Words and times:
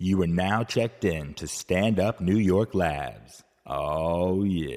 You 0.00 0.22
are 0.22 0.28
now 0.28 0.62
checked 0.62 1.04
in 1.04 1.34
to 1.34 1.48
Stand 1.48 1.98
Up 1.98 2.20
New 2.20 2.36
York 2.36 2.72
Labs. 2.72 3.42
Oh, 3.66 4.44
yeah. 4.44 4.76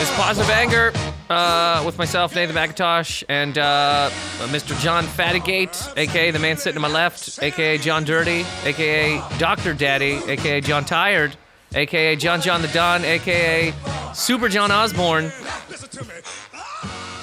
It's 0.00 0.10
Positive 0.16 0.50
Anger 0.50 0.92
uh, 1.28 1.82
with 1.84 1.98
myself, 1.98 2.36
Nathan 2.36 2.54
McIntosh, 2.54 3.24
and 3.28 3.58
uh, 3.58 4.10
Mr. 4.42 4.80
John 4.80 5.06
Fatigate, 5.06 5.76
aka 5.96 6.30
the 6.30 6.38
man 6.38 6.56
sitting 6.56 6.74
to 6.74 6.80
my 6.80 6.86
left, 6.86 7.42
aka 7.42 7.78
John 7.78 8.04
Dirty, 8.04 8.44
aka 8.64 9.20
Dr. 9.38 9.74
Daddy, 9.74 10.20
aka 10.28 10.60
John 10.60 10.84
Tired, 10.84 11.36
aka 11.74 12.16
John 12.16 12.40
John 12.40 12.62
the 12.62 12.68
Don, 12.68 13.04
aka 13.04 13.72
Super 14.14 14.48
John 14.48 14.70
Osborne. 14.70 15.32
Listen 15.70 15.88
to 15.90 16.04
me. 16.04 16.14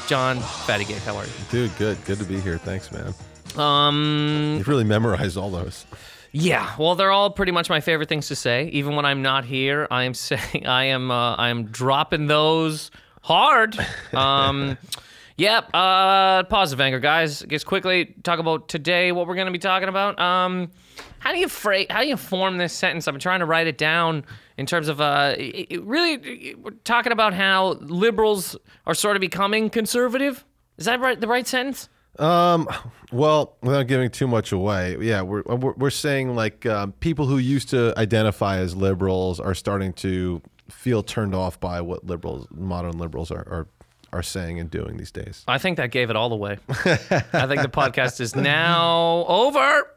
John 0.08 0.39
Fatigate, 0.66 0.98
how 1.03 1.16
are 1.17 1.25
you? 1.25 1.31
Dude, 1.52 1.75
good. 1.77 2.03
Good 2.05 2.17
to 2.20 2.25
be 2.25 2.39
here. 2.39 2.58
Thanks, 2.58 2.91
man. 2.91 3.13
Um, 3.55 4.55
You've 4.58 4.67
really 4.67 4.84
memorized 4.84 5.38
all 5.38 5.49
those. 5.52 5.85
yeah, 6.31 6.73
well, 6.80 6.95
they're 6.95 7.12
all 7.12 7.30
pretty 7.30 7.52
much 7.52 7.70
my 7.70 7.80
favorite 7.80 8.09
things 8.09 8.27
to 8.30 8.35
say. 8.35 8.67
Even 8.70 8.95
when 8.95 9.05
I'm 9.05 9.22
not 9.22 9.45
here, 9.45 9.88
I 9.91 10.03
am 10.03 10.13
saying 10.16 10.66
I 10.66 10.86
am 10.86 11.11
uh, 11.11 11.36
I 11.36 11.50
am 11.50 11.66
dropping 11.66 12.27
those 12.27 12.89
hard. 13.22 13.77
Um, 14.13 14.77
yep. 15.38 15.70
Uh, 15.73 16.44
positive 16.44 16.81
anger, 16.81 17.00
guys. 17.00 17.41
Just 17.47 17.66
quickly 17.67 18.16
talk 18.23 18.39
about 18.39 18.67
today. 18.67 19.11
What 19.11 19.27
we're 19.27 19.36
going 19.36 19.45
to 19.45 19.52
be 19.53 19.59
talking 19.59 19.88
about. 19.89 20.20
Um, 20.20 20.72
how 21.20 21.32
do 21.32 21.40
you 21.40 21.48
fra- 21.48 21.86
How 21.90 22.02
do 22.02 22.08
you 22.08 22.18
form 22.18 22.58
this 22.58 22.73
sentence? 22.73 23.08
I'm 23.08 23.20
trying 23.20 23.40
to 23.40 23.46
write 23.46 23.68
it 23.68 23.78
down 23.78 24.26
in 24.58 24.66
terms 24.66 24.88
of 24.88 25.00
uh, 25.00 25.36
it, 25.38 25.68
it 25.70 25.84
really 25.84 26.55
we're 26.55 26.72
talking 26.84 27.12
about 27.12 27.34
how 27.34 27.78
liberals 27.82 28.55
are 28.86 28.94
sort 28.94 29.16
of 29.16 29.22
becoming 29.22 29.70
conservative. 29.70 30.45
Is 30.78 30.86
that 30.86 31.00
right? 31.00 31.20
The 31.20 31.28
right 31.28 31.45
sentence? 31.45 31.89
Um, 32.17 32.67
well, 33.11 33.56
without 33.61 33.88
giving 33.88 34.09
too 34.09 34.28
much 34.28 34.52
away, 34.52 34.98
yeah, 35.00 35.22
we're 35.22 35.44
we're, 35.44 35.73
we're 35.73 35.89
saying 35.89 36.36
like 36.36 36.66
um, 36.66 36.92
people 36.94 37.26
who 37.26 37.38
used 37.38 37.70
to 37.70 37.94
identify 37.98 38.58
as 38.58 38.76
liberals 38.76 39.39
are 39.39 39.54
starting 39.54 39.94
to 39.94 40.42
feel 40.70 41.02
turned 41.04 41.33
off 41.33 41.59
by 41.59 41.81
what 41.81 42.06
liberals, 42.06 42.48
modern 42.52 42.98
liberals, 42.98 43.31
are 43.31 43.48
are, 43.48 43.67
are 44.11 44.23
saying 44.23 44.59
and 44.59 44.70
doing 44.70 44.98
these 44.98 45.11
days. 45.11 45.44
I 45.48 45.58
think 45.59 45.78
that 45.78 45.92
gave 45.92 46.09
it 46.09 46.16
all 46.16 46.33
away. 46.33 46.58
I 46.70 47.48
think 47.48 47.61
the 47.61 47.70
podcast 47.72 48.20
is 48.20 48.36
now 48.36 49.26
over. 49.28 49.88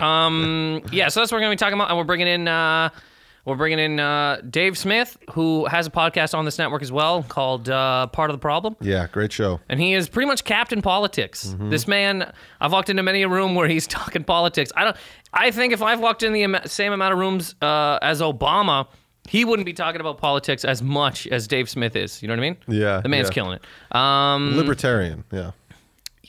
Um, 0.00 0.82
yeah, 0.92 1.08
so 1.08 1.20
that's 1.20 1.30
what 1.32 1.36
we're 1.36 1.40
going 1.40 1.50
to 1.50 1.56
be 1.56 1.58
talking 1.64 1.74
about, 1.74 1.88
and 1.88 1.98
we're 1.98 2.04
bringing 2.04 2.28
in 2.28 2.48
uh, 2.48 2.88
we're 3.44 3.56
bringing 3.56 3.80
in 3.80 3.98
uh, 4.00 4.40
Dave 4.48 4.78
Smith, 4.78 5.16
who 5.32 5.66
has 5.66 5.88
a 5.88 5.90
podcast 5.90 6.34
on 6.36 6.44
this 6.44 6.56
network 6.58 6.82
as 6.82 6.92
well 6.92 7.24
called 7.24 7.68
uh, 7.68 8.06
Part 8.06 8.30
of 8.30 8.34
the 8.34 8.38
Problem, 8.40 8.76
Yeah, 8.80 9.08
great 9.10 9.32
show. 9.32 9.60
and 9.68 9.80
he 9.80 9.94
is 9.94 10.08
pretty 10.08 10.28
much 10.28 10.44
Captain 10.44 10.80
Politics. 10.82 11.54
This 11.58 11.88
man, 11.88 12.32
I've 12.60 12.72
walked 12.72 12.90
into 12.90 13.02
many 13.02 13.22
a 13.22 13.28
room 13.28 13.54
where 13.56 13.66
he's 13.68 13.86
talking 13.88 14.22
politics. 14.24 14.70
I 14.76 14.84
don't. 14.84 14.96
I 15.32 15.50
think 15.50 15.72
if 15.72 15.82
I've 15.82 16.00
walked 16.00 16.22
in 16.22 16.32
the 16.32 16.44
am- 16.44 16.56
same 16.66 16.92
amount 16.92 17.12
of 17.14 17.18
rooms 17.18 17.54
uh, 17.60 17.98
as 18.02 18.20
Obama. 18.20 18.86
He 19.28 19.44
wouldn't 19.44 19.66
be 19.66 19.72
talking 19.72 20.00
about 20.00 20.18
politics 20.18 20.64
as 20.64 20.82
much 20.82 21.28
as 21.28 21.46
Dave 21.46 21.70
Smith 21.70 21.94
is. 21.94 22.20
You 22.22 22.26
know 22.26 22.32
what 22.34 22.40
I 22.40 22.42
mean? 22.42 22.56
Yeah, 22.66 23.00
The 23.02 23.08
man's 23.08 23.28
yeah. 23.28 23.32
killing 23.34 23.52
it. 23.60 23.96
Um, 23.96 24.56
Libertarian. 24.56 25.22
Yeah. 25.30 25.52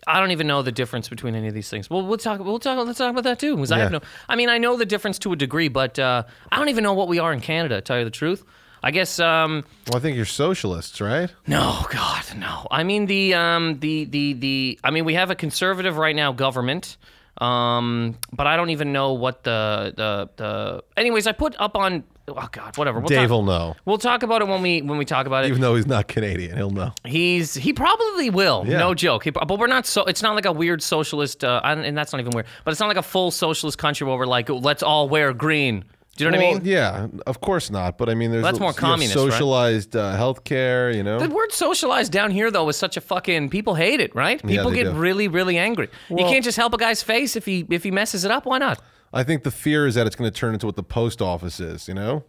I 0.08 0.20
don't 0.20 0.32
even 0.32 0.48
know 0.48 0.62
the 0.62 0.72
difference 0.72 1.10
between 1.10 1.36
any 1.36 1.48
of 1.48 1.54
these 1.54 1.70
things. 1.70 1.90
Well, 1.90 2.06
we'll 2.06 2.18
talk. 2.18 2.40
We'll 2.40 2.60
talk. 2.60 2.86
Let's 2.86 2.98
talk 2.98 3.12
about 3.12 3.24
that 3.26 3.40
too. 3.40 3.56
Because 3.56 3.72
I 3.72 3.80
have 3.80 3.92
no. 3.92 4.00
I 4.30 4.36
mean, 4.36 4.50
I 4.50 4.58
know 4.58 4.78
the 4.78 4.86
difference 4.86 5.20
to 5.20 5.34
a 5.34 5.36
degree, 5.36 5.68
but 5.68 5.98
uh, 6.00 6.24
I 6.52 6.58
don't 6.58 6.70
even 6.70 6.84
know 6.84 6.94
what 6.94 7.08
we 7.08 7.20
are 7.20 7.32
in 7.34 7.40
Canada. 7.42 7.76
To 7.76 7.82
tell 7.82 7.98
you 8.00 8.06
the 8.06 8.12
truth, 8.12 8.44
I 8.82 8.92
guess. 8.92 9.20
Um, 9.20 9.64
Well, 9.88 9.98
I 9.98 10.00
think 10.00 10.16
you're 10.16 10.26
socialists, 10.26 11.00
right? 11.02 11.32
no, 11.48 11.86
God, 11.90 12.24
no. 12.38 12.68
I 12.72 12.84
mean 12.84 13.06
the 13.08 13.34
um, 13.34 13.80
the 13.80 14.06
the 14.06 14.34
the. 14.34 14.80
I 14.84 14.92
mean, 14.92 15.06
we 15.06 15.14
have 15.16 15.30
a 15.32 15.36
conservative 15.36 15.98
right 15.98 16.16
now 16.16 16.32
government. 16.34 16.98
Um, 17.40 18.18
but 18.32 18.46
I 18.46 18.56
don't 18.58 18.70
even 18.70 18.92
know 18.94 19.14
what 19.14 19.44
the 19.44 19.94
the 19.96 20.30
the. 20.36 20.84
Anyways, 20.98 21.28
I 21.28 21.32
put 21.32 21.56
up 21.60 21.76
on. 21.76 22.04
Oh 22.26 22.48
God, 22.52 22.78
whatever. 22.78 23.00
We'll 23.00 23.10
Dave 23.10 23.24
talk, 23.24 23.30
will 23.32 23.44
know, 23.44 23.76
We'll 23.84 23.98
talk 23.98 24.24
about 24.24 24.42
it 24.42 24.48
when 24.48 24.62
we 24.62 24.82
when 24.82 24.98
we 24.98 25.04
talk 25.04 25.26
about 25.28 25.44
it. 25.44 25.50
even 25.50 25.60
though 25.62 25.76
he's 25.76 25.88
not 25.88 26.08
Canadian. 26.08 26.56
He'll 26.56 26.70
know. 26.70 26.94
He's 27.06 27.54
he 27.54 27.74
probably 27.74 28.30
will. 28.30 28.64
Yeah. 28.66 28.80
No 28.80 28.94
joke. 28.94 29.26
He, 29.26 29.32
but 29.32 29.60
we're 29.60 29.68
not 29.68 29.86
so. 29.86 30.06
It's 30.06 30.22
not 30.22 30.34
like 30.34 30.46
a 30.46 30.52
weird 30.54 30.82
socialist. 30.82 31.44
Uh, 31.44 31.60
and 31.64 31.98
that's 31.98 32.14
not 32.14 32.20
even 32.22 32.32
weird. 32.34 32.46
But 32.64 32.72
it's 32.72 32.80
not 32.80 32.88
like 32.88 32.98
a 32.98 33.04
full 33.04 33.30
socialist 33.30 33.78
country 33.78 34.08
where 34.08 34.18
we're 34.18 34.26
like, 34.26 34.48
let's 34.50 34.84
all 34.84 35.10
wear 35.10 35.34
green. 35.34 35.84
Do 36.16 36.24
you 36.26 36.30
know 36.30 36.38
what 36.38 36.46
I 36.46 36.54
mean? 36.54 36.62
yeah, 36.64 37.08
of 37.26 37.42
course 37.42 37.72
not. 37.72 37.98
But 37.98 38.08
I 38.08 38.14
mean, 38.14 38.32
there's 38.32 38.44
That's 38.44 38.60
more 38.60 38.72
communist, 38.72 39.16
right? 39.16 39.32
socialized 39.32 39.96
uh, 39.96 40.16
healthcare. 40.16 40.96
You 40.96 41.02
know, 41.02 41.20
The 41.20 41.28
word 41.28 41.52
socialized 41.52 42.12
down 42.12 42.30
here 42.30 42.52
though 42.52 42.70
is 42.70 42.78
such 42.78 42.98
a 42.98 43.02
fucking 43.02 43.50
people 43.50 43.74
hate 43.74 44.00
it, 44.00 44.14
right? 44.16 44.42
People 44.46 44.70
they 44.70 44.76
get 44.78 44.84
do. 44.84 44.92
really, 44.92 45.28
really 45.28 45.58
angry. 45.58 45.90
you 46.10 46.18
can't 46.18 46.44
just 46.46 46.56
help 46.56 46.74
a 46.74 46.78
guy's 46.78 47.02
face 47.02 47.36
if 47.36 47.46
he 47.46 47.66
if 47.70 47.84
he 47.84 47.90
messes 47.90 48.26
it 48.26 48.32
up. 48.32 48.46
Why 48.46 48.60
not? 48.60 48.80
I 49.14 49.24
think 49.24 49.44
the 49.44 49.52
fear 49.52 49.86
is 49.86 49.96
that 49.96 50.08
it's 50.08 50.16
going 50.16 50.30
to 50.30 50.38
turn 50.38 50.54
into 50.54 50.66
what 50.66 50.76
the 50.76 50.84
post 50.84 51.22
office 51.22 51.60
is. 51.60 51.88
You 51.88 51.94
know, 51.94 52.24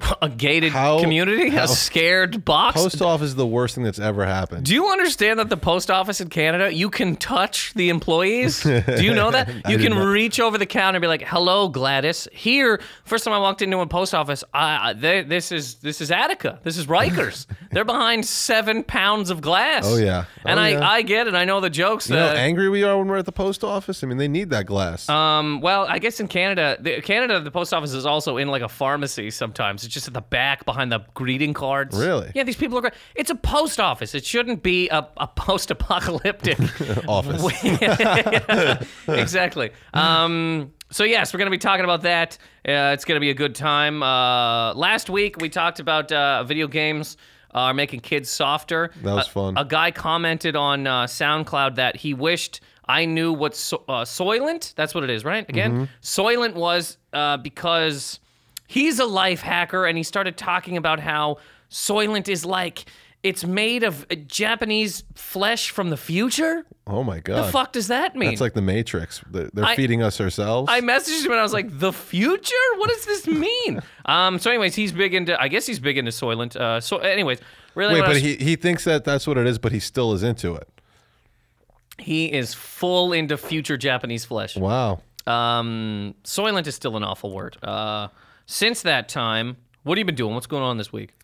A 0.22 0.28
gated 0.28 0.72
How- 0.72 1.00
community, 1.00 1.50
how- 1.50 1.64
a 1.64 1.68
scared 1.68 2.44
box. 2.44 2.80
post 2.80 3.00
office 3.02 3.28
is 3.28 3.34
the 3.34 3.46
worst 3.46 3.74
thing 3.74 3.84
that's 3.84 3.98
ever 3.98 4.24
happened. 4.26 4.64
Do 4.66 4.74
you 4.74 4.88
understand 4.88 5.38
that 5.38 5.48
the 5.48 5.56
post 5.56 5.90
office 5.90 6.20
in 6.20 6.28
Canada, 6.28 6.72
you 6.72 6.90
can 6.90 7.16
touch 7.16 7.72
the 7.74 7.88
employees? 7.90 8.62
Do 8.62 8.82
you 9.00 9.14
know 9.14 9.30
that? 9.30 9.48
You 9.70 9.78
can 9.78 9.94
reach 9.94 10.40
over 10.40 10.58
the 10.58 10.66
counter 10.66 10.96
and 10.96 11.02
be 11.02 11.06
like, 11.06 11.22
"Hello, 11.22 11.68
Gladys." 11.68 12.26
Here, 12.32 12.80
first 13.04 13.24
time 13.24 13.32
I 13.34 13.38
walked 13.38 13.62
into 13.62 13.78
a 13.78 13.86
post 13.86 14.14
office, 14.14 14.42
I, 14.52 14.94
they, 14.94 15.22
this 15.22 15.52
is 15.52 15.76
this 15.76 16.00
is 16.00 16.10
Attica. 16.10 16.58
This 16.64 16.76
is 16.76 16.86
Rikers. 16.86 17.46
They're 17.72 17.84
behind 17.84 18.26
seven 18.26 18.82
pounds 18.82 19.30
of 19.30 19.40
glass. 19.40 19.84
Oh, 19.86 19.96
yeah. 19.96 20.24
and 20.44 20.58
Oh, 20.58 20.62
I 20.62 20.68
yeah. 20.70 20.88
I 20.90 21.02
get 21.02 21.26
it. 21.28 21.34
I 21.34 21.44
know 21.44 21.60
the 21.60 21.70
jokes. 21.70 22.08
You 22.08 22.16
know 22.16 22.22
how 22.22 22.28
that, 22.34 22.36
angry 22.38 22.68
we 22.68 22.82
are 22.82 22.98
when 22.98 23.06
we're 23.08 23.18
at 23.18 23.26
the 23.26 23.32
post 23.32 23.62
office? 23.62 24.02
I 24.02 24.06
mean, 24.06 24.18
they 24.18 24.28
need 24.28 24.50
that 24.50 24.66
glass. 24.66 25.08
um, 25.08 25.60
well, 25.60 25.86
I 25.88 25.98
guess 25.98 26.18
in 26.20 26.26
Canada, 26.28 26.76
the, 26.80 27.00
Canada, 27.02 27.40
the 27.40 27.50
post 27.50 27.72
office 27.72 27.92
is 27.92 28.06
also 28.06 28.36
in 28.38 28.48
like 28.48 28.62
a 28.62 28.68
pharmacy. 28.68 29.30
Sometimes 29.30 29.86
just 29.92 30.08
at 30.08 30.14
the 30.14 30.20
back 30.20 30.64
behind 30.64 30.90
the 30.92 31.00
greeting 31.14 31.52
cards. 31.54 31.96
Really? 31.98 32.30
Yeah, 32.34 32.44
these 32.44 32.56
people 32.56 32.78
are. 32.78 32.82
great. 32.82 32.94
It's 33.14 33.30
a 33.30 33.34
post 33.34 33.78
office. 33.80 34.14
It 34.14 34.24
shouldn't 34.24 34.62
be 34.62 34.88
a, 34.88 35.06
a 35.16 35.26
post-apocalyptic 35.26 36.58
office. 37.08 37.42
exactly. 39.08 39.70
Um, 39.94 40.72
so 40.90 41.04
yes, 41.04 41.32
we're 41.32 41.38
going 41.38 41.46
to 41.46 41.50
be 41.50 41.58
talking 41.58 41.84
about 41.84 42.02
that. 42.02 42.38
Uh, 42.66 42.92
it's 42.94 43.04
going 43.04 43.16
to 43.16 43.20
be 43.20 43.30
a 43.30 43.34
good 43.34 43.54
time. 43.54 44.02
Uh, 44.02 44.74
last 44.74 45.10
week 45.10 45.36
we 45.40 45.48
talked 45.48 45.80
about 45.80 46.10
uh, 46.12 46.44
video 46.44 46.66
games 46.66 47.16
are 47.52 47.74
making 47.74 48.00
kids 48.00 48.30
softer. 48.30 48.90
That 49.02 49.14
was 49.14 49.26
fun. 49.26 49.56
A, 49.58 49.64
guy 49.64 49.90
commented 49.90 50.54
on 50.56 50.86
uh, 50.86 51.04
SoundCloud 51.06 51.76
that 51.76 51.96
he 51.96 52.14
wished 52.14 52.60
I 52.86 53.04
knew 53.04 53.32
what 53.32 53.54
so- 53.54 53.84
uh, 53.88 54.04
Soylent. 54.04 54.74
That's 54.74 54.94
what 54.94 55.04
it 55.04 55.10
is, 55.10 55.24
right? 55.24 55.48
Again, 55.48 55.72
Mm-hmm. 55.72 55.84
Soylent 56.02 56.54
was 56.54 56.96
uh, 57.12 57.36
because 57.36 58.18
he's 58.70 58.98
a 59.00 59.04
life 59.04 59.40
hacker, 59.40 59.84
and 59.86 59.96
he 59.98 60.04
started 60.04 60.36
talking 60.36 60.76
about 60.76 61.00
how 61.00 61.38
Soylent 61.70 62.28
is 62.28 62.44
like. 62.44 62.84
It's 63.22 63.44
made 63.44 63.82
of 63.82 64.06
Japanese 64.28 65.04
flesh 65.14 65.68
from 65.68 65.90
the 65.90 65.96
future. 65.98 66.64
oh 66.86 67.04
my 67.04 67.20
god. 67.20 67.36
What 67.36 67.46
the 67.46 67.52
fuck 67.52 67.72
does 67.72 67.88
that 67.88 68.16
mean? 68.16 68.30
That's 68.30 68.40
like 68.40 68.54
the 68.54 68.62
Matrix. 68.62 69.22
They're, 69.30 69.50
they're 69.52 69.66
I- 69.66 69.76
feeding 69.76 70.02
us 70.02 70.22
ourselves. 70.22 70.70
I 70.72 70.80
messaged 70.80 71.26
him 71.26 71.32
and 71.32 71.38
I 71.38 71.42
was 71.42 71.52
like, 71.52 71.66
"The 71.70 71.92
future? 71.92 72.54
What 72.76 72.88
does 72.88 73.04
this 73.04 73.26
mean?" 73.46 73.82
um. 74.06 74.38
So, 74.38 74.48
anyways, 74.50 74.74
he's 74.74 74.92
big 74.92 75.12
into. 75.12 75.38
I 75.38 75.48
guess 75.48 75.66
he's 75.66 75.78
big 75.78 75.98
into 75.98 76.12
Soylent. 76.12 76.56
Uh. 76.56 76.80
So, 76.80 76.96
anyways, 76.96 77.40
really, 77.74 77.96
Wait, 77.96 78.00
but 78.00 78.08
was- 78.08 78.22
he, 78.22 78.36
he 78.36 78.56
thinks 78.56 78.84
that 78.84 79.04
that's 79.04 79.26
what 79.26 79.36
it 79.36 79.46
is, 79.46 79.58
but 79.58 79.72
he 79.72 79.80
still 79.80 80.14
is 80.14 80.22
into 80.22 80.54
it. 80.54 80.66
he 81.98 82.32
is 82.32 82.54
full 82.54 83.12
into 83.12 83.36
future 83.36 83.76
Japanese 83.76 84.24
flesh. 84.24 84.56
Wow. 84.56 85.02
Um. 85.26 86.14
Soylent 86.24 86.66
is 86.66 86.74
still 86.74 86.96
an 86.96 87.04
awful 87.04 87.30
word. 87.32 87.58
Uh. 87.62 88.08
Since 88.50 88.82
that 88.82 89.08
time, 89.08 89.58
what 89.84 89.96
have 89.96 90.00
you 90.00 90.04
been 90.06 90.16
doing? 90.16 90.34
What's 90.34 90.48
going 90.48 90.64
on 90.64 90.76
this 90.76 90.92
week? 90.92 91.14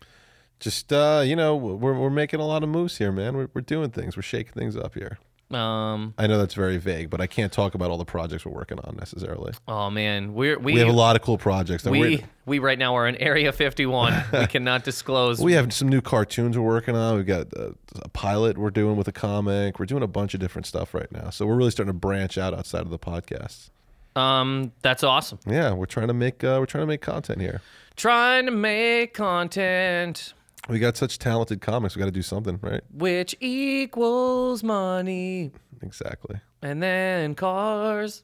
Just 0.61 0.93
uh, 0.93 1.23
you 1.25 1.35
know, 1.35 1.57
we're 1.57 1.93
we're 1.93 2.09
making 2.09 2.39
a 2.39 2.45
lot 2.47 2.63
of 2.63 2.69
moves 2.69 2.97
here, 2.99 3.11
man. 3.11 3.35
We're 3.35 3.49
we're 3.53 3.59
doing 3.61 3.89
things. 3.89 4.15
We're 4.15 4.21
shaking 4.23 4.53
things 4.53 4.77
up 4.77 4.93
here. 4.93 5.19
Um. 5.51 6.13
I 6.17 6.25
know 6.27 6.37
that's 6.37 6.53
very 6.53 6.77
vague, 6.77 7.09
but 7.09 7.19
I 7.19 7.27
can't 7.27 7.51
talk 7.51 7.75
about 7.75 7.91
all 7.91 7.97
the 7.97 8.05
projects 8.05 8.45
we're 8.45 8.53
working 8.53 8.79
on 8.79 8.95
necessarily. 8.95 9.51
Oh 9.67 9.89
man, 9.89 10.35
we're 10.35 10.57
we 10.57 10.71
We 10.73 10.79
have 10.79 10.87
a 10.87 10.93
lot 10.93 11.17
of 11.17 11.21
cool 11.21 11.37
projects. 11.37 11.83
that 11.83 11.91
we 11.91 11.99
we're- 11.99 12.23
we 12.45 12.59
right 12.59 12.79
now 12.79 12.95
are 12.95 13.05
in 13.05 13.17
Area 13.17 13.51
51. 13.51 14.23
we 14.33 14.47
cannot 14.47 14.85
disclose. 14.85 15.41
we 15.41 15.51
have 15.51 15.73
some 15.73 15.89
new 15.89 15.99
cartoons 15.99 16.57
we're 16.57 16.63
working 16.65 16.95
on. 16.95 17.17
We've 17.17 17.25
got 17.25 17.47
uh, 17.57 17.71
a 17.97 18.07
pilot 18.07 18.57
we're 18.57 18.69
doing 18.71 18.95
with 18.95 19.09
a 19.09 19.13
comic. 19.13 19.79
We're 19.79 19.85
doing 19.85 20.03
a 20.03 20.07
bunch 20.07 20.33
of 20.33 20.39
different 20.39 20.65
stuff 20.65 20.93
right 20.93 21.11
now. 21.11 21.29
So 21.31 21.45
we're 21.45 21.57
really 21.57 21.71
starting 21.71 21.93
to 21.93 21.99
branch 21.99 22.37
out 22.37 22.53
outside 22.53 22.83
of 22.83 22.89
the 22.89 22.99
podcast. 22.99 23.69
Um. 24.17 24.71
That's 24.81 25.03
awesome. 25.03 25.39
Yeah, 25.47 25.73
we're 25.73 25.85
trying 25.85 26.07
to 26.07 26.13
make 26.13 26.43
uh, 26.43 26.57
we're 26.59 26.65
trying 26.65 26.83
to 26.83 26.87
make 26.87 27.01
content 27.01 27.41
here. 27.41 27.61
Trying 27.95 28.45
to 28.45 28.51
make 28.51 29.13
content. 29.13 30.33
We 30.69 30.79
got 30.79 30.97
such 30.97 31.17
talented 31.19 31.61
comics. 31.61 31.95
We 31.95 31.99
got 31.99 32.05
to 32.07 32.11
do 32.11 32.21
something, 32.21 32.59
right? 32.61 32.81
which 32.93 33.35
equals 33.39 34.63
money, 34.63 35.51
Exactly. 35.81 36.41
and 36.61 36.83
then 36.83 37.35
cars 37.35 38.23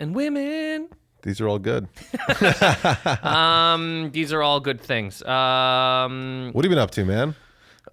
and 0.00 0.14
women. 0.14 0.88
These 1.22 1.40
are 1.40 1.48
all 1.48 1.58
good. 1.58 1.88
Um, 3.22 4.10
these 4.12 4.32
are 4.32 4.42
all 4.42 4.60
good 4.60 4.80
things. 4.80 5.22
Um, 5.22 6.50
What 6.52 6.64
have 6.64 6.70
you 6.70 6.74
been 6.76 6.82
up 6.82 6.90
to, 6.92 7.04
man? 7.04 7.34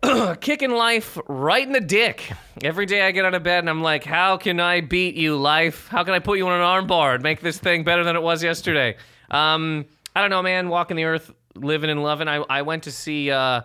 kicking 0.41 0.71
life 0.71 1.17
right 1.27 1.65
in 1.65 1.73
the 1.73 1.81
dick. 1.81 2.31
Every 2.63 2.85
day 2.85 3.01
I 3.01 3.11
get 3.11 3.25
out 3.25 3.33
of 3.33 3.43
bed 3.43 3.59
and 3.59 3.69
I'm 3.69 3.81
like, 3.81 4.03
how 4.03 4.37
can 4.37 4.59
I 4.59 4.81
beat 4.81 5.15
you, 5.15 5.35
life? 5.35 5.87
How 5.87 6.03
can 6.03 6.13
I 6.13 6.19
put 6.19 6.37
you 6.37 6.47
on 6.47 6.59
an 6.59 6.65
armbar 6.65 7.15
and 7.15 7.23
make 7.23 7.41
this 7.41 7.57
thing 7.57 7.83
better 7.83 8.03
than 8.03 8.15
it 8.15 8.21
was 8.21 8.43
yesterday? 8.43 8.95
Um, 9.31 9.85
I 10.15 10.21
don't 10.21 10.29
know, 10.29 10.41
man. 10.41 10.69
Walking 10.69 10.97
the 10.97 11.05
earth, 11.05 11.31
living 11.55 11.89
and 11.89 12.01
loving. 12.03 12.27
I, 12.27 12.37
I 12.49 12.61
went 12.61 12.83
to 12.83 12.91
see. 12.91 13.31
Uh, 13.31 13.61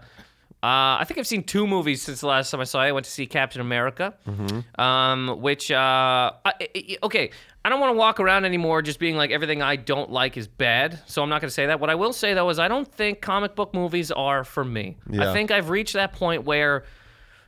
uh, 0.64 0.96
I 1.00 1.05
think 1.06 1.19
I've 1.19 1.26
seen 1.26 1.43
two 1.44 1.66
movies 1.66 2.00
since 2.02 2.20
the 2.22 2.26
last 2.26 2.50
time 2.50 2.61
I 2.61 2.64
saw 2.64 2.81
it. 2.82 2.87
I 2.88 2.93
went 2.93 3.05
to 3.05 3.11
see 3.12 3.26
Captain 3.26 3.61
America, 3.61 4.14
um, 4.78 5.37
which 5.40 5.70
uh, 5.70 6.32
I, 6.44 6.52
I- 6.75 6.96
okay. 7.02 7.31
I 7.66 7.70
don't 7.70 7.81
want 7.81 7.94
to 7.94 7.99
walk 7.99 8.20
around 8.20 8.44
anymore 8.44 8.82
just 8.82 8.99
being 8.99 9.16
like 9.16 9.31
everything 9.31 9.62
I 9.62 9.76
don't 9.76 10.11
like 10.11 10.37
is 10.37 10.46
bad. 10.46 11.00
So 11.06 11.22
I'm 11.22 11.28
not 11.31 11.40
going 11.40 11.49
to 11.49 11.55
say 11.55 11.66
that. 11.66 11.81
What 11.81 11.88
I 11.88 11.94
will 11.94 12.12
say 12.12 12.34
though 12.34 12.49
is 12.50 12.58
I 12.58 12.69
don't 12.69 12.90
think 12.90 13.20
comic 13.22 13.55
book 13.55 13.72
movies 13.72 14.11
are 14.11 14.44
for 14.44 14.64
me. 14.64 14.96
I 15.11 15.32
think 15.32 15.50
I've 15.50 15.70
reached 15.70 15.94
that 15.94 16.12
point 16.12 16.44
where 16.44 16.84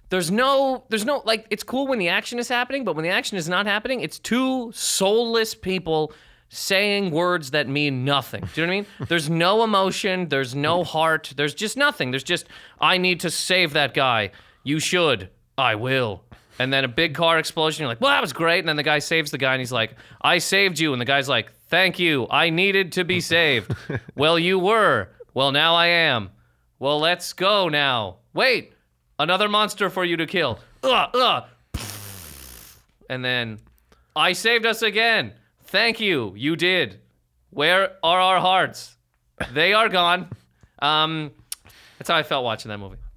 there's 0.08 0.30
no 0.30 0.84
there's 0.88 1.04
no 1.04 1.20
like 1.26 1.46
it's 1.50 1.62
cool 1.64 1.86
when 1.86 1.98
the 1.98 2.08
action 2.08 2.38
is 2.38 2.48
happening 2.48 2.84
but 2.84 2.94
when 2.96 3.02
the 3.02 3.10
action 3.10 3.36
is 3.36 3.48
not 3.48 3.66
happening 3.66 4.00
it's 4.02 4.18
two 4.20 4.70
soulless 4.72 5.52
people 5.54 6.12
saying 6.48 7.10
words 7.10 7.50
that 7.50 7.68
mean 7.68 8.04
nothing. 8.04 8.48
Do 8.54 8.60
you 8.60 8.66
know 8.66 8.72
what 8.72 8.76
i 8.76 8.80
mean? 8.80 8.86
There's 9.08 9.28
no 9.28 9.64
emotion 9.64 10.28
there's 10.28 10.54
no 10.54 10.84
heart 10.84 11.32
there's 11.36 11.54
just 11.54 11.76
nothing. 11.76 12.10
There's 12.10 12.24
just 12.24 12.46
i 12.80 12.98
need 12.98 13.20
to 13.20 13.30
save 13.30 13.72
that 13.72 13.94
guy. 13.94 14.30
You 14.62 14.78
should. 14.78 15.30
I 15.58 15.74
will. 15.74 16.22
And 16.58 16.72
then 16.72 16.84
a 16.84 16.88
big 16.88 17.14
car 17.14 17.38
explosion 17.38 17.82
you're 17.82 17.88
like 17.88 18.00
well 18.00 18.10
that 18.10 18.20
was 18.20 18.32
great. 18.32 18.60
And 18.60 18.68
then 18.68 18.76
the 18.76 18.82
guy 18.82 18.98
saves 18.98 19.30
the 19.30 19.38
guy 19.38 19.54
and 19.54 19.60
he's 19.60 19.72
like 19.72 19.94
i 20.22 20.38
saved 20.38 20.78
you. 20.78 20.92
And 20.92 21.00
the 21.00 21.06
guy's 21.06 21.28
like 21.28 21.52
thank 21.68 21.98
you. 21.98 22.26
I 22.30 22.50
needed 22.50 22.92
to 22.92 23.04
be 23.04 23.20
saved. 23.20 23.74
Well 24.14 24.38
you 24.38 24.58
were. 24.58 25.08
Well 25.34 25.52
now 25.52 25.74
i 25.74 25.86
am. 25.86 26.30
Well 26.78 27.00
let's 27.00 27.32
go 27.32 27.68
now. 27.68 28.18
Wait 28.32 28.72
Another 29.18 29.48
monster 29.48 29.88
for 29.88 30.04
you 30.04 30.18
to 30.18 30.26
kill. 30.26 30.58
Ugh, 30.82 31.10
ugh. 31.14 31.44
And 33.08 33.24
then, 33.24 33.60
I 34.14 34.32
saved 34.32 34.66
us 34.66 34.82
again. 34.82 35.32
Thank 35.66 36.00
you. 36.00 36.32
You 36.36 36.56
did. 36.56 37.00
Where 37.50 37.92
are 38.02 38.20
our 38.20 38.40
hearts? 38.40 38.96
They 39.52 39.72
are 39.72 39.88
gone. 39.88 40.28
Um, 40.78 41.32
that's 41.98 42.08
how 42.08 42.16
I 42.16 42.22
felt 42.22 42.44
watching 42.44 42.70
that 42.70 42.78
movie. 42.78 42.96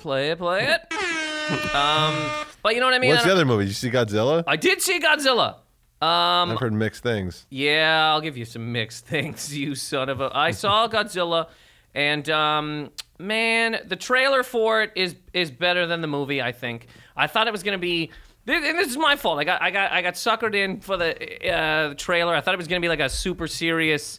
Play 0.00 0.30
it, 0.30 0.38
play 0.38 0.66
it. 0.66 1.74
Um, 1.74 2.30
but 2.62 2.74
you 2.74 2.80
know 2.80 2.86
what 2.86 2.94
I 2.94 2.98
mean? 2.98 3.10
What's 3.10 3.24
I, 3.24 3.28
the 3.28 3.34
other 3.34 3.44
movie? 3.44 3.64
Did 3.64 3.68
you 3.68 3.74
see 3.74 3.90
Godzilla? 3.90 4.42
I 4.46 4.56
did 4.56 4.80
see 4.80 4.98
Godzilla. 4.98 5.56
Um, 6.02 6.52
I've 6.52 6.58
heard 6.58 6.72
mixed 6.72 7.02
things. 7.02 7.46
Yeah, 7.50 8.10
I'll 8.10 8.22
give 8.22 8.36
you 8.36 8.46
some 8.46 8.72
mixed 8.72 9.06
things, 9.06 9.56
you 9.56 9.74
son 9.74 10.08
of 10.08 10.20
a. 10.20 10.30
I 10.34 10.52
saw 10.52 10.88
Godzilla, 10.88 11.48
and 11.94 12.28
um, 12.30 12.90
man, 13.18 13.80
the 13.86 13.96
trailer 13.96 14.42
for 14.42 14.82
it 14.82 14.92
is 14.96 15.16
is 15.34 15.50
better 15.50 15.86
than 15.86 16.00
the 16.00 16.08
movie. 16.08 16.40
I 16.40 16.52
think. 16.52 16.86
I 17.16 17.26
thought 17.26 17.46
it 17.46 17.52
was 17.52 17.62
gonna 17.62 17.78
be. 17.78 18.10
And 18.46 18.78
this 18.78 18.88
is 18.88 18.96
my 18.96 19.16
fault. 19.16 19.38
I 19.38 19.44
got 19.44 19.62
I 19.62 19.70
got 19.70 19.92
I 19.92 20.02
got 20.02 20.14
suckered 20.14 20.54
in 20.54 20.80
for 20.80 20.96
the 20.96 21.52
uh, 21.52 21.94
trailer. 21.94 22.34
I 22.34 22.40
thought 22.40 22.54
it 22.54 22.58
was 22.58 22.68
gonna 22.68 22.80
be 22.80 22.88
like 22.88 23.00
a 23.00 23.08
super 23.08 23.46
serious 23.46 24.18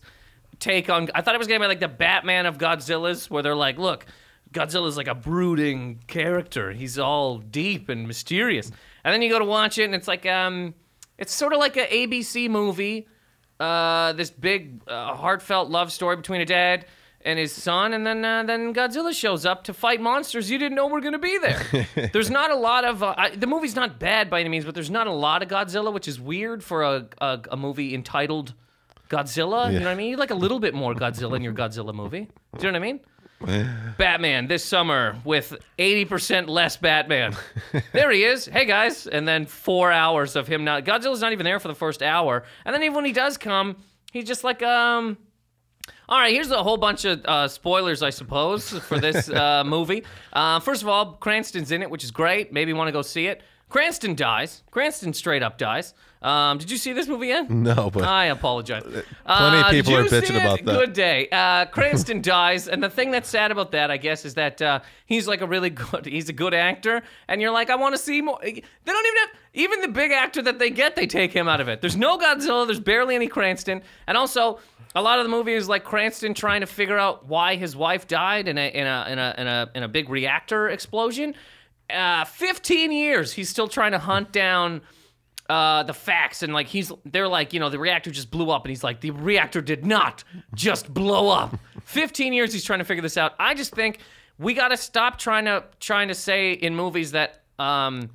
take 0.60 0.90
on. 0.90 1.10
I 1.16 1.22
thought 1.22 1.36
it 1.36 1.40
was 1.40 1.48
gonna 1.48 1.60
be 1.60 1.68
like 1.68 1.80
the 1.80 1.88
Batman 1.88 2.46
of 2.46 2.58
Godzilla's, 2.58 3.30
where 3.30 3.42
they're 3.44 3.56
like, 3.56 3.78
look, 3.78 4.06
Godzilla's 4.54 4.96
like 4.96 5.08
a 5.08 5.16
brooding 5.16 6.00
character. 6.08 6.72
He's 6.72 7.00
all 7.00 7.40
deep 7.40 7.90
and 7.90 8.08
mysterious. 8.08 8.72
And 9.04 9.14
then 9.14 9.22
you 9.22 9.30
go 9.30 9.40
to 9.40 9.46
watch 9.46 9.78
it, 9.78 9.86
and 9.86 9.96
it's 9.96 10.08
like 10.08 10.26
um, 10.26 10.76
it's 11.18 11.34
sort 11.34 11.54
of 11.54 11.60
like 11.60 11.76
an 11.78 11.88
ABC 11.88 12.50
movie. 12.50 13.08
Uh, 13.60 14.14
this 14.14 14.30
big 14.30 14.82
uh, 14.88 15.14
heartfelt 15.16 15.70
love 15.70 15.92
story 15.92 16.16
between 16.16 16.42
a 16.42 16.46
dad 16.46 16.86
and 17.26 17.40
his 17.40 17.52
son, 17.52 17.94
and 17.94 18.06
then 18.06 18.24
uh, 18.24 18.44
then 18.44 18.74
Godzilla 18.74 19.14
shows 19.14 19.46
up 19.46 19.64
to 19.66 19.74
fight 19.74 20.02
monsters 20.02 20.50
you 20.50 20.58
didn't 20.58 20.76
know 20.76 20.88
were 20.88 21.02
gonna 21.02 21.20
be 21.20 21.38
there. 21.38 21.88
there's 22.14 22.30
not 22.30 22.52
a 22.52 22.56
lot 22.56 22.86
of 22.86 23.04
uh, 23.04 23.16
I, 23.18 23.30
the 23.30 23.48
movie's 23.48 23.76
not 23.76 24.00
bad 24.00 24.30
by 24.30 24.40
any 24.40 24.50
means, 24.50 24.66
but 24.66 24.74
there's 24.74 24.90
not 24.90 25.08
a 25.08 25.12
lot 25.12 25.44
of 25.44 25.50
Godzilla, 25.50 25.94
which 25.94 26.08
is 26.08 26.20
weird 26.20 26.64
for 26.64 26.84
a 26.84 27.08
a, 27.20 27.40
a 27.52 27.58
movie 27.58 27.94
entitled 27.94 28.54
Godzilla. 29.10 29.72
You 29.72 29.80
know 29.80 29.86
what 29.86 29.92
I 29.92 29.96
mean? 29.96 30.10
You 30.10 30.18
like 30.18 30.32
a 30.32 30.36
little 30.36 30.60
bit 30.60 30.74
more 30.74 30.94
Godzilla 30.94 31.36
in 31.36 31.42
your 31.42 31.54
Godzilla 31.54 31.94
movie. 31.94 32.28
Do 32.58 32.66
you 32.66 32.72
know 32.72 32.80
what 32.80 32.88
I 32.88 32.92
mean? 32.92 33.00
Batman 33.98 34.48
this 34.48 34.64
summer 34.64 35.18
with 35.24 35.56
80% 35.80 36.48
less 36.48 36.78
Batman. 36.78 37.36
there 37.94 38.12
he 38.12 38.24
is. 38.24 38.46
Hey 38.46 38.66
guys. 38.66 39.08
And 39.08 39.28
then 39.28 39.46
four 39.46 39.92
hours 39.92 40.36
of 40.36 40.48
him 40.48 40.64
not. 40.64 40.86
Godzilla's 40.86 41.22
not 41.22 41.32
even 41.32 41.44
there 41.44 41.60
for 41.60 41.68
the 41.68 41.76
first 41.76 42.04
hour. 42.04 42.44
And 42.66 42.74
then 42.74 42.84
even 42.84 42.96
when 42.96 43.06
he 43.06 43.14
does 43.14 43.38
come, 43.38 43.78
he's 44.12 44.26
just 44.26 44.44
like, 44.44 44.62
um. 44.64 45.18
All 46.12 46.20
right, 46.20 46.34
here's 46.34 46.52
a 46.52 46.62
whole 46.62 46.76
bunch 46.76 47.06
of 47.06 47.24
uh, 47.26 47.48
spoilers, 47.48 48.04
I 48.04 48.10
suppose, 48.10 48.70
for 48.80 49.00
this 49.00 49.30
uh, 49.30 49.64
movie. 49.66 50.04
Uh, 50.34 50.60
first 50.60 50.82
of 50.82 50.90
all, 50.90 51.14
Cranston's 51.14 51.72
in 51.72 51.82
it, 51.82 51.90
which 51.90 52.04
is 52.04 52.12
great. 52.12 52.52
Maybe 52.52 52.68
you 52.68 52.76
want 52.76 52.90
to 52.90 52.92
go 52.92 53.02
see 53.02 53.28
it. 53.28 53.42
Cranston 53.70 54.16
dies. 54.16 54.64
Cranston 54.72 55.14
straight 55.14 55.42
up 55.42 55.58
dies. 55.58 55.94
Um, 56.22 56.58
did 56.58 56.70
you 56.70 56.76
see 56.76 56.92
this 56.92 57.08
movie 57.08 57.28
yet? 57.28 57.50
No, 57.50 57.90
but 57.90 58.04
I 58.04 58.26
apologize. 58.26 58.84
Plenty 58.84 58.98
of 59.00 59.06
Uh, 59.26 59.72
did 59.72 59.86
people 59.86 60.00
are 60.00 60.04
bitching 60.04 60.36
it? 60.36 60.42
about 60.42 60.66
that. 60.66 60.66
Good 60.66 60.92
day. 60.92 61.30
Uh, 61.32 61.64
Cranston 61.68 62.22
dies, 62.36 62.68
and 62.68 62.84
the 62.84 62.90
thing 62.90 63.12
that's 63.12 63.30
sad 63.30 63.50
about 63.50 63.72
that, 63.72 63.90
I 63.90 63.96
guess, 63.96 64.26
is 64.26 64.34
that 64.34 64.62
uh, 64.62 64.82
he's 65.06 65.30
like 65.30 65.40
a 65.40 65.48
really 65.48 65.70
good. 65.70 66.06
He's 66.06 66.28
a 66.28 66.34
good 66.34 66.54
actor, 66.54 67.04
and 67.30 67.42
you're 67.42 67.52
like, 67.52 67.70
I 67.70 67.76
want 67.78 67.96
to 67.96 67.98
see 67.98 68.22
more. 68.22 68.38
They 68.44 68.52
don't 68.86 69.06
even 69.08 69.18
have 69.20 69.30
even 69.54 69.82
the 69.82 69.88
big 69.88 70.12
actor 70.12 70.42
that 70.42 70.60
they 70.60 70.70
get. 70.70 70.96
They 70.96 71.08
take 71.08 71.34
him 71.34 71.48
out 71.48 71.62
of 71.62 71.68
it. 71.68 71.82
There's 71.82 71.98
no 71.98 72.18
Godzilla. 72.18 72.66
There's 72.66 72.80
barely 72.80 73.16
any 73.16 73.28
Cranston, 73.28 73.82
and 74.08 74.18
also. 74.18 74.60
A 74.94 75.02
lot 75.02 75.20
of 75.20 75.26
the 75.26 75.30
movie 75.30 75.54
is 75.54 75.70
like 75.70 75.86
Cranston 75.86 76.34
trying 76.34 76.60
to 76.60 76.68
figure 76.68 76.98
out 76.98 77.26
why 77.26 77.56
his 77.56 77.78
wife 77.78 78.10
died 78.10 78.50
in 78.50 78.58
a 78.58 78.68
in 78.68 78.86
a 78.86 79.06
in 79.10 79.20
a 79.20 79.36
in 79.38 79.48
a, 79.48 79.72
in 79.74 79.84
a 79.84 79.88
big 79.88 80.10
reactor 80.10 80.68
explosion. 80.68 81.34
Uh, 81.90 82.26
15 82.26 82.92
years, 82.92 83.32
he's 83.32 83.48
still 83.48 83.70
trying 83.70 83.94
to 83.94 84.00
hunt 84.00 84.34
down 84.34 84.82
uh, 85.52 85.84
the 85.84 85.94
facts 85.94 86.44
and 86.44 86.54
like 86.54 86.68
he's 86.68 86.94
they're 87.04 87.28
like 87.28 87.52
you 87.52 87.60
know 87.60 87.70
the 87.70 87.78
reactor 87.78 88.10
just 88.10 88.32
blew 88.32 88.50
up 88.50 88.64
and 88.64 88.70
he's 88.70 88.86
like 88.86 89.02
the 89.02 89.12
reactor 89.12 89.60
did 89.60 89.86
not 89.86 90.24
just 90.56 90.94
blow 90.94 91.28
up 91.28 91.58
15 91.84 92.32
years 92.32 92.54
he's 92.54 92.64
trying 92.64 92.80
to 92.80 92.86
figure 92.86 93.02
this 93.02 93.18
out 93.18 93.34
i 93.38 93.54
just 93.54 93.76
think 93.76 94.00
we 94.38 94.54
got 94.54 94.70
to 94.70 94.78
stop 94.78 95.18
trying 95.18 95.44
to 95.44 95.62
trying 95.82 96.08
to 96.08 96.14
say 96.14 96.54
in 96.54 96.74
movies 96.74 97.12
that 97.12 97.42
um, 97.60 98.10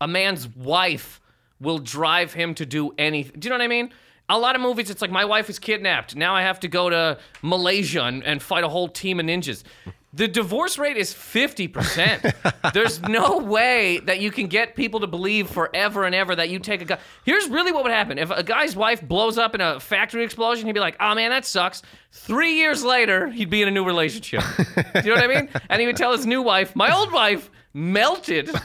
a 0.00 0.08
man's 0.08 0.48
wife 0.48 1.20
will 1.60 1.78
drive 1.78 2.32
him 2.32 2.54
to 2.54 2.66
do 2.66 2.92
anything 2.98 3.38
do 3.38 3.46
you 3.46 3.50
know 3.50 3.58
what 3.58 3.64
i 3.64 3.68
mean 3.68 3.90
a 4.28 4.38
lot 4.38 4.54
of 4.54 4.60
movies 4.60 4.90
it's 4.90 5.02
like 5.02 5.10
my 5.10 5.24
wife 5.24 5.48
is 5.50 5.58
kidnapped 5.58 6.14
now 6.14 6.34
i 6.34 6.42
have 6.42 6.60
to 6.60 6.68
go 6.68 6.90
to 6.90 7.18
malaysia 7.42 8.02
and, 8.02 8.22
and 8.24 8.42
fight 8.42 8.64
a 8.64 8.68
whole 8.68 8.88
team 8.88 9.20
of 9.20 9.26
ninjas 9.26 9.64
the 10.12 10.26
divorce 10.26 10.78
rate 10.78 10.96
is 10.96 11.12
50%. 11.12 12.72
There's 12.72 13.00
no 13.02 13.38
way 13.38 14.00
that 14.00 14.20
you 14.20 14.30
can 14.30 14.46
get 14.46 14.74
people 14.74 15.00
to 15.00 15.06
believe 15.06 15.50
forever 15.50 16.04
and 16.04 16.14
ever 16.14 16.34
that 16.34 16.48
you 16.48 16.58
take 16.58 16.80
a 16.80 16.86
guy. 16.86 16.98
Here's 17.24 17.48
really 17.48 17.72
what 17.72 17.84
would 17.84 17.92
happen. 17.92 18.18
If 18.18 18.30
a 18.30 18.42
guy's 18.42 18.74
wife 18.74 19.02
blows 19.02 19.36
up 19.36 19.54
in 19.54 19.60
a 19.60 19.78
factory 19.78 20.24
explosion, 20.24 20.66
he'd 20.66 20.72
be 20.72 20.80
like, 20.80 20.96
oh 20.98 21.14
man, 21.14 21.30
that 21.30 21.44
sucks. 21.44 21.82
Three 22.10 22.54
years 22.54 22.82
later, 22.82 23.28
he'd 23.28 23.50
be 23.50 23.60
in 23.60 23.68
a 23.68 23.70
new 23.70 23.84
relationship. 23.84 24.42
Do 24.56 24.82
you 25.04 25.14
know 25.14 25.20
what 25.20 25.24
I 25.24 25.26
mean? 25.26 25.48
And 25.68 25.80
he 25.80 25.86
would 25.86 25.96
tell 25.96 26.12
his 26.12 26.24
new 26.24 26.40
wife, 26.40 26.74
my 26.74 26.94
old 26.94 27.12
wife 27.12 27.50
melted. 27.78 28.50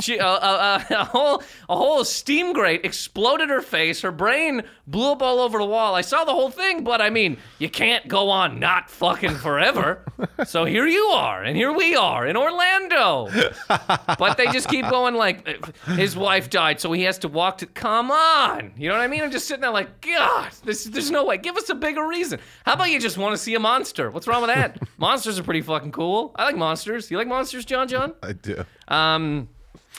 She, 0.00 0.18
uh, 0.18 0.26
uh, 0.26 0.82
a 0.90 1.04
whole 1.04 1.42
a 1.68 1.76
whole 1.76 2.04
steam 2.04 2.52
grate 2.52 2.84
exploded 2.84 3.48
her 3.48 3.62
face. 3.62 4.02
Her 4.02 4.10
brain 4.10 4.62
blew 4.88 5.12
up 5.12 5.22
all 5.22 5.38
over 5.38 5.58
the 5.58 5.64
wall. 5.64 5.94
I 5.94 6.00
saw 6.00 6.24
the 6.24 6.32
whole 6.32 6.50
thing, 6.50 6.82
but 6.82 7.00
I 7.00 7.08
mean, 7.10 7.38
you 7.60 7.70
can't 7.70 8.06
go 8.08 8.28
on 8.28 8.58
not 8.58 8.90
fucking 8.90 9.36
forever. 9.36 10.04
So 10.46 10.64
here 10.64 10.86
you 10.86 11.04
are, 11.06 11.42
and 11.42 11.56
here 11.56 11.72
we 11.72 11.94
are 11.96 12.26
in 12.26 12.36
Orlando. 12.36 13.28
But 13.68 14.36
they 14.36 14.46
just 14.46 14.68
keep 14.68 14.88
going 14.88 15.14
like 15.14 15.46
his 15.86 16.16
wife 16.16 16.50
died, 16.50 16.80
so 16.80 16.92
he 16.92 17.02
has 17.02 17.18
to 17.18 17.28
walk 17.28 17.58
to. 17.58 17.66
Come 17.66 18.10
on, 18.10 18.72
you 18.76 18.88
know 18.88 18.94
what 18.96 19.02
I 19.02 19.06
mean? 19.06 19.22
I'm 19.22 19.30
just 19.30 19.46
sitting 19.46 19.62
there 19.62 19.70
like, 19.70 20.00
God, 20.00 20.50
this, 20.64 20.84
there's 20.84 21.10
no 21.10 21.24
way. 21.24 21.38
Give 21.38 21.56
us 21.56 21.68
a 21.68 21.74
bigger 21.74 22.06
reason. 22.06 22.40
How 22.64 22.74
about 22.74 22.90
you 22.90 23.00
just 23.00 23.16
want 23.16 23.32
to 23.32 23.38
see 23.38 23.54
a 23.54 23.60
monster? 23.60 24.10
What's 24.10 24.26
wrong 24.26 24.42
with 24.42 24.54
that? 24.54 24.78
monsters 24.98 25.38
are 25.38 25.44
pretty 25.44 25.62
fucking 25.62 25.92
cool. 25.92 26.32
I 26.36 26.44
like 26.44 26.56
monsters. 26.56 27.10
You 27.10 27.16
like 27.16 27.28
monsters, 27.28 27.64
John? 27.64 27.88
John? 27.88 28.14
I 28.22 28.33
do. 28.34 28.64
Um, 28.88 29.48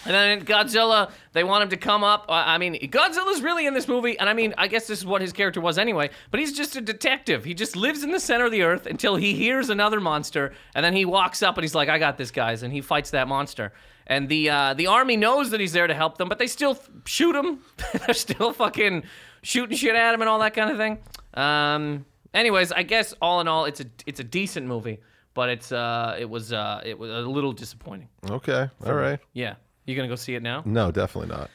and 0.06 0.14
then 0.14 0.46
Godzilla, 0.46 1.12
they 1.34 1.44
want 1.44 1.64
him 1.64 1.70
to 1.70 1.78
come 1.78 2.04
up. 2.04 2.26
I 2.30 2.56
I 2.56 2.58
mean, 2.58 2.76
Godzilla's 2.76 3.42
really 3.42 3.66
in 3.66 3.74
this 3.74 3.88
movie, 3.88 4.20
and 4.20 4.30
I 4.30 4.34
mean, 4.34 4.54
I 4.58 4.68
guess 4.68 4.88
this 4.88 5.00
is 5.00 5.06
what 5.06 5.22
his 5.22 5.34
character 5.34 5.62
was 5.62 5.78
anyway. 5.78 6.10
But 6.30 6.40
he's 6.40 6.54
just 6.54 6.76
a 6.76 6.82
detective. 6.82 7.44
He 7.44 7.54
just 7.54 7.76
lives 7.76 8.04
in 8.04 8.12
the 8.12 8.20
center 8.20 8.46
of 8.46 8.52
the 8.52 8.62
earth 8.62 8.86
until 8.86 9.16
he 9.16 9.34
hears 9.34 9.70
another 9.70 10.00
monster, 10.00 10.54
and 10.76 10.86
then 10.86 10.94
he 10.94 11.06
walks 11.06 11.42
up 11.42 11.58
and 11.58 11.64
he's 11.64 11.74
like, 11.74 11.90
"I 11.90 11.98
got 11.98 12.18
this, 12.18 12.32
guys," 12.32 12.62
and 12.62 12.72
he 12.72 12.82
fights 12.82 13.12
that 13.12 13.28
monster. 13.28 13.74
And 14.08 14.30
the 14.30 14.50
uh, 14.50 14.74
the 14.76 14.88
army 14.88 15.18
knows 15.18 15.50
that 15.52 15.60
he's 15.60 15.74
there 15.74 15.88
to 15.88 15.94
help 15.96 16.18
them, 16.18 16.30
but 16.30 16.38
they 16.38 16.48
still 16.48 16.78
shoot 17.06 17.36
him. 17.36 17.60
They're 18.06 18.14
still 18.14 18.54
fucking 18.54 19.04
shooting 19.42 19.76
shit 19.78 19.96
at 19.96 20.14
him 20.14 20.22
and 20.22 20.30
all 20.30 20.40
that 20.40 20.54
kind 20.54 20.70
of 20.70 20.78
thing. 20.78 21.00
Um, 21.34 22.06
anyways, 22.34 22.72
I 22.72 22.84
guess 22.84 23.14
all 23.22 23.42
in 23.42 23.48
all, 23.48 23.66
it's 23.66 23.80
a 23.80 23.86
it's 24.06 24.20
a 24.20 24.24
decent 24.24 24.68
movie, 24.68 25.00
but 25.36 25.50
it's 25.50 25.72
uh 25.72 26.16
it 26.18 26.28
was 26.28 26.52
uh 26.52 26.82
it 26.84 26.98
was 26.98 27.12
a 27.12 27.20
little 27.20 27.52
disappointing. 27.52 28.10
Okay. 28.28 28.68
All 28.84 28.96
right. 28.96 29.20
Yeah. 29.34 29.56
You 29.86 29.96
gonna 29.96 30.08
go 30.08 30.16
see 30.16 30.34
it 30.34 30.42
now? 30.42 30.64
No, 30.66 30.90
definitely 30.90 31.36
not. 31.36 31.52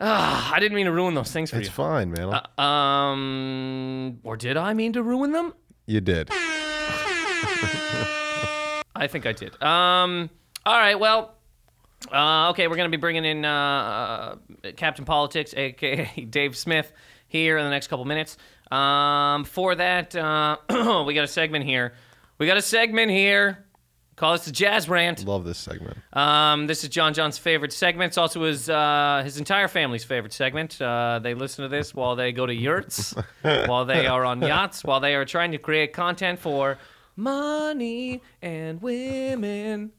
Ah, 0.00 0.52
I 0.52 0.58
didn't 0.58 0.74
mean 0.74 0.86
to 0.86 0.92
ruin 0.92 1.14
those 1.14 1.30
things 1.30 1.50
for 1.50 1.56
you. 1.56 1.60
It's 1.60 1.68
you. 1.68 1.74
fine, 1.74 2.10
man. 2.10 2.40
Um, 2.58 4.18
or 4.24 4.36
did 4.36 4.56
I 4.56 4.74
mean 4.74 4.92
to 4.94 5.02
ruin 5.04 5.30
them? 5.30 5.54
you 5.86 6.00
did. 6.00 6.28
I 8.94 9.06
think 9.08 9.26
I 9.26 9.32
did. 9.32 9.60
Um, 9.62 10.28
all 10.66 10.76
right, 10.76 10.98
well, 10.98 11.36
uh, 12.12 12.50
okay, 12.50 12.68
we're 12.68 12.76
going 12.76 12.90
to 12.90 12.96
be 12.96 13.00
bringing 13.00 13.24
in 13.24 13.44
uh, 13.44 14.36
uh, 14.64 14.72
Captain 14.76 15.04
Politics, 15.04 15.54
aka 15.56 16.24
Dave 16.30 16.56
Smith, 16.56 16.92
here 17.26 17.56
in 17.58 17.64
the 17.64 17.70
next 17.70 17.86
couple 17.86 18.04
minutes. 18.04 18.36
Um, 18.70 19.44
for 19.44 19.74
that, 19.74 20.14
uh, 20.14 20.58
we 21.06 21.14
got 21.14 21.24
a 21.24 21.28
segment 21.28 21.64
here. 21.64 21.94
We 22.38 22.46
got 22.46 22.56
a 22.56 22.62
segment 22.62 23.10
here. 23.10 23.64
Call 24.14 24.32
this 24.32 24.46
the 24.46 24.52
Jazz 24.52 24.88
Rant. 24.88 25.24
Love 25.24 25.44
this 25.44 25.58
segment. 25.58 25.96
Um, 26.12 26.66
this 26.66 26.82
is 26.82 26.90
John 26.90 27.14
John's 27.14 27.38
favorite 27.38 27.72
segment. 27.72 28.10
It's 28.10 28.18
also 28.18 28.42
his 28.44 28.68
uh, 28.68 29.22
his 29.24 29.38
entire 29.38 29.68
family's 29.68 30.02
favorite 30.04 30.32
segment. 30.32 30.80
Uh, 30.80 31.20
they 31.22 31.34
listen 31.34 31.62
to 31.62 31.68
this 31.68 31.94
while 31.94 32.16
they 32.16 32.32
go 32.32 32.44
to 32.44 32.54
yurts, 32.54 33.14
while 33.42 33.84
they 33.84 34.06
are 34.06 34.24
on 34.24 34.40
yachts, 34.42 34.82
while 34.82 34.98
they 34.98 35.14
are 35.14 35.24
trying 35.24 35.52
to 35.52 35.58
create 35.58 35.92
content 35.92 36.40
for 36.40 36.78
money 37.14 38.20
and 38.42 38.82
women 38.82 39.92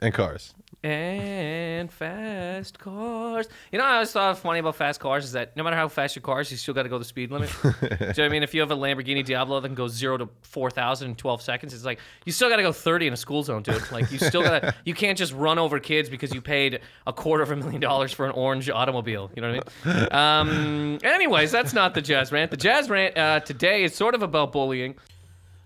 And 0.00 0.14
cars. 0.14 0.54
And 0.84 1.92
fast 1.92 2.78
cars. 2.78 3.46
You 3.70 3.78
know, 3.78 3.84
what 3.84 3.90
I 3.90 3.94
always 3.94 4.10
thought 4.12 4.36
funny 4.38 4.58
about 4.58 4.74
fast 4.74 4.98
cars 4.98 5.24
is 5.24 5.32
that 5.32 5.56
no 5.56 5.62
matter 5.62 5.76
how 5.76 5.88
fast 5.88 6.16
your 6.16 6.22
car 6.22 6.40
is, 6.40 6.50
you 6.50 6.56
still 6.56 6.74
got 6.74 6.82
to 6.82 6.88
go 6.88 6.98
the 6.98 7.04
speed 7.04 7.30
limit. 7.30 7.50
Do 7.62 7.68
you 7.70 7.80
know 7.90 8.06
what 8.08 8.18
I 8.18 8.28
mean? 8.28 8.42
If 8.42 8.52
you 8.52 8.60
have 8.60 8.70
a 8.72 8.76
Lamborghini 8.76 9.24
Diablo 9.24 9.60
that 9.60 9.68
can 9.68 9.74
go 9.76 9.86
zero 9.86 10.16
to 10.16 10.28
four 10.42 10.70
thousand 10.70 11.10
in 11.10 11.16
twelve 11.16 11.40
seconds, 11.40 11.72
it's 11.72 11.84
like 11.84 12.00
you 12.24 12.32
still 12.32 12.48
got 12.48 12.56
to 12.56 12.62
go 12.62 12.72
thirty 12.72 13.06
in 13.06 13.12
a 13.12 13.16
school 13.16 13.42
zone, 13.42 13.62
dude. 13.62 13.90
Like 13.92 14.10
you 14.10 14.18
still 14.18 14.42
got 14.42 14.60
to. 14.60 14.74
You 14.84 14.94
can't 14.94 15.16
just 15.16 15.32
run 15.32 15.58
over 15.58 15.78
kids 15.78 16.08
because 16.08 16.34
you 16.34 16.40
paid 16.40 16.80
a 17.06 17.12
quarter 17.12 17.42
of 17.42 17.50
a 17.50 17.56
million 17.56 17.80
dollars 17.80 18.10
for 18.12 18.24
an 18.26 18.32
orange 18.32 18.68
automobile. 18.68 19.30
You 19.36 19.42
know 19.42 19.52
what 19.54 19.68
I 19.84 20.00
mean? 20.00 20.08
Um, 20.12 20.98
anyways, 21.04 21.52
that's 21.52 21.72
not 21.72 21.94
the 21.94 22.02
jazz 22.02 22.32
rant. 22.32 22.50
The 22.50 22.56
jazz 22.56 22.90
rant 22.90 23.16
uh, 23.16 23.40
today 23.40 23.84
is 23.84 23.94
sort 23.94 24.14
of 24.14 24.22
about 24.22 24.50
bullying. 24.52 24.96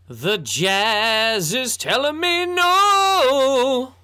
The 0.08 0.38
jazz 0.38 1.54
is 1.54 1.76
telling 1.76 2.20
me 2.20 2.46
no. 2.46 3.95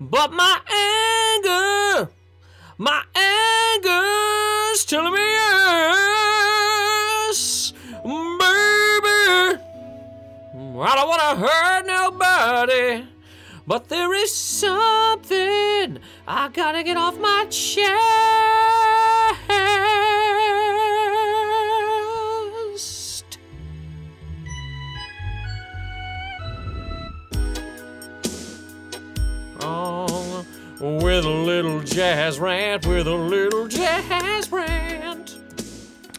But 0.00 0.32
my 0.32 0.58
anger, 0.68 2.10
my 2.78 3.04
anger's 3.14 4.84
telling 4.84 5.12
me 5.12 5.20
yes, 5.20 7.72
baby. 8.02 9.60
I 10.76 10.96
don't 10.96 11.08
want 11.08 11.22
to 11.22 11.36
hurt 11.46 11.86
nobody, 11.86 13.06
but 13.66 13.88
there 13.88 14.12
is 14.14 14.34
something 14.34 16.00
I 16.26 16.48
gotta 16.52 16.82
get 16.82 16.96
off 16.96 17.16
my 17.18 17.46
chest. 17.48 18.73
With 30.84 31.24
a 31.24 31.30
little 31.30 31.80
jazz 31.80 32.38
rant, 32.38 32.86
with 32.86 33.06
a 33.06 33.14
little 33.14 33.66
jazz 33.68 34.52
rant. 34.52 35.38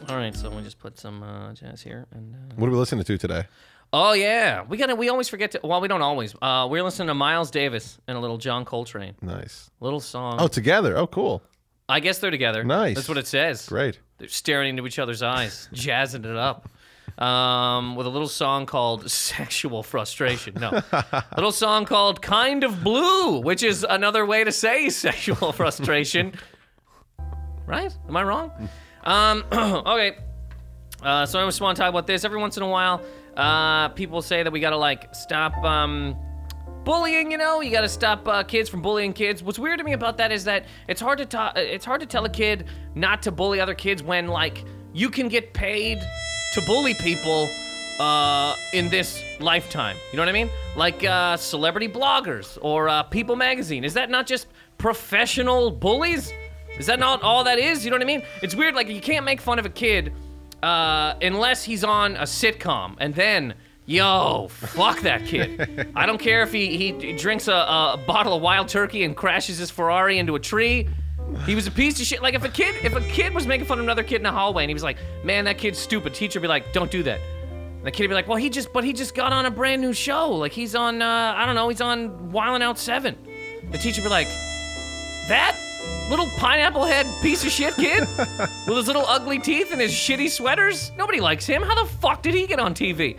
All 0.08 0.16
right, 0.16 0.34
so 0.34 0.50
we 0.50 0.62
just 0.62 0.78
put 0.80 0.98
some 0.98 1.22
uh, 1.22 1.52
jazz 1.52 1.82
here, 1.82 2.06
and 2.10 2.34
uh... 2.34 2.54
What 2.56 2.66
are 2.66 2.70
we 2.72 2.76
listening 2.76 3.04
to 3.04 3.18
today? 3.18 3.44
oh 3.92 4.12
yeah, 4.12 4.64
we 4.68 4.76
gotta. 4.76 4.96
We 4.96 5.08
always 5.08 5.28
forget 5.28 5.52
to. 5.52 5.60
Well, 5.62 5.80
we 5.80 5.86
don't 5.86 6.02
always. 6.02 6.34
Uh, 6.42 6.66
we're 6.68 6.82
listening 6.82 7.06
to 7.08 7.14
Miles 7.14 7.52
Davis 7.52 7.98
and 8.08 8.18
a 8.18 8.20
little 8.20 8.38
John 8.38 8.64
Coltrane, 8.64 9.14
Nice. 9.22 9.70
little 9.78 10.00
song. 10.00 10.36
Oh, 10.40 10.48
together. 10.48 10.96
Oh, 10.96 11.06
cool. 11.06 11.42
I 11.88 12.00
guess 12.00 12.18
they're 12.18 12.32
together. 12.32 12.64
Nice. 12.64 12.96
That's 12.96 13.08
what 13.08 13.18
it 13.18 13.28
says. 13.28 13.68
Great. 13.68 14.00
They're 14.18 14.26
staring 14.26 14.70
into 14.70 14.86
each 14.86 14.98
other's 14.98 15.22
eyes, 15.22 15.68
jazzing 15.72 16.24
it 16.24 16.36
up. 16.36 16.68
Um, 17.18 17.96
with 17.96 18.06
a 18.06 18.10
little 18.10 18.28
song 18.28 18.66
called 18.66 19.10
Sexual 19.10 19.82
Frustration. 19.82 20.54
No. 20.60 20.82
a 20.92 21.24
little 21.34 21.52
song 21.52 21.86
called 21.86 22.20
Kind 22.20 22.62
of 22.62 22.84
Blue, 22.84 23.40
which 23.40 23.62
is 23.62 23.86
another 23.88 24.26
way 24.26 24.44
to 24.44 24.52
say 24.52 24.90
sexual 24.90 25.52
frustration. 25.52 26.34
Right? 27.66 27.96
Am 28.08 28.16
I 28.16 28.22
wrong? 28.22 28.52
Um, 29.04 29.44
okay. 29.52 30.18
Uh, 31.02 31.24
so 31.24 31.40
I 31.40 31.44
just 31.46 31.60
want 31.60 31.76
to 31.76 31.82
talk 31.82 31.90
about 31.90 32.06
this. 32.06 32.24
Every 32.24 32.38
once 32.38 32.56
in 32.56 32.62
a 32.62 32.68
while, 32.68 33.02
uh, 33.36 33.88
people 33.90 34.22
say 34.22 34.42
that 34.42 34.52
we 34.52 34.60
gotta 34.60 34.76
like 34.76 35.14
stop 35.14 35.54
um, 35.64 36.16
bullying. 36.84 37.30
You 37.30 37.38
know, 37.38 37.60
you 37.60 37.70
gotta 37.70 37.88
stop 37.88 38.26
uh, 38.28 38.42
kids 38.42 38.68
from 38.68 38.82
bullying 38.82 39.12
kids. 39.12 39.42
What's 39.42 39.58
weird 39.58 39.78
to 39.78 39.84
me 39.84 39.92
about 39.92 40.16
that 40.18 40.32
is 40.32 40.44
that 40.44 40.66
it's 40.88 41.00
hard 41.00 41.18
to 41.18 41.26
ta- 41.26 41.52
it's 41.56 41.84
hard 41.84 42.00
to 42.00 42.06
tell 42.06 42.24
a 42.24 42.30
kid 42.30 42.66
not 42.94 43.22
to 43.22 43.32
bully 43.32 43.60
other 43.60 43.74
kids 43.74 44.02
when 44.02 44.26
like 44.28 44.64
you 44.92 45.10
can 45.10 45.28
get 45.28 45.52
paid 45.52 46.00
to 46.56 46.62
bully 46.62 46.94
people 46.94 47.50
uh, 48.00 48.56
in 48.72 48.88
this 48.88 49.22
lifetime. 49.40 49.94
You 50.10 50.16
know 50.16 50.22
what 50.22 50.30
I 50.30 50.32
mean? 50.32 50.48
Like 50.74 51.04
uh, 51.04 51.36
celebrity 51.36 51.86
bloggers 51.86 52.56
or 52.62 52.88
uh, 52.88 53.02
People 53.02 53.36
Magazine. 53.36 53.84
Is 53.84 53.92
that 53.92 54.08
not 54.08 54.26
just 54.26 54.46
professional 54.78 55.70
bullies? 55.70 56.32
Is 56.78 56.86
that 56.86 56.98
not 56.98 57.20
all 57.22 57.44
that 57.44 57.58
is? 57.58 57.84
You 57.84 57.90
know 57.90 57.96
what 57.96 58.02
I 58.02 58.06
mean? 58.06 58.22
It's 58.42 58.54
weird. 58.54 58.74
Like 58.74 58.88
you 58.88 59.02
can't 59.02 59.26
make 59.26 59.38
fun 59.38 59.58
of 59.58 59.66
a 59.66 59.68
kid 59.68 60.14
uh, 60.62 61.16
unless 61.20 61.62
he's 61.62 61.84
on 61.84 62.16
a 62.16 62.22
sitcom, 62.22 62.96
and 62.98 63.14
then. 63.14 63.54
Yo, 63.88 64.48
fuck 64.48 65.00
that 65.02 65.24
kid. 65.26 65.92
I 65.94 66.06
don't 66.06 66.18
care 66.18 66.42
if 66.42 66.52
he, 66.52 66.76
he 66.76 67.12
drinks 67.12 67.46
a, 67.46 67.52
a 67.52 68.02
bottle 68.04 68.34
of 68.34 68.42
wild 68.42 68.66
turkey 68.66 69.04
and 69.04 69.16
crashes 69.16 69.58
his 69.58 69.70
Ferrari 69.70 70.18
into 70.18 70.34
a 70.34 70.40
tree. 70.40 70.88
He 71.44 71.54
was 71.54 71.66
a 71.66 71.70
piece 71.70 72.00
of 72.00 72.06
shit. 72.06 72.22
Like 72.22 72.34
if 72.34 72.44
a 72.44 72.48
kid, 72.48 72.74
if 72.84 72.94
a 72.94 73.00
kid 73.00 73.34
was 73.34 73.46
making 73.46 73.66
fun 73.66 73.78
of 73.78 73.84
another 73.84 74.02
kid 74.02 74.16
in 74.16 74.22
the 74.22 74.32
hallway 74.32 74.62
and 74.62 74.70
he 74.70 74.74
was 74.74 74.82
like, 74.82 74.96
"Man, 75.24 75.44
that 75.44 75.58
kid's 75.58 75.78
stupid," 75.78 76.14
teacher 76.14 76.38
would 76.38 76.42
be 76.42 76.48
like, 76.48 76.72
"Don't 76.72 76.90
do 76.90 77.02
that." 77.02 77.20
And 77.50 77.84
the 77.84 77.90
kid 77.90 78.04
would 78.04 78.08
be 78.08 78.14
like, 78.14 78.28
"Well, 78.28 78.36
he 78.36 78.48
just, 78.48 78.72
but 78.72 78.84
he 78.84 78.92
just 78.92 79.14
got 79.14 79.32
on 79.32 79.46
a 79.46 79.50
brand 79.50 79.82
new 79.82 79.92
show. 79.92 80.30
Like 80.30 80.52
he's 80.52 80.74
on, 80.74 81.02
uh, 81.02 81.34
I 81.36 81.44
don't 81.46 81.54
know, 81.54 81.68
he's 81.68 81.80
on 81.80 82.32
Wildin' 82.32 82.62
Out 82.62 82.78
7. 82.78 83.16
The 83.70 83.78
teacher 83.78 84.02
would 84.02 84.06
be 84.06 84.10
like, 84.10 84.28
"That 85.28 85.56
little 86.08 86.28
pineapple 86.36 86.84
head 86.84 87.06
piece 87.20 87.44
of 87.44 87.50
shit 87.50 87.74
kid 87.74 88.00
with 88.18 88.76
his 88.76 88.86
little 88.86 89.04
ugly 89.06 89.38
teeth 89.38 89.72
and 89.72 89.80
his 89.80 89.92
shitty 89.92 90.28
sweaters. 90.30 90.92
Nobody 90.96 91.20
likes 91.20 91.46
him. 91.46 91.62
How 91.62 91.82
the 91.82 91.90
fuck 91.90 92.22
did 92.22 92.34
he 92.34 92.46
get 92.46 92.58
on 92.60 92.74
TV? 92.74 93.18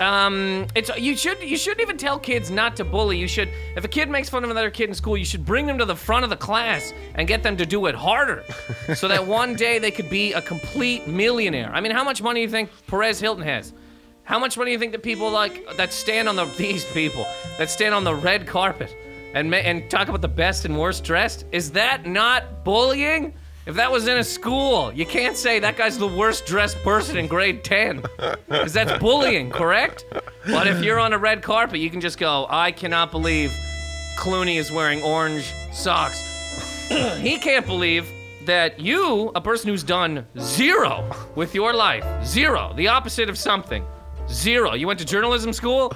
Um, 0.00 0.66
it's 0.74 0.90
you 0.98 1.16
should 1.16 1.42
you 1.42 1.56
shouldn't 1.56 1.80
even 1.80 1.96
tell 1.96 2.18
kids 2.18 2.50
not 2.50 2.76
to 2.76 2.84
bully. 2.84 3.18
You 3.18 3.28
should 3.28 3.48
if 3.76 3.84
a 3.84 3.88
kid 3.88 4.08
makes 4.08 4.28
fun 4.28 4.42
of 4.44 4.50
another 4.50 4.70
kid 4.70 4.88
in 4.88 4.94
school, 4.94 5.16
you 5.16 5.24
should 5.24 5.44
bring 5.44 5.66
them 5.66 5.78
to 5.78 5.84
the 5.84 5.96
front 5.96 6.24
of 6.24 6.30
the 6.30 6.36
class 6.36 6.92
and 7.14 7.28
get 7.28 7.42
them 7.42 7.56
to 7.56 7.66
do 7.66 7.86
it 7.86 7.94
harder, 7.94 8.44
so 8.94 9.08
that 9.08 9.26
one 9.26 9.54
day 9.54 9.78
they 9.78 9.90
could 9.90 10.10
be 10.10 10.32
a 10.32 10.42
complete 10.42 11.06
millionaire. 11.06 11.70
I 11.72 11.80
mean, 11.80 11.92
how 11.92 12.04
much 12.04 12.22
money 12.22 12.40
do 12.40 12.42
you 12.42 12.50
think 12.50 12.70
Perez 12.86 13.20
Hilton 13.20 13.44
has? 13.44 13.72
How 14.24 14.38
much 14.38 14.56
money 14.56 14.70
do 14.70 14.72
you 14.72 14.78
think 14.78 14.92
that 14.92 15.02
people 15.02 15.30
like 15.30 15.64
that 15.76 15.92
stand 15.92 16.28
on 16.28 16.36
the 16.36 16.46
these 16.56 16.84
people 16.86 17.26
that 17.58 17.70
stand 17.70 17.94
on 17.94 18.04
the 18.04 18.14
red 18.14 18.46
carpet 18.46 18.96
and 19.34 19.50
ma- 19.50 19.56
and 19.58 19.90
talk 19.90 20.08
about 20.08 20.22
the 20.22 20.28
best 20.28 20.64
and 20.64 20.78
worst 20.78 21.04
dressed? 21.04 21.44
Is 21.52 21.72
that 21.72 22.06
not 22.06 22.64
bullying? 22.64 23.34
If 23.66 23.76
that 23.76 23.90
was 23.90 24.06
in 24.08 24.18
a 24.18 24.24
school, 24.24 24.92
you 24.92 25.06
can't 25.06 25.36
say 25.36 25.58
that 25.58 25.76
guy's 25.76 25.96
the 25.96 26.06
worst 26.06 26.44
dressed 26.44 26.76
person 26.82 27.16
in 27.16 27.26
grade 27.26 27.64
10. 27.64 28.02
Because 28.48 28.72
that's 28.72 28.98
bullying, 28.98 29.50
correct? 29.50 30.04
But 30.46 30.66
if 30.66 30.82
you're 30.84 30.98
on 30.98 31.12
a 31.12 31.18
red 31.18 31.42
carpet, 31.42 31.80
you 31.80 31.90
can 31.90 32.00
just 32.00 32.18
go, 32.18 32.46
I 32.48 32.72
cannot 32.72 33.10
believe 33.10 33.52
Clooney 34.18 34.56
is 34.58 34.70
wearing 34.70 35.02
orange 35.02 35.52
socks. 35.72 36.22
he 37.18 37.38
can't 37.38 37.66
believe 37.66 38.06
that 38.46 38.78
you, 38.78 39.32
a 39.34 39.40
person 39.40 39.70
who's 39.70 39.82
done 39.82 40.26
zero 40.38 41.10
with 41.34 41.54
your 41.54 41.72
life, 41.72 42.04
zero, 42.24 42.72
the 42.76 42.88
opposite 42.88 43.28
of 43.28 43.38
something, 43.38 43.84
zero, 44.28 44.74
you 44.74 44.86
went 44.86 44.98
to 44.98 45.06
journalism 45.06 45.52
school, 45.52 45.92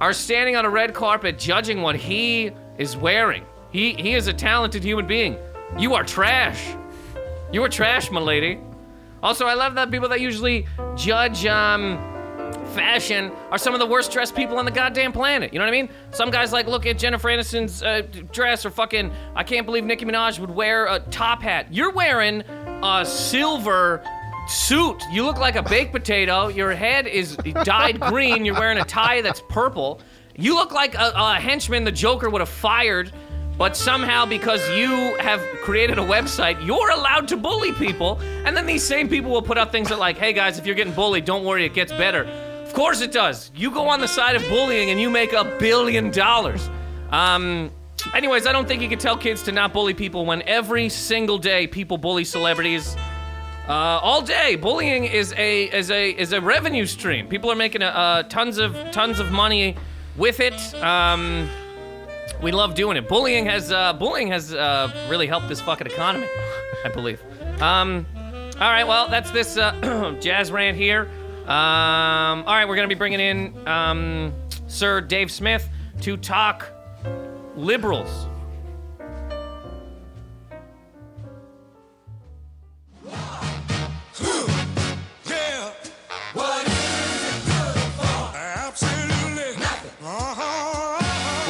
are 0.00 0.12
standing 0.12 0.56
on 0.56 0.64
a 0.64 0.70
red 0.70 0.92
carpet 0.92 1.38
judging 1.38 1.80
what 1.80 1.94
he 1.96 2.50
is 2.78 2.96
wearing. 2.96 3.44
He, 3.70 3.94
he 3.94 4.14
is 4.14 4.26
a 4.26 4.32
talented 4.32 4.82
human 4.84 5.06
being. 5.06 5.36
You 5.78 5.94
are 5.94 6.04
trash. 6.04 6.74
You 7.52 7.62
are 7.64 7.68
trash, 7.68 8.10
my 8.10 8.20
lady. 8.20 8.60
Also, 9.22 9.46
I 9.46 9.54
love 9.54 9.74
that 9.74 9.90
people 9.90 10.08
that 10.10 10.20
usually 10.20 10.66
judge 10.96 11.46
um, 11.46 11.98
fashion 12.74 13.32
are 13.50 13.58
some 13.58 13.74
of 13.74 13.80
the 13.80 13.86
worst 13.86 14.12
dressed 14.12 14.34
people 14.34 14.58
on 14.58 14.64
the 14.64 14.70
goddamn 14.70 15.12
planet. 15.12 15.52
You 15.52 15.58
know 15.58 15.64
what 15.64 15.74
I 15.74 15.82
mean? 15.82 15.88
Some 16.10 16.30
guys 16.30 16.52
like 16.52 16.66
look 16.66 16.86
at 16.86 16.98
Jennifer 16.98 17.28
Aniston's 17.28 17.82
uh, 17.82 18.02
dress 18.32 18.66
or 18.66 18.70
fucking. 18.70 19.12
I 19.34 19.44
can't 19.44 19.66
believe 19.66 19.84
Nicki 19.84 20.04
Minaj 20.04 20.38
would 20.38 20.50
wear 20.50 20.86
a 20.86 21.00
top 21.00 21.42
hat. 21.42 21.72
You're 21.72 21.92
wearing 21.92 22.42
a 22.42 23.04
silver 23.06 24.02
suit. 24.46 25.02
You 25.10 25.24
look 25.24 25.38
like 25.38 25.56
a 25.56 25.62
baked 25.62 25.92
potato. 25.92 26.48
Your 26.48 26.72
head 26.72 27.06
is 27.06 27.36
dyed 27.64 28.00
green. 28.10 28.44
You're 28.44 28.58
wearing 28.58 28.78
a 28.78 28.84
tie 28.84 29.22
that's 29.22 29.42
purple. 29.48 30.00
You 30.36 30.54
look 30.54 30.72
like 30.72 30.94
a, 30.94 31.12
a 31.14 31.34
henchman 31.34 31.84
the 31.84 31.92
Joker 31.92 32.28
would 32.28 32.40
have 32.40 32.48
fired. 32.48 33.12
But 33.56 33.76
somehow, 33.76 34.26
because 34.26 34.68
you 34.70 35.16
have 35.20 35.40
created 35.62 35.96
a 35.98 36.02
website, 36.02 36.66
you're 36.66 36.90
allowed 36.90 37.28
to 37.28 37.36
bully 37.36 37.70
people. 37.72 38.18
And 38.44 38.56
then 38.56 38.66
these 38.66 38.82
same 38.82 39.08
people 39.08 39.30
will 39.30 39.42
put 39.42 39.56
out 39.58 39.70
things 39.70 39.90
that, 39.90 40.00
like, 40.00 40.18
hey 40.18 40.32
guys, 40.32 40.58
if 40.58 40.66
you're 40.66 40.74
getting 40.74 40.92
bullied, 40.92 41.24
don't 41.24 41.44
worry, 41.44 41.64
it 41.64 41.72
gets 41.72 41.92
better. 41.92 42.24
Of 42.24 42.72
course 42.72 43.00
it 43.00 43.12
does. 43.12 43.52
You 43.54 43.70
go 43.70 43.86
on 43.86 44.00
the 44.00 44.08
side 44.08 44.34
of 44.34 44.42
bullying 44.48 44.90
and 44.90 45.00
you 45.00 45.08
make 45.08 45.32
a 45.32 45.44
billion 45.60 46.10
dollars. 46.10 46.68
Um, 47.10 47.70
anyways, 48.12 48.48
I 48.48 48.52
don't 48.52 48.66
think 48.66 48.82
you 48.82 48.88
can 48.88 48.98
tell 48.98 49.16
kids 49.16 49.44
to 49.44 49.52
not 49.52 49.72
bully 49.72 49.94
people 49.94 50.26
when 50.26 50.42
every 50.42 50.88
single 50.88 51.38
day 51.38 51.68
people 51.68 51.96
bully 51.96 52.24
celebrities. 52.24 52.96
Uh, 53.68 53.72
all 54.02 54.20
day, 54.20 54.56
bullying 54.56 55.04
is 55.04 55.32
a 55.36 55.64
is 55.64 55.92
a 55.92 56.10
is 56.10 56.32
a 56.32 56.40
revenue 56.40 56.86
stream. 56.86 57.28
People 57.28 57.52
are 57.52 57.56
making 57.56 57.82
a, 57.82 57.86
uh, 57.86 58.22
tons 58.24 58.58
of 58.58 58.76
tons 58.90 59.20
of 59.20 59.30
money 59.30 59.76
with 60.16 60.40
it. 60.40 60.54
Um, 60.82 61.48
we 62.42 62.52
love 62.52 62.74
doing 62.74 62.96
it. 62.96 63.08
Bullying 63.08 63.46
has 63.46 63.72
uh, 63.72 63.92
bullying 63.94 64.28
has 64.28 64.54
uh, 64.54 64.92
really 65.08 65.26
helped 65.26 65.48
this 65.48 65.60
fucking 65.60 65.86
economy, 65.86 66.26
I 66.84 66.88
believe. 66.88 67.22
Um, 67.60 68.06
all 68.60 68.70
right, 68.70 68.84
well 68.84 69.08
that's 69.08 69.30
this 69.30 69.56
uh, 69.56 70.16
jazz 70.20 70.52
rant 70.52 70.76
here. 70.76 71.08
Um, 71.44 72.44
all 72.46 72.54
right, 72.54 72.66
we're 72.66 72.76
gonna 72.76 72.88
be 72.88 72.94
bringing 72.94 73.20
in 73.20 73.68
um, 73.68 74.32
Sir 74.66 75.00
Dave 75.00 75.30
Smith 75.30 75.68
to 76.02 76.16
talk 76.16 76.70
liberals. 77.56 78.26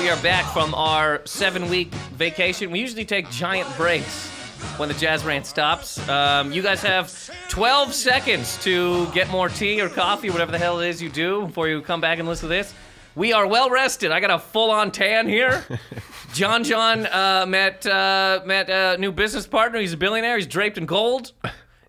We 0.04 0.10
are 0.10 0.22
back 0.22 0.44
from 0.52 0.74
our 0.74 1.22
seven 1.24 1.70
week 1.70 1.90
vacation. 2.12 2.70
We 2.70 2.78
usually 2.78 3.06
take 3.06 3.30
giant 3.30 3.74
breaks 3.74 4.28
when 4.76 4.90
the 4.90 4.94
jazz 4.96 5.24
rant 5.24 5.46
stops. 5.46 6.06
Um, 6.10 6.52
you 6.52 6.60
guys 6.60 6.82
have 6.82 7.10
12 7.48 7.94
seconds 7.94 8.62
to 8.64 9.10
get 9.12 9.30
more 9.30 9.48
tea 9.48 9.80
or 9.80 9.88
coffee, 9.88 10.28
whatever 10.28 10.52
the 10.52 10.58
hell 10.58 10.80
it 10.80 10.90
is 10.90 11.00
you 11.00 11.08
do, 11.08 11.46
before 11.46 11.68
you 11.68 11.80
come 11.80 12.02
back 12.02 12.18
and 12.18 12.28
listen 12.28 12.50
to 12.50 12.54
this. 12.54 12.74
We 13.14 13.32
are 13.32 13.46
well 13.46 13.70
rested. 13.70 14.12
I 14.12 14.20
got 14.20 14.30
a 14.30 14.38
full 14.38 14.70
on 14.70 14.92
tan 14.92 15.26
here. 15.26 15.64
John 16.34 16.64
John 16.64 17.06
uh, 17.06 17.46
met 17.48 17.86
uh, 17.86 18.42
met 18.44 18.68
a 18.68 18.98
new 18.98 19.10
business 19.10 19.46
partner. 19.46 19.80
He's 19.80 19.94
a 19.94 19.96
billionaire. 19.96 20.36
He's 20.36 20.46
draped 20.46 20.76
in 20.76 20.84
gold. 20.84 21.32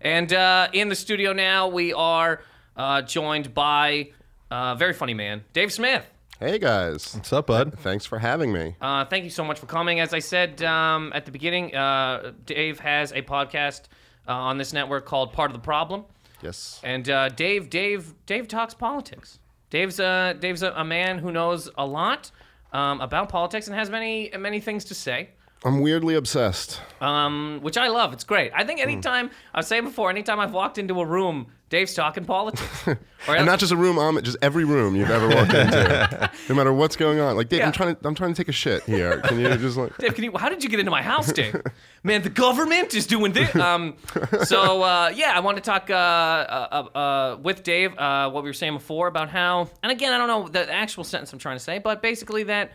And 0.00 0.32
uh, 0.32 0.68
in 0.72 0.88
the 0.88 0.96
studio 0.96 1.34
now, 1.34 1.68
we 1.68 1.92
are 1.92 2.40
uh, 2.78 3.02
joined 3.02 3.52
by 3.52 4.12
a 4.50 4.74
very 4.74 4.94
funny 4.94 5.12
man, 5.12 5.44
Dave 5.52 5.70
Smith. 5.70 6.10
Hey 6.38 6.58
guys, 6.58 7.14
What's 7.14 7.32
up, 7.32 7.46
bud? 7.46 7.78
thanks 7.78 8.04
for 8.04 8.18
having 8.18 8.52
me. 8.52 8.76
Uh, 8.80 9.06
thank 9.06 9.24
you 9.24 9.30
so 9.30 9.42
much 9.42 9.58
for 9.58 9.64
coming. 9.66 10.00
As 10.00 10.12
I 10.12 10.18
said 10.18 10.62
um, 10.62 11.10
at 11.14 11.24
the 11.24 11.32
beginning, 11.32 11.74
uh, 11.74 12.32
Dave 12.44 12.78
has 12.80 13.12
a 13.12 13.22
podcast 13.22 13.82
uh, 14.28 14.32
on 14.32 14.58
this 14.58 14.74
network 14.74 15.06
called 15.06 15.32
Part 15.32 15.50
of 15.50 15.54
the 15.56 15.62
Problem, 15.62 16.04
Yes. 16.42 16.78
and 16.84 17.08
uh, 17.08 17.30
Dave, 17.30 17.70
Dave, 17.70 18.12
Dave 18.26 18.48
talks 18.48 18.74
politics. 18.74 19.38
Dave's 19.70 19.98
a 19.98 20.36
Dave's 20.38 20.62
a, 20.62 20.72
a 20.72 20.84
man 20.84 21.18
who 21.18 21.32
knows 21.32 21.70
a 21.78 21.86
lot 21.86 22.30
um, 22.72 23.00
about 23.00 23.30
politics 23.30 23.66
and 23.66 23.74
has 23.74 23.88
many 23.88 24.30
many 24.38 24.60
things 24.60 24.84
to 24.86 24.94
say. 24.94 25.30
I'm 25.64 25.80
weirdly 25.80 26.14
obsessed. 26.16 26.80
Um, 27.00 27.60
which 27.62 27.78
I 27.78 27.88
love. 27.88 28.12
It's 28.12 28.24
great. 28.24 28.52
I 28.54 28.60
Hmm. 28.60 28.66
think 28.66 28.80
anytime 28.80 29.30
I 29.54 29.60
was 29.60 29.66
saying 29.68 29.84
before, 29.84 30.10
anytime 30.10 30.38
I've 30.38 30.52
walked 30.52 30.76
into 30.76 31.00
a 31.00 31.04
room, 31.06 31.46
Dave's 31.68 31.94
talking 31.94 32.24
politics. 32.24 32.88
Or 33.28 33.34
And 33.34 33.44
not 33.46 33.58
just 33.58 33.72
a 33.72 33.76
room, 33.76 33.98
um, 33.98 34.22
just 34.22 34.36
every 34.40 34.64
room 34.64 34.94
you've 34.94 35.10
ever 35.10 35.26
walked 35.26 35.52
into, 35.52 36.30
no 36.48 36.54
matter 36.54 36.72
what's 36.72 36.94
going 36.94 37.18
on. 37.18 37.34
Like, 37.34 37.48
Dave, 37.48 37.58
Yeah. 37.60 37.66
I'm 37.66 37.72
trying 37.72 37.96
to, 37.96 38.06
I'm 38.06 38.14
trying 38.14 38.32
to 38.32 38.36
take 38.36 38.48
a 38.48 38.52
shit 38.52 38.84
here. 38.84 39.20
Can 39.22 39.40
you 39.40 39.48
just 39.56 39.76
like? 39.76 39.96
Dave, 39.98 40.14
can 40.14 40.22
you? 40.22 40.30
How 40.36 40.48
did 40.48 40.62
you 40.62 40.68
get 40.70 40.78
into 40.78 40.92
my 40.92 41.02
house, 41.02 41.32
Dave? 41.32 41.60
Man, 42.04 42.22
the 42.22 42.30
government 42.30 42.94
is 42.94 43.04
doing 43.06 43.32
this. 43.32 43.52
Um, 43.56 43.96
so 44.44 44.82
uh, 44.82 45.12
yeah, 45.12 45.32
I 45.34 45.40
want 45.40 45.56
to 45.56 45.62
talk 45.62 45.90
uh, 45.90 45.94
uh, 45.94 46.88
uh, 46.94 47.36
with 47.42 47.64
Dave. 47.64 47.98
Uh, 47.98 48.30
what 48.30 48.44
we 48.44 48.50
were 48.50 48.54
saying 48.54 48.74
before 48.74 49.08
about 49.08 49.28
how, 49.30 49.70
and 49.82 49.90
again, 49.90 50.12
I 50.12 50.18
don't 50.18 50.28
know 50.28 50.46
the 50.46 50.72
actual 50.72 51.02
sentence 51.02 51.32
I'm 51.32 51.40
trying 51.40 51.56
to 51.56 51.64
say, 51.64 51.78
but 51.80 52.00
basically 52.00 52.44
that 52.44 52.70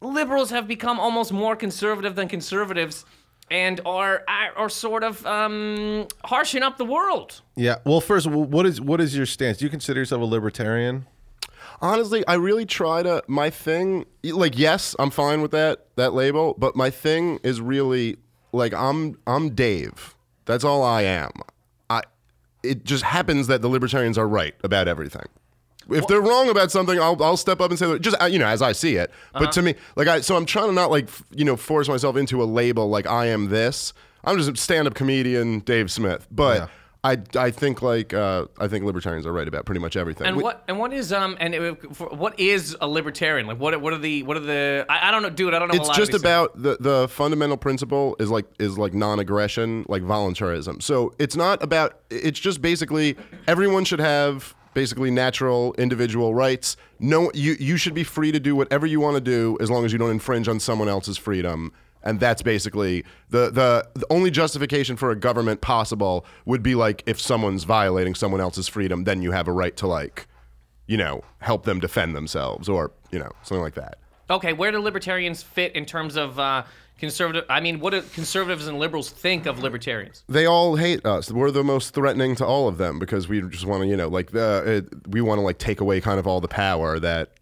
liberals 0.00 0.48
have 0.50 0.66
become 0.66 0.98
almost 0.98 1.30
more 1.32 1.56
conservative 1.56 2.14
than 2.14 2.28
conservatives, 2.28 3.04
and 3.50 3.80
are 3.84 4.22
are, 4.28 4.52
are 4.56 4.68
sort 4.68 5.02
of 5.04 5.24
um, 5.26 6.06
harshing 6.24 6.62
up 6.62 6.78
the 6.78 6.84
world. 6.84 7.42
Yeah. 7.56 7.76
Well, 7.84 8.00
first, 8.00 8.26
what 8.26 8.66
is 8.66 8.80
what 8.80 9.00
is 9.00 9.16
your 9.16 9.26
stance? 9.26 9.58
Do 9.58 9.64
you 9.64 9.70
consider 9.70 10.00
yourself 10.00 10.22
a 10.22 10.24
libertarian? 10.24 11.06
Honestly, 11.80 12.26
I 12.26 12.34
really 12.34 12.66
try 12.66 13.02
to. 13.02 13.22
My 13.26 13.50
thing, 13.50 14.06
like, 14.22 14.58
yes, 14.58 14.94
I'm 14.98 15.10
fine 15.10 15.42
with 15.42 15.50
that 15.50 15.86
that 15.96 16.14
label, 16.14 16.54
but 16.56 16.76
my 16.76 16.90
thing 16.90 17.40
is 17.42 17.60
really 17.60 18.16
like 18.52 18.72
I'm 18.72 19.18
I'm 19.26 19.54
Dave. 19.54 20.14
That's 20.46 20.64
all 20.64 20.82
I 20.82 21.02
am. 21.02 21.30
I. 21.90 22.02
It 22.62 22.84
just 22.84 23.04
happens 23.04 23.46
that 23.48 23.60
the 23.60 23.68
libertarians 23.68 24.16
are 24.16 24.26
right 24.28 24.54
about 24.64 24.88
everything. 24.88 25.26
If 25.90 26.06
they're 26.06 26.20
wrong 26.20 26.48
about 26.48 26.70
something, 26.70 26.98
I'll, 26.98 27.20
I'll 27.22 27.36
step 27.36 27.60
up 27.60 27.70
and 27.70 27.78
say 27.78 27.98
just 27.98 28.20
uh, 28.22 28.26
you 28.26 28.38
know 28.38 28.46
as 28.46 28.62
I 28.62 28.72
see 28.72 28.96
it. 28.96 29.10
But 29.32 29.52
to 29.52 29.62
me, 29.62 29.74
like 29.96 30.08
I, 30.08 30.20
so 30.20 30.36
I'm 30.36 30.46
trying 30.46 30.66
to 30.68 30.72
not 30.72 30.90
like 30.90 31.04
f- 31.08 31.22
you 31.30 31.44
know 31.44 31.56
force 31.56 31.88
myself 31.88 32.16
into 32.16 32.42
a 32.42 32.46
label 32.46 32.88
like 32.88 33.06
I 33.06 33.26
am 33.26 33.48
this. 33.48 33.92
I'm 34.24 34.36
just 34.38 34.50
a 34.50 34.56
stand-up 34.56 34.94
comedian, 34.94 35.58
Dave 35.60 35.90
Smith. 35.90 36.26
But 36.30 36.58
Yeah. 36.60 36.66
I, 37.06 37.18
I 37.36 37.50
think 37.50 37.82
like 37.82 38.14
uh, 38.14 38.46
I 38.58 38.66
think 38.66 38.86
libertarians 38.86 39.26
are 39.26 39.32
right 39.34 39.46
about 39.46 39.66
pretty 39.66 39.80
much 39.82 39.94
everything. 39.94 40.26
And 40.26 40.38
We- 40.38 40.42
what 40.42 40.64
and 40.68 40.78
what 40.78 40.90
is 40.94 41.12
um 41.12 41.36
and 41.38 41.54
it, 41.54 41.94
for, 41.94 42.06
what 42.08 42.40
is 42.40 42.74
a 42.80 42.88
libertarian? 42.88 43.46
Like 43.46 43.60
what 43.60 43.78
what 43.82 43.92
are 43.92 43.98
the 43.98 44.22
what 44.22 44.38
are 44.38 44.40
the 44.40 44.86
I, 44.88 45.08
I 45.08 45.10
don't 45.10 45.20
know, 45.22 45.28
dude. 45.28 45.52
I 45.52 45.58
don't 45.58 45.68
know. 45.68 45.74
it's 45.74 45.94
just 45.94 46.14
about 46.14 46.62
the 46.62 46.78
the 46.80 47.06
fundamental 47.08 47.58
principle 47.58 48.16
is 48.18 48.30
like 48.30 48.46
is 48.58 48.78
like 48.78 48.94
non-aggression 48.94 49.84
like 49.86 50.02
voluntarism 50.02 50.80
so 50.80 51.12
it's 51.18 51.36
not 51.36 51.62
about 51.62 52.00
it's 52.08 52.40
just 52.40 52.62
basically 52.62 53.16
everyone 53.46 53.84
should 53.84 54.00
have 54.00 54.54
basically 54.74 55.10
natural 55.10 55.74
individual 55.78 56.34
rights. 56.34 56.76
No 56.98 57.30
you 57.34 57.56
you 57.58 57.76
should 57.76 57.94
be 57.94 58.04
free 58.04 58.32
to 58.32 58.40
do 58.40 58.54
whatever 58.54 58.86
you 58.86 59.00
want 59.00 59.16
to 59.16 59.20
do 59.20 59.56
as 59.60 59.70
long 59.70 59.84
as 59.84 59.92
you 59.92 59.98
don't 59.98 60.10
infringe 60.10 60.48
on 60.48 60.60
someone 60.60 60.88
else's 60.88 61.16
freedom. 61.16 61.72
And 62.02 62.20
that's 62.20 62.42
basically 62.42 63.04
the, 63.30 63.50
the 63.50 63.88
the 63.94 64.06
only 64.10 64.30
justification 64.30 64.96
for 64.96 65.10
a 65.10 65.16
government 65.16 65.60
possible 65.60 66.26
would 66.44 66.62
be 66.62 66.74
like 66.74 67.02
if 67.06 67.20
someone's 67.20 67.64
violating 67.64 68.14
someone 68.14 68.40
else's 68.40 68.68
freedom 68.68 69.04
then 69.04 69.22
you 69.22 69.30
have 69.30 69.48
a 69.48 69.52
right 69.52 69.76
to 69.78 69.86
like 69.86 70.26
you 70.86 70.96
know 70.96 71.22
help 71.38 71.64
them 71.64 71.80
defend 71.80 72.14
themselves 72.14 72.68
or 72.68 72.90
you 73.10 73.18
know 73.18 73.30
something 73.42 73.62
like 73.62 73.74
that. 73.74 73.98
Okay, 74.30 74.52
where 74.54 74.72
do 74.72 74.78
libertarians 74.78 75.42
fit 75.42 75.74
in 75.76 75.84
terms 75.84 76.16
of 76.16 76.38
uh, 76.38 76.64
conservative? 76.98 77.44
I 77.48 77.60
mean, 77.60 77.80
what 77.80 77.90
do 77.90 78.02
conservatives 78.02 78.66
and 78.66 78.78
liberals 78.78 79.10
think 79.10 79.46
of 79.46 79.58
libertarians? 79.58 80.24
they 80.28 80.46
all 80.46 80.76
hate 80.76 81.04
us. 81.04 81.30
We're 81.30 81.50
the 81.50 81.64
most 81.64 81.94
threatening 81.94 82.34
to 82.36 82.46
all 82.46 82.68
of 82.68 82.78
them 82.78 82.98
because 82.98 83.28
we 83.28 83.40
just 83.42 83.66
want 83.66 83.82
to, 83.82 83.88
you 83.88 83.96
know, 83.96 84.08
like 84.08 84.30
the 84.30 84.84
it, 84.86 85.08
we 85.08 85.20
want 85.20 85.38
to 85.38 85.42
like 85.42 85.58
take 85.58 85.80
away 85.80 86.00
kind 86.00 86.18
of 86.18 86.26
all 86.26 86.40
the 86.40 86.48
power 86.48 86.98
that 87.00 87.32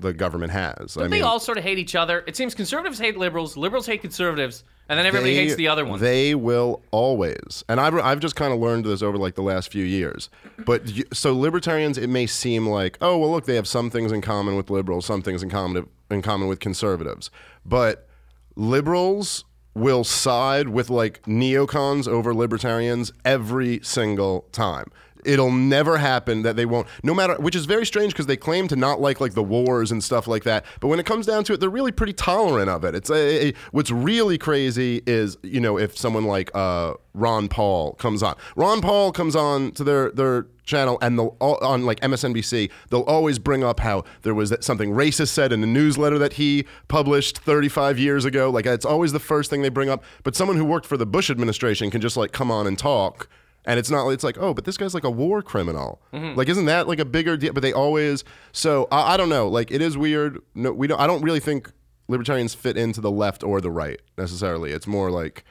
the 0.00 0.12
government 0.12 0.52
has. 0.52 0.96
I 0.96 1.02
Don't 1.02 1.10
they 1.10 1.20
all 1.20 1.38
sort 1.40 1.56
of 1.56 1.64
hate 1.64 1.78
each 1.78 1.94
other? 1.94 2.24
It 2.26 2.36
seems 2.36 2.54
conservatives 2.54 2.98
hate 2.98 3.16
liberals, 3.16 3.56
liberals 3.56 3.86
hate 3.86 4.00
conservatives, 4.00 4.64
and 4.88 4.98
then 4.98 5.06
everybody 5.06 5.34
they- 5.34 5.44
hates 5.44 5.54
the 5.54 5.68
other 5.68 5.84
one. 5.84 6.00
They 6.00 6.34
will 6.34 6.82
always, 6.90 7.64
and 7.68 7.80
I've 7.80 7.94
I've 7.94 8.20
just 8.20 8.36
kind 8.36 8.52
of 8.52 8.58
learned 8.58 8.84
this 8.84 9.02
over 9.02 9.16
like 9.16 9.34
the 9.36 9.42
last 9.42 9.70
few 9.70 9.84
years. 9.84 10.30
But 10.66 10.88
you, 10.88 11.04
so 11.12 11.34
libertarians, 11.36 11.96
it 11.96 12.08
may 12.08 12.26
seem 12.26 12.66
like, 12.66 12.98
oh 13.00 13.18
well, 13.18 13.30
look, 13.30 13.46
they 13.46 13.54
have 13.54 13.68
some 13.68 13.88
things 13.88 14.10
in 14.12 14.20
common 14.20 14.56
with 14.56 14.68
liberals, 14.68 15.06
some 15.06 15.22
things 15.22 15.42
in 15.42 15.50
common 15.50 15.88
in 16.10 16.22
common 16.22 16.48
with 16.48 16.58
conservatives, 16.60 17.30
but 17.64 18.08
liberals 18.56 19.44
will 19.74 20.04
side 20.04 20.68
with 20.68 20.88
like 20.88 21.22
neocons 21.22 22.06
over 22.06 22.32
libertarians 22.34 23.12
every 23.24 23.80
single 23.82 24.42
time. 24.52 24.86
It'll 25.24 25.50
never 25.52 25.98
happen 25.98 26.42
that 26.42 26.56
they 26.56 26.66
won't, 26.66 26.86
no 27.02 27.14
matter, 27.14 27.34
which 27.36 27.56
is 27.56 27.66
very 27.66 27.86
strange 27.86 28.12
because 28.12 28.26
they 28.26 28.36
claim 28.36 28.68
to 28.68 28.76
not 28.76 29.00
like 29.00 29.20
like 29.20 29.34
the 29.34 29.42
wars 29.42 29.90
and 29.90 30.02
stuff 30.02 30.26
like 30.26 30.44
that. 30.44 30.64
But 30.80 30.88
when 30.88 31.00
it 31.00 31.06
comes 31.06 31.26
down 31.26 31.44
to 31.44 31.54
it, 31.54 31.60
they're 31.60 31.68
really 31.70 31.92
pretty 31.92 32.12
tolerant 32.12 32.68
of 32.70 32.84
it. 32.84 32.94
It's 32.94 33.10
a, 33.10 33.48
a- 33.48 33.54
what's 33.72 33.90
really 33.90 34.38
crazy 34.38 35.02
is 35.06 35.36
you 35.42 35.60
know 35.60 35.78
if 35.78 35.96
someone 35.96 36.24
like 36.24 36.50
uh, 36.54 36.94
Ron 37.14 37.48
Paul 37.48 37.94
comes 37.94 38.22
on, 38.22 38.36
Ron 38.56 38.80
Paul 38.80 39.12
comes 39.12 39.34
on 39.36 39.72
to 39.72 39.84
their 39.84 40.10
their 40.10 40.46
channel 40.64 40.96
and 41.02 41.18
they'll 41.18 41.36
all, 41.40 41.62
on 41.62 41.84
like 41.84 42.00
MSNBC 42.00 42.70
they'll 42.88 43.02
always 43.02 43.38
bring 43.38 43.62
up 43.62 43.80
how 43.80 44.02
there 44.22 44.34
was 44.34 44.54
something 44.60 44.92
racist 44.92 45.28
said 45.28 45.52
in 45.52 45.62
a 45.62 45.66
newsletter 45.66 46.18
that 46.18 46.32
he 46.34 46.64
published 46.88 47.36
35 47.36 47.98
years 47.98 48.24
ago 48.24 48.48
like 48.48 48.64
it's 48.64 48.86
always 48.86 49.12
the 49.12 49.20
first 49.20 49.50
thing 49.50 49.60
they 49.60 49.68
bring 49.68 49.90
up 49.90 50.02
but 50.22 50.34
someone 50.34 50.56
who 50.56 50.64
worked 50.64 50.86
for 50.86 50.96
the 50.96 51.04
Bush 51.04 51.28
administration 51.28 51.90
can 51.90 52.00
just 52.00 52.16
like 52.16 52.32
come 52.32 52.50
on 52.50 52.66
and 52.66 52.78
talk 52.78 53.28
and 53.64 53.78
it's 53.78 53.90
not 53.90 54.08
it's 54.08 54.24
like 54.24 54.36
oh 54.38 54.54
but 54.54 54.64
this 54.64 54.76
guy's 54.76 54.94
like 54.94 55.04
a 55.04 55.10
war 55.10 55.42
criminal. 55.42 56.00
Mm-hmm. 56.12 56.36
Like 56.36 56.48
isn't 56.48 56.66
that 56.66 56.88
like 56.88 56.98
a 56.98 57.04
bigger 57.04 57.36
deal? 57.36 57.52
But 57.52 57.62
they 57.62 57.72
always 57.72 58.24
so 58.52 58.88
I, 58.90 59.14
I 59.14 59.16
don't 59.16 59.28
know. 59.28 59.48
Like 59.48 59.70
it 59.70 59.80
is 59.80 59.96
weird. 59.96 60.38
No 60.54 60.72
we 60.72 60.86
don't 60.86 61.00
I 61.00 61.06
don't 61.06 61.22
really 61.22 61.40
think 61.40 61.70
libertarians 62.08 62.54
fit 62.54 62.76
into 62.76 63.00
the 63.00 63.10
left 63.10 63.42
or 63.42 63.60
the 63.60 63.70
right 63.70 64.00
necessarily. 64.18 64.72
It's 64.72 64.86
more 64.86 65.10
like 65.10 65.44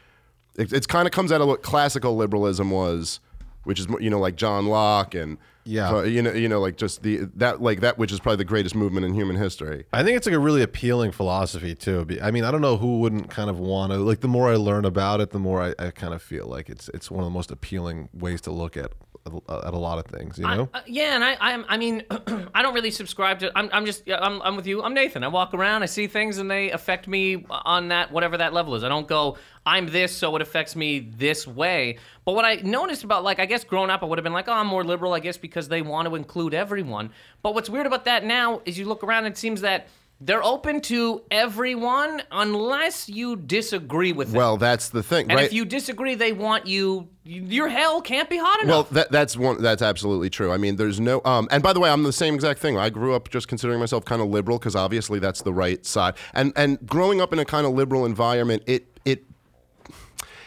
it, 0.56 0.72
it's 0.72 0.88
kind 0.88 1.08
of 1.08 1.12
comes 1.12 1.32
out 1.32 1.42
of 1.42 1.48
what 1.48 1.64
classical 1.64 2.16
liberalism 2.16 2.72
was, 2.72 3.20
which 3.64 3.80
is 3.80 3.88
you 4.00 4.10
know 4.10 4.20
like 4.20 4.36
John 4.36 4.68
Locke 4.68 5.16
and 5.16 5.38
Yeah. 5.66 5.90
uh, 5.96 6.02
you 6.02 6.22
know 6.22 6.32
you 6.32 6.50
know 6.50 6.60
like 6.60 6.78
just 6.78 7.04
the 7.04 7.30
that 7.36 7.62
like 7.62 7.80
that 7.82 7.98
which 7.98 8.12
is 8.12 8.20
probably 8.20 8.38
the 8.38 8.46
greatest 8.46 8.76
movement 8.76 9.06
in 9.06 9.14
human 9.14 9.36
history. 9.36 9.86
I 9.94 10.04
think 10.04 10.18
it's 10.18 10.26
like 10.28 10.36
a 10.36 10.40
really 10.40 10.62
appealing 10.62 11.12
philosophy 11.12 11.74
too. 11.76 12.06
I 12.22 12.32
mean, 12.32 12.44
I 12.44 12.52
don't 12.52 12.62
know 12.62 12.78
who 12.78 13.00
wouldn't 13.00 13.30
kind 13.30 13.50
of 13.50 13.60
want 13.60 13.92
to. 13.94 13.98
Like, 14.00 14.20
the 14.22 14.28
more 14.28 14.52
I 14.52 14.56
learn 14.56 14.86
about 14.86 15.22
it, 15.22 15.30
the 15.32 15.40
more 15.40 15.62
I, 15.62 15.74
I 15.80 15.92
kind 15.92 16.14
of 16.14 16.22
feel 16.22 16.48
like 16.48 16.70
it's 16.70 16.90
it's 16.94 17.10
one 17.10 17.20
of 17.24 17.26
the 17.26 17.34
most 17.34 17.52
appealing 17.52 18.10
ways 18.14 18.42
to 18.42 18.52
look 18.52 18.76
at 18.78 18.92
at, 19.26 19.34
at 19.66 19.74
a 19.74 19.78
lot 19.78 19.98
of 19.98 20.06
things. 20.06 20.38
You 20.38 20.46
know. 20.46 20.70
Uh, 20.74 20.82
yeah, 20.86 21.16
and 21.16 21.24
I, 21.24 21.38
I'm, 21.40 21.66
I 21.68 21.78
mean, 21.78 22.04
I 22.54 22.62
don't 22.62 22.74
really 22.74 22.92
subscribe 22.92 23.40
to. 23.40 23.52
I'm, 23.58 23.70
I'm 23.72 23.86
just, 23.86 24.10
I'm, 24.10 24.42
I'm 24.42 24.56
with 24.56 24.68
you. 24.68 24.84
I'm 24.84 24.94
Nathan. 24.94 25.24
I 25.24 25.28
walk 25.28 25.54
around, 25.54 25.84
I 25.84 25.88
see 25.88 26.08
things, 26.08 26.38
and 26.38 26.50
they 26.50 26.72
affect 26.72 27.08
me 27.08 27.46
on 27.50 27.90
that 27.90 28.12
whatever 28.12 28.38
that 28.38 28.54
level 28.54 28.76
is. 28.76 28.84
I 28.84 28.90
don't 28.90 29.08
go, 29.08 29.38
I'm 29.66 29.88
this, 29.88 30.16
so 30.16 30.36
it 30.36 30.42
affects 30.42 30.76
me 30.76 31.00
this 31.00 31.48
way. 31.48 31.98
But 32.26 32.36
what 32.36 32.46
I 32.46 32.56
noticed 32.56 33.04
about, 33.04 33.24
like, 33.24 33.40
I 33.40 33.46
guess 33.46 33.64
growing 33.64 33.90
up, 33.90 34.04
I 34.04 34.06
would 34.06 34.18
have 34.18 34.24
been 34.24 34.34
like, 34.34 34.48
oh, 34.48 34.54
I'm 34.54 34.68
more 34.68 34.84
liberal, 34.84 35.14
I 35.14 35.20
guess, 35.20 35.38
because 35.38 35.68
they 35.68 35.82
want 35.82 36.08
to 36.08 36.16
include 36.16 36.54
everyone. 36.54 37.12
But 37.42 37.54
what's 37.54 37.70
weird 37.70 37.86
about 37.86 38.06
that 38.06 38.24
now 38.24 38.62
is 38.66 38.78
you 38.78 38.86
look 38.86 39.04
around, 39.04 39.26
and 39.26 39.34
it 39.34 39.38
seems 39.38 39.62
that. 39.62 39.88
They're 40.26 40.44
open 40.44 40.80
to 40.82 41.22
everyone 41.30 42.22
unless 42.32 43.10
you 43.10 43.36
disagree 43.36 44.14
with 44.14 44.30
them. 44.30 44.38
Well, 44.38 44.56
that's 44.56 44.88
the 44.88 45.04
thing, 45.04 45.30
and 45.30 45.38
right? 45.38 45.46
if 45.46 45.52
you 45.52 45.66
disagree, 45.66 46.16
they 46.16 46.32
want 46.32 46.66
you. 46.66 47.10
Your 47.26 47.68
hell 47.68 48.02
can't 48.02 48.30
be 48.30 48.38
hot 48.38 48.64
enough. 48.64 48.92
Well, 48.92 49.04
that, 49.04 49.12
that's 49.12 49.36
one. 49.36 49.62
That's 49.62 49.82
absolutely 49.82 50.30
true. 50.30 50.52
I 50.52 50.58
mean, 50.58 50.78
there's 50.78 51.00
no. 51.00 51.22
Um, 51.26 51.50
and 51.52 51.62
by 51.62 51.74
the 51.74 51.80
way, 51.82 51.90
I'm 51.90 52.04
the 52.04 52.14
same 52.14 52.36
exact 52.36 52.60
thing. 52.60 52.78
I 52.78 52.90
grew 52.90 53.14
up 53.14 53.30
just 53.30 53.50
considering 53.50 53.80
myself 53.80 54.06
kind 54.06 54.22
of 54.22 54.30
liberal 54.30 54.60
because 54.60 54.76
obviously 54.76 55.20
that's 55.20 55.42
the 55.42 55.54
right 55.54 55.86
side. 55.86 56.16
And 56.34 56.54
and 56.56 56.86
growing 56.88 57.20
up 57.20 57.34
in 57.34 57.40
a 57.40 57.46
kind 57.46 57.66
of 57.66 57.74
liberal 57.74 58.06
environment, 58.06 58.64
it 58.66 58.98
it 59.04 59.26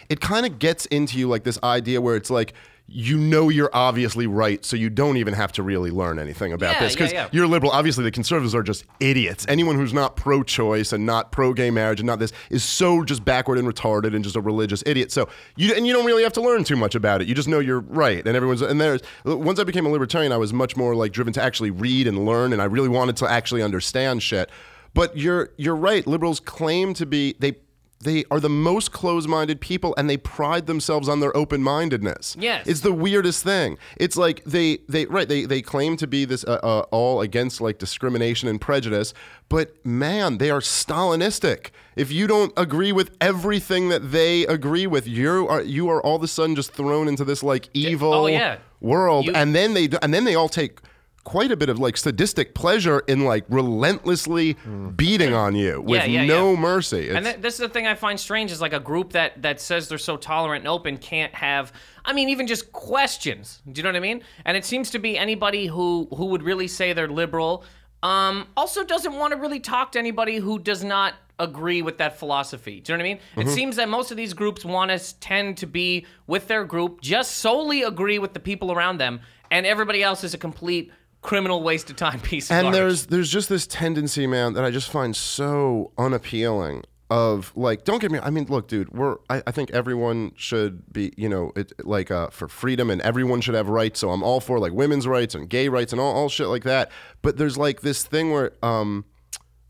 it 0.09 0.21
kind 0.21 0.47
of 0.47 0.59
gets 0.59 0.87
into 0.87 1.19
you 1.19 1.29
like 1.29 1.45
this 1.45 1.59
idea 1.63 2.01
where 2.01 2.17
it's 2.17 2.31
like 2.31 2.55
you 2.89 3.19
know 3.19 3.49
you're 3.49 3.71
obviously 3.73 4.29
right, 4.29 4.65
so 4.65 4.77
you 4.77 4.89
don't 4.89 5.17
even 5.17 5.35
have 5.35 5.51
to 5.53 5.63
really 5.63 5.91
learn 5.91 6.21
anything 6.21 6.53
about 6.53 6.75
Yeah, 6.75 6.81
this 6.85 6.93
yeah, 6.93 6.97
because 6.97 7.13
yeah. 7.13 7.29
you're 7.33 7.49
liberal. 7.49 7.73
Obviously, 7.73 8.05
the 8.05 8.13
conservatives 8.13 8.55
are 8.55 8.63
just 8.63 8.85
idiots. 9.01 9.45
Anyone 9.49 9.75
who's 9.75 9.93
not 9.93 10.15
pro-choice 10.15 10.93
and 10.93 11.05
not 11.05 11.33
pro-gay 11.33 11.71
marriage 11.71 11.99
and 11.99 12.07
not 12.07 12.21
this 12.21 12.33
is 12.49 12.63
so 12.63 13.03
just 13.03 13.25
backward 13.25 13.59
and 13.59 13.67
retarded 13.67 14.15
and 14.15 14.23
just 14.23 14.37
a 14.37 14.41
religious 14.41 14.85
idiot. 14.87 15.11
So 15.11 15.29
you 15.57 15.75
and 15.75 15.85
you 15.87 15.93
don't 15.93 16.07
really 16.07 16.23
have 16.23 16.33
to 16.35 16.41
learn 16.41 16.63
too 16.63 16.77
much 16.77 16.95
about 16.95 17.21
it. 17.21 17.27
You 17.27 17.35
just 17.35 17.49
know 17.49 17.59
you're 17.59 17.81
right, 17.81 18.25
and 18.25 18.37
everyone's 18.37 18.63
and 18.63 18.81
there's. 18.81 19.01
Once 19.25 19.59
I 19.59 19.65
became 19.65 19.85
a 19.85 19.91
libertarian, 19.91 20.31
I 20.31 20.37
was 20.37 20.53
much 20.53 20.77
more 20.77 20.95
like 20.95 21.13
driven 21.13 21.33
to 21.33 21.43
actually 21.43 21.71
read 21.71 22.07
and 22.07 22.25
learn, 22.25 22.53
and 22.53 22.63
I 22.63 22.67
really 22.67 22.89
wanted 22.89 23.17
to 23.17 23.31
actually 23.31 23.63
understand 23.63 24.23
shit. 24.23 24.49
But 24.95 25.17
you're 25.17 25.51
you're 25.57 25.77
right. 25.77 26.07
Liberals 26.07 26.39
claim 26.41 26.95
to 26.95 27.05
be 27.05 27.35
they. 27.41 27.57
They 28.01 28.25
are 28.31 28.41
the 28.41 28.51
most 28.51 28.93
closed-minded 28.93 29.61
people, 29.61 29.95
and 29.97 30.09
they 30.09 30.17
pride 30.19 30.67
themselves 30.67 31.09
on 31.09 31.21
their 31.21 31.35
open-mindedness. 31.37 32.37
Yes. 32.39 32.67
it's 32.67 32.81
the 32.81 32.93
weirdest 32.93 33.43
thing. 33.43 33.79
It's 33.97 34.17
like 34.17 34.45
they 34.45 34.79
they 34.89 35.07
right 35.07 35.29
they 35.29 35.45
they 35.47 35.63
claim 35.63 35.97
to 35.97 36.07
be 36.07 36.25
this 36.25 36.45
uh, 36.45 36.61
uh, 36.63 36.81
all 36.91 37.21
against 37.23 37.61
like 37.61 37.79
discrimination 37.79 38.49
and 38.49 38.61
prejudice, 38.61 39.15
but 39.49 39.85
man, 39.85 40.39
they 40.39 40.51
are 40.51 40.61
Stalinistic. 40.61 41.71
If 41.97 42.13
you 42.13 42.27
don't 42.27 42.53
agree 42.57 42.93
with 42.93 43.17
everything 43.21 43.89
that 43.89 44.13
they 44.13 44.47
agree 44.47 44.87
with, 44.87 45.07
you 45.09 45.49
are 45.49 45.63
you 45.63 45.89
are 45.89 46.03
all 46.03 46.17
of 46.17 46.23
a 46.23 46.29
sudden 46.29 46.55
just 46.55 46.73
thrown 46.73 47.09
into 47.09 47.25
this 47.25 47.43
like 47.43 47.69
evil 47.73 48.13
oh, 48.13 48.27
yeah. 48.27 48.59
world, 48.81 49.27
You- 49.27 49.33
and 49.35 49.55
then 49.55 49.75
they 49.75 49.89
and 50.03 50.13
then 50.13 50.25
they 50.25 50.35
all 50.35 50.49
take 50.51 50.81
quite 51.27 51.51
a 51.51 51.57
bit 51.57 51.69
of 51.69 51.81
like 51.81 51.97
sadistic 51.97 52.55
pleasure 52.55 53.01
in 53.09 53.25
like 53.25 53.45
relentlessly 53.49 54.57
beating 54.95 55.35
on 55.35 55.57
you 55.57 55.83
with 55.83 56.07
Yeah, 56.07 56.23
yeah, 56.23 56.25
no 56.25 56.53
yeah. 56.53 56.61
mercy. 56.61 57.11
And 57.11 57.27
th- 57.27 57.41
this 57.41 57.55
is 57.55 57.61
the 57.61 57.69
thing 57.69 57.85
I 57.85 57.97
find 57.97 58.19
strange 58.19 58.53
is 58.53 58.61
like 58.61 58.73
a 58.73 58.79
group 58.79 59.13
that 59.13 59.43
that 59.43 59.61
says 59.61 59.89
they're 59.89 59.99
so 59.99 60.17
tolerant 60.17 60.63
and 60.63 60.69
open 60.69 60.99
can't 60.99 61.35
have 61.35 61.73
I 62.05 62.13
mean 62.13 62.29
even 62.29 62.47
just 62.47 62.71
questions. 62.71 63.61
Do 63.71 63.81
you 63.81 63.83
know 63.83 63.89
what 63.89 63.97
I 63.97 64.01
mean? 64.01 64.23
And 64.45 64.57
it 64.57 64.65
seems 64.65 64.89
to 64.91 65.01
be 65.01 65.19
anybody 65.19 65.67
who 65.67 66.07
who 66.17 66.27
would 66.27 66.45
really 66.45 66.69
say 66.69 66.93
they're 66.93 67.09
liberal 67.09 67.65
um 68.05 68.47
also 68.57 68.85
doesn't 68.85 69.15
want 69.15 69.33
to 69.33 69.39
really 69.41 69.59
talk 69.59 69.93
to 69.93 69.99
anybody 69.99 70.37
who 70.37 70.61
does 70.61 70.85
not 70.85 71.15
agree 71.41 71.83
with 71.83 71.99
that 71.99 72.19
philosophy. 72.21 72.81
Do 72.81 72.93
you 72.93 72.99
know 72.99 73.03
what 73.03 73.09
I 73.09 73.13
mean? 73.15 73.19
Mm-hmm. 73.19 73.41
It 73.41 73.49
seems 73.53 73.77
that 73.77 73.89
most 73.89 74.13
of 74.13 74.17
these 74.17 74.33
groups 74.33 74.65
want 74.65 74.93
to 74.93 75.19
tend 75.19 75.57
to 75.59 75.67
be 75.67 76.07
with 76.29 76.47
their 76.47 76.65
group, 76.65 77.01
just 77.01 77.39
solely 77.39 77.83
agree 77.83 78.21
with 78.21 78.33
the 78.33 78.41
people 78.41 78.71
around 78.71 78.99
them, 78.99 79.21
and 79.51 79.67
everybody 79.67 80.03
else 80.05 80.23
is 80.25 80.33
a 80.33 80.39
complete 80.39 80.93
criminal 81.27 81.63
waste 81.63 81.91
of 81.91 81.97
time 81.97 82.21
piece 82.31 82.51
of 82.51 82.57
and 82.57 82.65
garbage. 82.67 82.79
there's 82.79 83.07
there's 83.07 83.31
just 83.31 83.49
this 83.49 83.67
tendency, 83.67 84.27
man, 84.27 84.55
that 84.55 84.65
I 84.65 84.71
just 84.71 84.91
find 84.91 85.15
so 85.15 85.93
unappealing. 85.99 86.85
Of 87.09 87.53
like, 87.55 87.85
don't 87.85 88.01
get 88.01 88.11
me. 88.11 88.19
I 88.21 88.31
mean, 88.31 88.47
look, 88.47 88.67
dude. 88.67 88.89
We're. 88.89 89.19
I, 89.31 89.41
I 89.47 89.53
think 89.53 89.71
everyone 89.71 90.33
should 90.35 90.93
be, 90.93 91.13
you 91.17 91.29
know, 91.29 91.53
it 91.55 91.73
like 91.87 92.11
uh, 92.11 92.31
for 92.31 92.49
freedom, 92.49 92.91
and 92.91 93.01
everyone 93.03 93.41
should 93.41 93.55
have 93.55 93.69
rights. 93.69 94.01
So 94.01 94.11
I'm 94.11 94.25
all 94.25 94.41
for 94.41 94.59
like 94.59 94.73
women's 94.73 95.07
rights 95.07 95.33
and 95.33 95.49
gay 95.49 95.69
rights 95.69 95.93
and 95.93 96.01
all, 96.01 96.13
all 96.13 96.29
shit 96.29 96.49
like 96.49 96.65
that. 96.65 96.91
But 97.23 97.37
there's 97.37 97.57
like 97.57 97.83
this 97.83 98.03
thing 98.03 98.33
where, 98.33 98.51
um, 98.61 99.05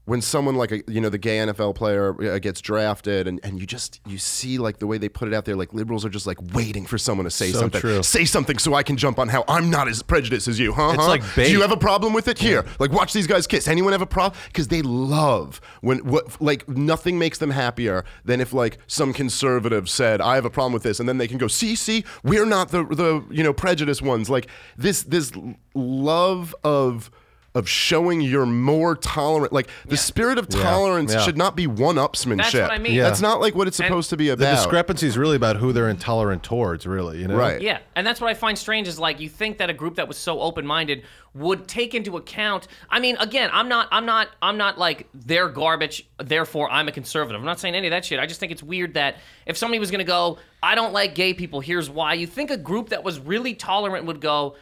when 0.07 0.23
someone 0.23 0.55
like 0.57 0.73
a 0.73 0.83
you 0.89 1.01
know 1.01 1.09
the 1.09 1.19
gay 1.19 1.37
NFL 1.39 1.75
player 1.75 2.15
uh, 2.35 2.39
gets 2.39 2.61
drafted 2.61 3.27
and, 3.29 3.39
and 3.45 3.61
you 3.61 3.67
just 3.67 4.01
you 4.07 4.19
see 4.19 4.57
like 4.57 4.79
the 4.79 4.87
way 4.87 4.99
they 4.99 5.09
put 5.09 5.29
it 5.29 5.35
out 5.35 5.45
there 5.45 5.57
like 5.57 5.75
liberals 5.75 6.05
are 6.05 6.09
just 6.09 6.27
like 6.27 6.39
waiting 6.55 6.87
for 6.87 6.97
someone 6.97 7.25
to 7.25 7.31
say 7.31 7.51
So 7.51 7.61
something. 7.61 7.81
true. 7.81 8.03
say 8.03 8.25
something 8.25 8.59
so 8.59 8.75
I 8.75 8.83
can 8.83 8.97
jump 8.97 9.19
on 9.19 9.29
how 9.29 9.45
I'm 9.49 9.69
not 9.69 9.89
as 9.89 10.03
prejudiced 10.03 10.49
as 10.49 10.59
you 10.59 10.73
huh 10.73 10.91
It's 10.95 11.03
huh? 11.03 11.09
like 11.09 11.35
do 11.35 11.51
you 11.51 11.61
have 11.61 11.73
a 11.73 11.77
problem 11.77 12.13
with 12.13 12.29
it? 12.29 12.39
Here 12.39 12.65
like 12.79 12.93
watch 12.93 13.13
these 13.13 13.27
guys 13.27 13.47
kiss. 13.47 13.69
Anyone 13.69 13.93
have 13.93 14.01
a 14.03 14.07
problem 14.07 14.39
because 14.47 14.69
they 14.69 14.81
love 14.83 15.61
when 15.83 15.99
what 16.07 16.41
like 16.41 16.69
nothing 16.69 17.19
makes 17.19 17.39
them 17.39 17.51
happier 17.51 18.05
than 18.25 18.41
if 18.41 18.53
like 18.53 18.79
some 18.87 19.13
conservative 19.13 19.89
said 19.89 20.21
I 20.21 20.37
have 20.37 20.45
a 20.45 20.51
problem 20.51 20.73
with 20.73 20.83
this 20.85 21.01
and 21.01 21.09
then 21.09 21.19
they 21.19 21.29
can 21.29 21.39
go 21.39 21.49
see 21.49 21.75
see 21.75 22.05
we're 22.23 22.47
not 22.47 22.71
the 22.71 22.85
the 22.85 23.25
you 23.31 23.43
know 23.43 23.53
prejudiced 23.53 24.03
ones. 24.03 24.31
Like 24.31 24.47
this 24.77 25.03
this 25.03 25.33
love 25.75 26.55
of 26.65 27.11
of 27.57 27.67
showing 27.67 28.21
you're 28.21 28.45
more 28.45 28.95
tolerant 28.95 29.51
like 29.51 29.67
the 29.87 29.97
spirit 29.97 30.37
of 30.37 30.47
tolerance 30.47 31.15
Yeah. 31.15 31.21
should 31.23 31.39
not 31.39 31.57
be 31.57 31.67
one-upsmanship 31.67 32.37
That's 32.37 32.55
what 32.55 32.71
I 32.71 32.79
mean. 32.79 32.93
Yeah. 32.93 33.05
that's 33.05 33.23
not 33.23 33.41
like 33.41 33.55
what 33.55 33.67
it's 33.67 33.81
And 33.81 33.87
supposed 33.87 34.11
to 34.11 34.17
be 34.19 34.29
about. 34.29 34.41
The 34.41 34.51
about 34.53 34.57
discrepancy 34.63 35.07
is 35.07 35.17
really 35.17 35.37
about 35.37 35.57
who 35.57 35.73
they're 35.73 35.89
intolerant 35.89 36.43
towards, 36.43 36.87
really. 36.87 37.19
You 37.19 37.29
know. 37.29 37.37
Right. 37.37 37.63
Yeah, 37.63 37.79
and 37.95 38.07
that's 38.07 38.21
what 38.21 38.29
I 38.29 38.35
find 38.35 38.59
strange 38.59 38.89
is 38.89 38.99
like 38.99 39.21
you 39.21 39.31
think 39.31 39.57
that 39.57 39.71
a 39.71 39.73
group 39.73 39.95
that 39.95 40.07
was 40.07 40.19
so 40.19 40.39
open-minded 40.43 41.05
would 41.33 41.67
take 41.67 41.95
into 41.95 42.19
account. 42.19 42.69
I 42.91 43.01
mean, 43.01 43.17
again, 43.17 43.49
I'm 43.55 43.69
not, 43.71 43.89
I'm 43.91 44.05
not, 44.05 44.29
I'm 44.43 44.59
not 44.59 44.77
like 44.79 45.09
they're 45.15 45.49
garbage. 45.49 46.07
Therefore, 46.23 46.71
I'm 46.71 46.89
a 46.89 46.93
conservative. 46.93 47.41
I'm 47.41 47.47
not 47.47 47.59
saying 47.59 47.75
any 47.75 47.87
of 47.87 47.93
that 47.93 48.05
shit. 48.05 48.21
I 48.21 48.27
just 48.27 48.39
think 48.39 48.53
it's 48.53 48.63
weird 48.63 48.93
that 48.95 49.17
if 49.47 49.57
somebody 49.57 49.79
was 49.79 49.91
gonna 49.91 50.05
go, 50.05 50.37
I 50.63 50.75
don't 50.75 50.93
like 50.93 51.15
gay 51.15 51.33
people. 51.33 51.61
Here's 51.61 51.89
why. 51.89 52.13
You 52.15 52.27
think 52.27 52.51
a 52.51 52.59
group 52.59 52.91
that 52.91 53.03
was 53.03 53.19
really 53.19 53.55
tolerant 53.55 54.05
would 54.05 54.21
go. 54.21 54.57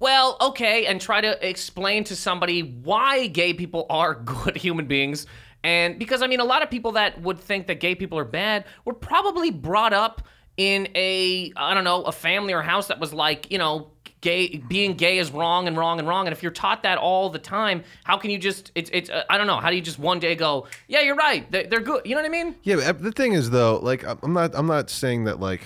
Well, 0.00 0.36
okay, 0.40 0.86
and 0.86 1.00
try 1.00 1.20
to 1.20 1.48
explain 1.48 2.04
to 2.04 2.16
somebody 2.16 2.62
why 2.62 3.26
gay 3.28 3.54
people 3.54 3.86
are 3.90 4.14
good 4.44 4.56
human 4.56 4.86
beings. 4.86 5.26
And 5.62 5.98
because, 5.98 6.22
I 6.22 6.26
mean, 6.26 6.40
a 6.40 6.44
lot 6.44 6.62
of 6.62 6.70
people 6.70 6.92
that 6.92 7.20
would 7.20 7.38
think 7.38 7.66
that 7.66 7.80
gay 7.80 7.94
people 7.94 8.18
are 8.18 8.24
bad 8.24 8.64
were 8.86 8.94
probably 8.94 9.50
brought 9.50 9.92
up 9.92 10.22
in 10.56 10.88
a, 10.94 11.52
I 11.56 11.74
don't 11.74 11.84
know, 11.84 12.02
a 12.02 12.12
family 12.12 12.54
or 12.54 12.62
house 12.62 12.88
that 12.88 12.98
was 12.98 13.12
like, 13.12 13.50
you 13.50 13.58
know, 13.58 13.90
gay, 14.22 14.56
being 14.68 14.94
gay 14.94 15.18
is 15.18 15.30
wrong 15.30 15.68
and 15.68 15.76
wrong 15.76 15.98
and 15.98 16.08
wrong. 16.08 16.26
And 16.26 16.32
if 16.32 16.42
you're 16.42 16.52
taught 16.52 16.82
that 16.82 16.96
all 16.98 17.28
the 17.30 17.38
time, 17.38 17.84
how 18.04 18.16
can 18.16 18.30
you 18.30 18.38
just, 18.38 18.72
it's, 18.74 18.90
it's, 18.92 19.10
uh, 19.10 19.24
I 19.28 19.36
don't 19.38 19.46
know, 19.46 19.58
how 19.58 19.68
do 19.70 19.76
you 19.76 19.82
just 19.82 19.98
one 19.98 20.18
day 20.18 20.34
go, 20.34 20.66
yeah, 20.88 21.00
you're 21.00 21.14
right, 21.16 21.50
they- 21.50 21.66
they're 21.66 21.80
good. 21.80 22.02
You 22.06 22.14
know 22.14 22.22
what 22.22 22.26
I 22.28 22.30
mean? 22.30 22.56
Yeah, 22.62 22.76
uh, 22.76 22.92
the 22.92 23.12
thing 23.12 23.32
is 23.34 23.50
though, 23.50 23.78
like 23.82 24.02
I'm 24.04 24.32
not 24.32 24.52
I'm 24.54 24.66
not 24.66 24.88
saying 24.90 25.24
that 25.24 25.40
like 25.40 25.62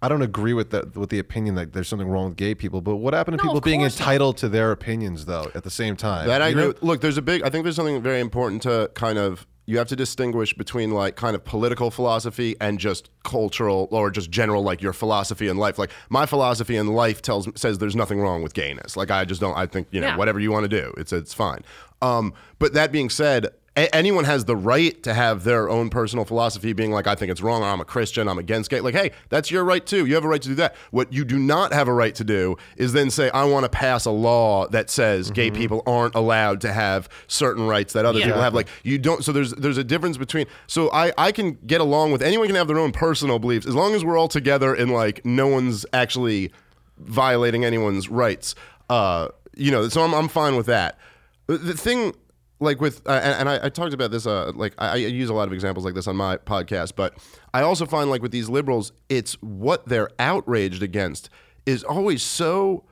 I 0.00 0.08
don't 0.08 0.22
agree 0.22 0.52
with 0.52 0.70
that 0.70 0.96
with 0.96 1.10
the 1.10 1.18
opinion 1.18 1.56
that 1.56 1.72
there's 1.72 1.88
something 1.88 2.08
wrong 2.08 2.28
with 2.28 2.36
gay 2.36 2.54
people, 2.54 2.80
but 2.80 2.96
what 2.96 3.14
happened 3.14 3.38
to 3.38 3.44
No, 3.44 3.50
people 3.50 3.60
being 3.60 3.80
course 3.80 3.98
not. 3.98 4.04
entitled 4.06 4.36
to 4.38 4.48
their 4.48 4.70
opinions 4.70 5.24
though 5.24 5.50
at 5.54 5.64
the 5.64 5.70
same 5.70 5.96
time? 5.96 6.28
That 6.28 6.40
I 6.40 6.48
agree. 6.48 6.72
Look, 6.80 7.00
there's 7.00 7.16
a 7.18 7.22
big. 7.22 7.42
I 7.42 7.50
think 7.50 7.64
there's 7.64 7.76
something 7.76 8.00
very 8.00 8.20
important 8.20 8.62
to 8.62 8.90
kind 8.94 9.18
of. 9.18 9.46
You 9.66 9.76
have 9.76 9.88
to 9.88 9.96
distinguish 9.96 10.54
between 10.54 10.92
like 10.92 11.16
kind 11.16 11.34
of 11.36 11.44
political 11.44 11.90
philosophy 11.90 12.56
and 12.58 12.78
just 12.78 13.10
cultural 13.24 13.86
or 13.90 14.10
just 14.10 14.30
general 14.30 14.62
like 14.62 14.80
your 14.80 14.94
philosophy 14.94 15.46
in 15.48 15.58
life. 15.58 15.78
Like 15.78 15.90
my 16.08 16.24
philosophy 16.24 16.76
in 16.76 16.86
life 16.86 17.20
tells 17.20 17.46
says 17.60 17.76
there's 17.76 17.94
nothing 17.96 18.18
wrong 18.20 18.42
with 18.42 18.54
gayness. 18.54 18.96
Like 18.96 19.10
I 19.10 19.26
just 19.26 19.40
don't. 19.42 19.56
I 19.58 19.66
think 19.66 19.88
you 19.90 20.00
know 20.00 20.06
Yeah. 20.06 20.16
whatever 20.16 20.40
you 20.40 20.50
want 20.52 20.64
to 20.64 20.68
do, 20.68 20.94
it's 20.96 21.12
it's 21.12 21.34
fine. 21.34 21.62
Um, 22.00 22.32
but 22.58 22.72
that 22.74 22.92
being 22.92 23.10
said. 23.10 23.48
A- 23.78 23.94
Anyone 23.94 24.24
has 24.24 24.44
the 24.44 24.56
right 24.56 25.00
to 25.04 25.14
have 25.14 25.44
their 25.44 25.68
own 25.68 25.88
personal 25.90 26.24
philosophy, 26.24 26.72
being 26.72 26.90
like, 26.90 27.06
I 27.06 27.14
think 27.14 27.30
it's 27.30 27.40
wrong, 27.40 27.62
or 27.62 27.66
I'm 27.66 27.80
a 27.80 27.84
Christian, 27.84 28.28
I'm 28.28 28.38
against 28.38 28.70
gay. 28.70 28.80
Like, 28.80 28.94
hey, 28.94 29.12
that's 29.28 29.50
your 29.50 29.64
right 29.64 29.84
too. 29.84 30.06
You 30.06 30.14
have 30.14 30.24
a 30.24 30.28
right 30.28 30.42
to 30.42 30.48
do 30.48 30.54
that. 30.56 30.74
What 30.90 31.12
you 31.12 31.24
do 31.24 31.38
not 31.38 31.72
have 31.72 31.88
a 31.88 31.92
right 31.92 32.14
to 32.16 32.24
do 32.24 32.56
is 32.76 32.92
then 32.92 33.10
say, 33.10 33.30
I 33.30 33.44
want 33.44 33.64
to 33.64 33.68
pass 33.68 34.04
a 34.04 34.10
law 34.10 34.66
that 34.68 34.90
says 34.90 35.30
gay 35.30 35.50
people 35.50 35.82
aren't 35.86 36.14
allowed 36.14 36.60
to 36.62 36.72
have 36.72 37.08
certain 37.28 37.66
rights 37.66 37.92
that 37.94 38.04
other 38.04 38.18
Yeah. 38.18 38.26
people 38.26 38.40
have. 38.42 38.54
Like, 38.54 38.68
you 38.82 38.98
don't. 38.98 39.24
So 39.24 39.32
there's 39.32 39.52
there's 39.52 39.78
a 39.78 39.84
difference 39.84 40.16
between. 40.16 40.46
So 40.66 40.90
I 40.92 41.12
I 41.16 41.32
can 41.32 41.58
get 41.66 41.80
along 41.80 42.12
with 42.12 42.22
anyone 42.22 42.46
can 42.48 42.56
have 42.56 42.68
their 42.68 42.78
own 42.78 42.92
personal 42.92 43.38
beliefs 43.38 43.66
as 43.66 43.74
long 43.74 43.94
as 43.94 44.04
we're 44.04 44.18
all 44.18 44.28
together 44.28 44.74
and 44.74 44.90
like 44.92 45.24
no 45.24 45.46
one's 45.46 45.86
actually 45.92 46.50
violating 46.98 47.64
anyone's 47.64 48.08
rights. 48.08 48.54
Uh, 48.90 49.28
you 49.54 49.70
know, 49.70 49.88
so 49.88 50.02
I'm 50.02 50.14
I'm 50.14 50.28
fine 50.28 50.56
with 50.56 50.66
that. 50.66 50.98
The 51.46 51.74
thing, 51.74 52.14
like 52.60 52.80
with, 52.80 53.06
uh, 53.06 53.12
and, 53.12 53.40
and 53.40 53.48
I, 53.48 53.66
I 53.66 53.68
talked 53.68 53.94
about 53.94 54.10
this. 54.10 54.26
Uh, 54.26 54.52
like 54.54 54.74
I, 54.78 54.90
I 54.90 54.94
use 54.96 55.30
a 55.30 55.34
lot 55.34 55.46
of 55.46 55.52
examples 55.52 55.84
like 55.84 55.94
this 55.94 56.06
on 56.06 56.16
my 56.16 56.36
podcast, 56.38 56.92
but 56.96 57.14
I 57.54 57.62
also 57.62 57.86
find 57.86 58.10
like 58.10 58.22
with 58.22 58.32
these 58.32 58.48
liberals, 58.48 58.92
it's 59.08 59.34
what 59.42 59.86
they're 59.88 60.10
outraged 60.18 60.82
against 60.82 61.30
is 61.66 61.84
always 61.84 62.22
so 62.22 62.84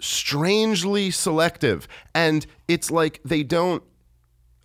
strangely 0.00 1.10
selective, 1.10 1.86
and 2.14 2.46
it's 2.68 2.90
like 2.90 3.20
they 3.24 3.42
don't 3.42 3.82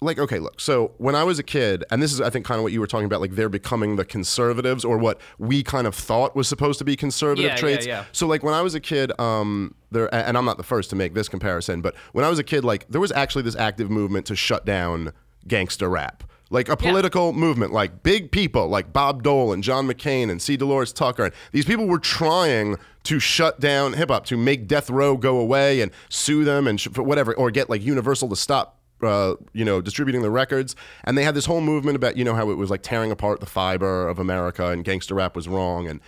like 0.01 0.19
okay 0.19 0.39
look 0.39 0.59
so 0.59 0.91
when 0.97 1.15
i 1.15 1.23
was 1.23 1.39
a 1.39 1.43
kid 1.43 1.83
and 1.89 2.01
this 2.03 2.11
is 2.11 2.19
i 2.21 2.29
think 2.29 2.45
kind 2.45 2.57
of 2.59 2.63
what 2.63 2.73
you 2.73 2.79
were 2.79 2.87
talking 2.87 3.05
about 3.05 3.21
like 3.21 3.31
they're 3.31 3.49
becoming 3.49 3.95
the 3.95 4.05
conservatives 4.05 4.83
or 4.83 4.97
what 4.97 5.19
we 5.39 5.63
kind 5.63 5.87
of 5.87 5.95
thought 5.95 6.35
was 6.35 6.47
supposed 6.47 6.77
to 6.79 6.85
be 6.85 6.95
conservative 6.95 7.45
Yeah, 7.45 7.51
yeah, 7.51 7.57
traits 7.57 7.85
yeah. 7.87 8.05
so 8.11 8.27
like 8.27 8.43
when 8.43 8.53
i 8.53 8.61
was 8.61 8.75
a 8.75 8.79
kid 8.79 9.17
um 9.19 9.73
there 9.91 10.13
and 10.13 10.37
i'm 10.37 10.45
not 10.45 10.57
the 10.57 10.63
first 10.63 10.89
to 10.91 10.95
make 10.95 11.13
this 11.13 11.29
comparison 11.29 11.81
but 11.81 11.95
when 12.11 12.25
i 12.25 12.29
was 12.29 12.39
a 12.39 12.43
kid 12.43 12.63
like 12.65 12.85
there 12.89 13.01
was 13.01 13.11
actually 13.13 13.43
this 13.43 13.55
active 13.55 13.89
movement 13.89 14.25
to 14.27 14.35
shut 14.35 14.65
down 14.65 15.11
gangster 15.47 15.89
rap 15.89 16.23
like 16.51 16.69
a 16.69 16.77
political 16.77 17.33
movement, 17.33 17.73
like 17.73 18.03
big 18.03 18.31
people 18.31 18.67
like 18.67 18.93
Bob 18.93 19.23
Dole 19.23 19.51
and 19.51 19.63
John 19.63 19.87
McCain 19.87 20.29
and 20.29 20.39
C. 20.39 20.55
Dolores 20.55 20.93
Tucker. 20.93 21.25
And 21.25 21.33
these 21.51 21.65
people 21.65 21.87
were 21.87 21.97
trying 21.97 22.77
to 23.05 23.19
shut 23.19 23.59
down 23.59 23.93
hip 23.93 24.09
hop, 24.11 24.27
to 24.27 24.37
make 24.37 24.67
death 24.67 24.91
row 24.91 25.17
go 25.17 25.39
away 25.39 25.81
and 25.81 25.91
sue 26.07 26.43
them 26.45 26.67
and 26.67 26.79
sh- 26.79 26.87
for 26.93 27.01
whatever, 27.01 27.33
or 27.33 27.49
get 27.49 27.67
like 27.67 27.81
Universal 27.81 28.29
to 28.29 28.35
stop 28.35 28.74
uh, 29.05 29.35
you 29.53 29.65
know, 29.65 29.81
distributing 29.81 30.21
the 30.21 30.31
records. 30.31 30.75
And 31.03 31.17
they 31.17 31.23
had 31.23 31.35
this 31.35 31.45
whole 31.45 31.61
movement 31.61 31.95
about, 31.95 32.17
you 32.17 32.23
know, 32.23 32.35
how 32.35 32.49
it 32.49 32.55
was 32.55 32.69
like 32.69 32.81
tearing 32.81 33.11
apart 33.11 33.39
the 33.39 33.45
fiber 33.45 34.07
of 34.07 34.19
America 34.19 34.69
and 34.69 34.83
gangster 34.83 35.15
rap 35.15 35.35
was 35.35 35.47
wrong. 35.47 35.87
And 35.87 35.99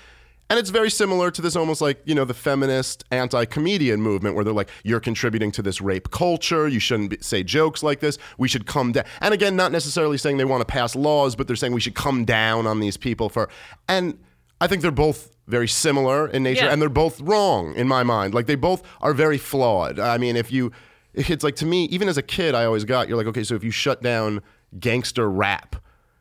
and 0.49 0.57
it's 0.57 0.69
very 0.69 0.89
similar 0.89 1.29
to 1.31 1.41
this 1.41 1.57
almost 1.57 1.81
like, 1.81 2.01
you 2.05 2.15
know, 2.15 2.23
the 2.23 2.33
feminist 2.33 3.03
anti-comedian 3.11 4.01
movement 4.01 4.33
where 4.33 4.45
they're 4.45 4.53
like, 4.53 4.69
you're 4.85 5.01
contributing 5.01 5.51
to 5.51 5.61
this 5.61 5.81
rape 5.81 6.09
culture. 6.09 6.69
You 6.69 6.79
shouldn't 6.79 7.09
be, 7.09 7.17
say 7.19 7.43
jokes 7.43 7.83
like 7.83 7.99
this. 7.99 8.17
We 8.37 8.47
should 8.47 8.65
come 8.65 8.93
down. 8.93 9.03
And 9.19 9.33
again, 9.33 9.57
not 9.57 9.73
necessarily 9.73 10.17
saying 10.17 10.37
they 10.37 10.45
want 10.45 10.61
to 10.61 10.65
pass 10.65 10.95
laws, 10.95 11.35
but 11.35 11.47
they're 11.47 11.57
saying 11.57 11.73
we 11.73 11.81
should 11.81 11.95
come 11.95 12.23
down 12.23 12.65
on 12.65 12.79
these 12.79 12.95
people 12.95 13.27
for, 13.27 13.49
and 13.89 14.17
I 14.61 14.67
think 14.67 14.81
they're 14.81 14.91
both 14.91 15.31
very 15.47 15.67
similar 15.67 16.29
in 16.29 16.43
nature 16.43 16.63
Yeah. 16.63 16.71
and 16.71 16.81
they're 16.81 16.87
both 16.89 17.19
wrong 17.19 17.75
in 17.75 17.87
my 17.87 18.03
mind. 18.03 18.33
Like 18.33 18.45
they 18.45 18.55
both 18.55 18.83
are 19.01 19.13
very 19.13 19.37
flawed. 19.37 19.99
I 19.99 20.17
mean, 20.17 20.37
if 20.37 20.49
you, 20.49 20.71
it's 21.17 21.43
like 21.43 21.55
to 21.57 21.65
me, 21.65 21.85
even 21.85 22.07
as 22.07 22.17
a 22.17 22.21
kid, 22.21 22.55
I 22.55 22.65
always 22.65 22.85
got, 22.85 23.07
you're 23.07 23.17
like, 23.17 23.27
okay, 23.27 23.43
so 23.43 23.55
if 23.55 23.63
you 23.63 23.71
shut 23.71 24.01
down 24.01 24.41
gangster 24.79 25.29
rap, 25.29 25.75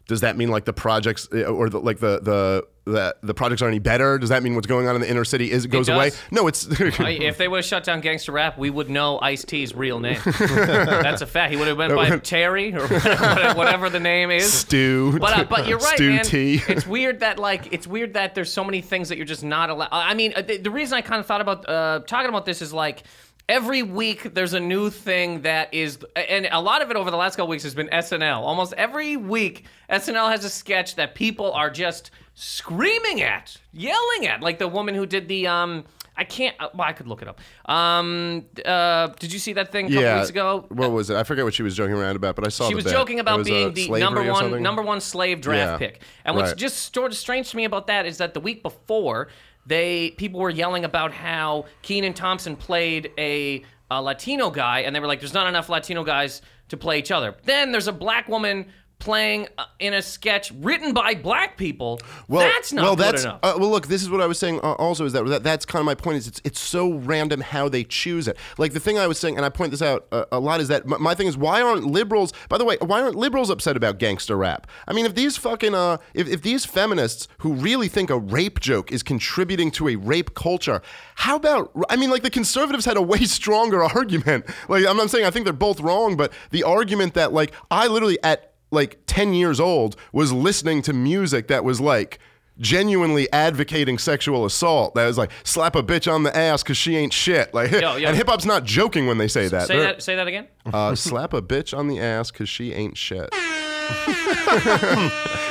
does 0.09 0.21
that 0.21 0.37
mean 0.37 0.51
like 0.51 0.65
the 0.65 0.73
projects 0.73 1.29
uh, 1.33 1.45
or 1.45 1.69
the, 1.69 1.81
like 1.81 1.99
the 1.99 2.21
the 2.21 2.67
the 2.85 3.17
the 3.23 3.35
projects 3.35 3.61
are 3.61 3.69
any 3.69 3.81
better? 3.81 4.19
Does 4.19 4.29
that 4.29 4.45
mean 4.45 4.55
what's 4.55 4.69
going 4.69 4.87
on 4.87 4.95
in 4.95 5.01
the 5.01 5.11
inner 5.11 5.25
city 5.25 5.51
is 5.51 5.67
goes 5.67 5.89
away? 5.89 6.13
No, 6.31 6.47
it's 6.47 6.65
if 6.81 7.39
they 7.39 7.49
would 7.49 7.57
have 7.57 7.65
shut 7.65 7.83
down 7.83 8.01
gangster 8.01 8.31
rap, 8.31 8.57
we 8.57 8.71
would 8.71 8.89
know 8.89 9.19
Ice 9.21 9.45
T's 9.45 9.75
real 9.75 9.99
name. 9.99 10.21
That's 10.25 11.23
a 11.23 11.27
fact. 11.27 11.51
He 11.51 11.59
would 11.59 11.67
have 11.67 11.77
went 11.77 11.95
by 11.95 12.17
Terry 12.19 12.73
or 12.73 12.87
whatever 12.87 13.91
the 13.91 13.99
name 13.99 14.31
is. 14.31 14.53
Stu. 14.53 15.19
But 15.19 15.39
uh, 15.39 15.45
but 15.45 15.67
you're 15.67 15.79
right, 15.79 15.97
Stu 15.97 16.11
man. 16.11 16.25
T. 16.25 16.63
It's 16.69 16.87
weird 16.87 17.21
that 17.21 17.41
like 17.41 17.73
it's 17.73 17.89
weird 17.89 18.15
that 18.15 18.37
there's 18.37 18.53
so 18.53 18.63
many 18.63 18.83
things 18.83 19.09
that 19.09 19.17
you're 19.17 19.27
just 19.27 19.43
not 19.43 19.71
allowed. 19.71 19.89
I 19.91 20.15
mean, 20.15 20.33
uh, 20.37 20.43
the, 20.43 20.59
the 20.59 20.71
reason 20.71 20.97
I 20.97 21.01
kind 21.01 21.19
of 21.19 21.27
thought 21.27 21.41
about 21.41 21.69
uh, 21.69 22.01
talking 22.07 22.29
about 22.29 22.47
this 22.47 22.63
is 22.63 22.73
like. 22.73 23.03
Every 23.49 23.85
week 23.85 24.35
there's 24.35 24.55
a 24.55 24.61
new 24.61 24.91
thing 24.91 25.43
that 25.43 25.73
is, 25.73 25.99
and 26.17 26.49
a 26.51 26.61
lot 26.61 26.83
of 26.83 26.91
it 26.91 26.97
over 26.97 27.13
the 27.13 27.17
last 27.17 27.37
couple 27.37 27.47
weeks 27.49 27.63
has 27.63 27.77
been 27.77 27.89
SNL. 27.89 28.41
Almost 28.41 28.73
every 28.77 29.17
week, 29.17 29.67
SNL 29.89 30.31
has 30.33 30.45
a 30.45 30.51
sketch 30.51 30.97
that 30.97 31.15
people 31.15 31.53
are 31.53 31.71
just 31.71 32.11
screaming 32.35 33.23
at, 33.23 33.57
yelling 33.73 34.27
at, 34.27 34.41
like 34.41 34.59
the 34.59 34.67
woman 34.67 34.95
who 34.95 35.07
did 35.07 35.29
the 35.29 35.47
um. 35.47 35.85
I 36.19 36.25
can't. 36.25 36.57
Uh, 36.59 36.71
well, 36.75 36.89
I 36.89 36.93
could 36.95 37.07
look 37.07 37.21
it 37.23 37.29
up. 37.29 37.41
Um. 37.71 38.47
Uh. 38.65 39.09
Did 39.19 39.33
you 39.33 39.39
see 39.39 39.53
that 39.53 39.71
thing 39.71 39.85
a 39.87 39.89
couple 39.91 40.03
yeah. 40.03 40.19
weeks 40.19 40.31
ago? 40.31 40.65
What 40.71 40.91
was 40.91 41.11
it? 41.11 41.17
I 41.17 41.23
forget 41.25 41.45
what 41.45 41.53
she 41.53 41.63
was 41.63 41.77
joking 41.77 41.95
around 41.95 42.17
about, 42.17 42.35
but 42.37 42.47
I 42.47 42.49
saw. 42.49 42.69
She 42.69 42.75
was 42.75 42.85
bit. 42.85 42.95
joking 42.95 43.21
about 43.21 43.41
was, 43.41 43.47
being 43.47 43.75
the 43.75 43.91
number 43.91 44.25
one 44.25 44.63
number 44.63 44.83
one 44.83 45.01
slave 45.01 45.41
draft 45.43 45.81
Yeah. 45.81 45.89
pick. 45.89 46.03
And 46.25 46.35
what's 46.35 46.53
Right. 46.53 46.59
just 46.59 46.95
sort 46.95 47.13
of 47.13 47.19
strange 47.19 47.51
to 47.51 47.57
me 47.57 47.65
about 47.65 47.87
that 47.89 48.07
is 48.07 48.17
that 48.17 48.33
the 48.33 48.41
week 48.41 48.63
before, 48.63 49.29
they 49.67 50.11
people 50.13 50.41
were 50.41 50.51
yelling 50.51 50.85
about 50.85 51.13
how 51.13 51.67
Kenan 51.83 52.15
Thompson 52.15 52.57
played 52.57 53.11
a, 53.19 53.65
a 53.91 54.01
Latino 54.01 54.51
guy, 54.51 54.81
and 54.81 54.95
they 54.95 55.01
were 55.01 55.07
like, 55.07 55.21
"There's 55.21 55.35
not 55.35 55.49
enough 55.49 55.69
Latino 55.69 56.05
guys 56.05 56.43
to 56.69 56.77
play 56.77 56.99
each 56.99 57.11
other." 57.11 57.35
Then 57.45 57.73
there's 57.73 57.89
a 57.89 57.93
black 57.93 58.29
woman 58.29 58.67
playing 58.99 59.47
uh, 59.59 59.65
in 59.79 59.95
a 59.95 60.03
sketch 60.03 60.51
written 60.53 60.93
by 60.93 61.15
black 61.15 61.57
people. 61.57 62.01
that's 62.29 62.73
not 62.73 62.83
well, 62.83 62.97
good 62.97 63.05
that's, 63.05 63.25
enough. 63.25 63.41
Uh, 63.43 63.55
well, 63.59 63.71
look, 63.71 63.87
this 63.87 64.03
is 64.03 64.11
what 64.11 64.21
I 64.21 64.27
was 64.27 64.39
saying. 64.39 64.61
Uh, 64.61 64.73
also, 64.73 65.05
is 65.05 65.13
that, 65.13 65.25
that 65.27 65.43
that's 65.43 65.65
kind 65.65 65.81
of 65.81 65.87
my 65.87 65.95
point. 65.95 66.19
Is 66.19 66.27
it's 66.27 66.41
it's 66.45 66.61
so 66.61 66.93
random 66.93 67.41
how 67.41 67.69
they 67.69 67.85
choose 67.85 68.29
it. 68.29 68.37
Like 68.59 68.73
the 68.73 68.81
thing 68.81 68.99
I 68.99 69.07
was 69.07 69.19
saying, 69.19 69.37
and 69.37 69.45
I 69.45 69.49
point 69.49 69.71
this 69.71 69.83
out 69.83 70.07
uh, 70.13 70.25
a 70.33 70.41
lot, 70.41 70.61
is 70.61 70.69
that 70.69 70.87
my, 70.87 70.99
my 70.99 71.15
thing 71.15 71.27
is 71.27 71.37
why 71.37 71.63
aren't 71.63 71.85
liberals? 71.85 72.33
By 72.49 72.59
the 72.59 72.65
way, 72.65 72.77
why 72.81 73.03
aren't 73.03 73.17
liberals 73.17 73.51
upset 73.51 73.77
about 73.77 73.99
gangster 73.99 74.37
rap? 74.37 74.67
I 74.89 74.93
mean, 74.93 75.07
if 75.07 75.15
these 75.15 75.37
fucking 75.37 75.75
uh, 75.75 75.99
if, 76.15 76.29
if 76.29 76.43
these 76.43 76.65
feminists 76.65 77.29
who 77.39 77.53
really 77.53 77.89
think 77.89 78.11
a 78.11 78.19
rape 78.19 78.61
joke 78.61 78.91
is 78.93 79.03
contributing 79.03 79.71
to 79.73 79.89
a 79.89 79.97
rape 79.97 80.35
culture, 80.35 80.83
how 81.17 81.37
about? 81.37 81.71
I 81.91 81.97
mean, 81.97 82.11
like 82.11 82.23
the 82.23 82.31
conservatives 82.31 82.85
had 82.85 82.97
a 82.97 83.03
way 83.03 83.19
stronger 83.25 83.85
argument. 83.85 84.47
Like 84.69 84.87
I'm 84.87 84.97
not 84.97 85.11
saying 85.11 85.27
I 85.27 85.31
think 85.31 85.45
they're 85.45 85.53
both 85.53 85.81
wrong, 85.81 86.17
but 86.17 86.33
the 86.51 86.63
argument 86.63 87.15
that 87.15 87.33
like 87.33 87.53
I 87.71 87.87
literally 87.87 88.19
at 88.23 88.53
like 88.71 88.99
10 89.07 89.35
years 89.35 89.61
old 89.61 89.97
was 90.13 90.33
listening 90.33 90.83
to 90.83 90.93
music 90.93 91.49
that 91.49 91.65
was 91.65 91.81
like 91.81 92.19
genuinely 92.59 93.31
advocating 93.35 93.99
sexual 93.99 94.47
assault 94.47 94.95
that 94.95 95.07
was 95.07 95.19
like 95.19 95.31
slap 95.45 95.77
a 95.77 95.83
bitch 95.83 96.11
on 96.11 96.23
the 96.23 96.35
ass 96.35 96.63
because 96.63 96.77
she 96.79 96.97
ain't 96.97 97.13
shit 97.13 97.53
like 97.53 97.71
Yo, 97.71 97.97
yo. 97.97 98.09
and 98.09 98.17
hip-hop's 98.17 98.47
not 98.47 98.65
joking 98.65 99.07
when 99.07 99.19
they 99.19 99.29
say 99.29 99.47
that 99.49 99.67
say 99.67 99.77
They're- 99.77 99.87
that. 99.89 100.03
Say 100.03 100.17
that 100.17 100.27
again. 100.27 100.49
uh, 100.73 100.95
slap 100.95 101.35
a 101.35 101.43
bitch 101.43 101.77
on 101.77 101.87
the 101.89 102.01
ass 102.01 102.31
because 102.31 102.49
she 102.49 102.73
ain't 102.73 102.97
shit 102.97 103.29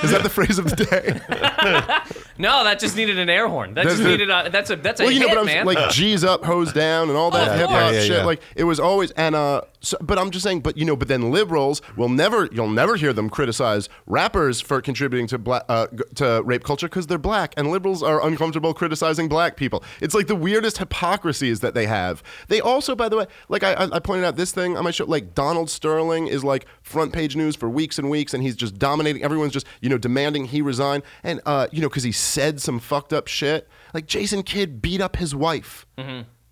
is 0.04 0.12
that 0.12 0.22
the 0.24 0.30
phrase 0.30 0.58
of 0.60 0.70
the 0.70 0.76
day 0.86 1.22
No, 2.38 2.66
that 2.66 2.80
just 2.80 2.98
needed 2.98 3.18
an 3.18 3.30
air 3.30 3.48
horn. 3.48 3.76
That 3.76 3.84
just 3.86 3.98
That's 4.00 4.10
needed 4.10 4.30
a. 4.30 4.50
That's 4.50 4.70
a. 4.70 4.76
That's 4.76 5.00
a 5.00 5.04
well, 5.06 5.12
you 5.14 5.22
know, 5.22 5.28
hit, 5.30 5.36
but 5.36 5.40
I'm 5.42 5.46
man. 5.46 5.66
like 5.66 5.90
G's 5.92 6.26
up, 6.26 6.44
hose 6.44 6.74
down, 6.74 7.08
and 7.08 7.18
all 7.18 7.32
that 7.32 7.48
of 7.48 7.58
hip 7.58 7.70
hop. 7.70 7.80
Yeah, 7.80 7.92
yeah, 7.92 8.00
shit. 8.02 8.12
yeah. 8.18 8.26
Like 8.26 8.42
it 8.58 8.66
was 8.66 8.78
always, 8.78 9.12
and 9.12 9.36
uh, 9.36 9.62
so, 9.86 9.98
but 10.02 10.18
I'm 10.18 10.32
just 10.32 10.44
saying, 10.44 10.62
but 10.62 10.78
you 10.78 10.86
know, 10.86 10.96
but 10.96 11.08
then 11.08 11.32
liberals 11.32 11.82
will 11.96 12.10
never, 12.10 12.50
you'll 12.52 12.70
never 12.70 12.96
hear 12.96 13.14
them 13.14 13.30
criticize 13.30 13.88
rappers 14.08 14.62
for 14.62 14.82
contributing 14.82 15.28
to 15.28 15.38
black, 15.38 15.64
uh, 15.70 15.88
to 16.16 16.42
rape 16.44 16.64
culture 16.64 16.88
because 16.88 17.08
they're 17.08 17.18
black, 17.18 17.54
and 17.58 17.70
liberals 17.70 18.02
are 18.02 18.26
uncomfortable 18.26 18.74
criticizing 18.74 19.28
black 19.30 19.58
people. 19.58 19.84
It's 20.02 20.16
like 20.16 20.28
the 20.28 20.36
weirdest 20.36 20.78
hypocrisies 20.78 21.60
that 21.60 21.74
they 21.74 21.86
have. 21.86 22.24
They 22.48 22.60
also, 22.62 22.96
by 22.96 23.10
the 23.10 23.18
way, 23.18 23.28
like 23.50 23.64
I, 23.64 23.74
I 23.92 24.00
pointed 24.00 24.26
out 24.26 24.36
this 24.36 24.52
thing 24.52 24.76
on 24.78 24.84
my 24.84 24.92
show, 24.92 25.06
like 25.06 25.36
Donald 25.36 25.70
Sterling 25.70 26.28
is 26.28 26.44
like 26.44 26.66
front 26.82 27.14
page 27.14 27.36
news 27.36 27.56
for 27.56 27.70
weeks 27.70 28.00
and 28.00 28.10
weeks, 28.10 28.34
and 28.34 28.42
he's 28.44 28.56
just 28.56 28.78
dominating. 28.80 29.24
Everyone's 29.24 29.54
just 29.54 29.68
you 29.82 29.90
know 29.90 29.98
demanding 29.98 30.46
he 30.46 30.62
resign, 30.62 31.04
and 31.24 31.42
uh, 31.46 31.68
you 31.72 31.82
know 31.82 31.90
because 31.90 32.04
he 32.04 32.12
said 32.12 32.60
some 32.62 32.80
fucked 32.80 33.14
up 33.14 33.28
shit. 33.28 33.68
Like 33.94 34.08
Jason 34.08 34.44
Kidd 34.44 34.82
beat 34.82 35.00
up 35.02 35.18
his 35.18 35.36
wife, 35.36 35.86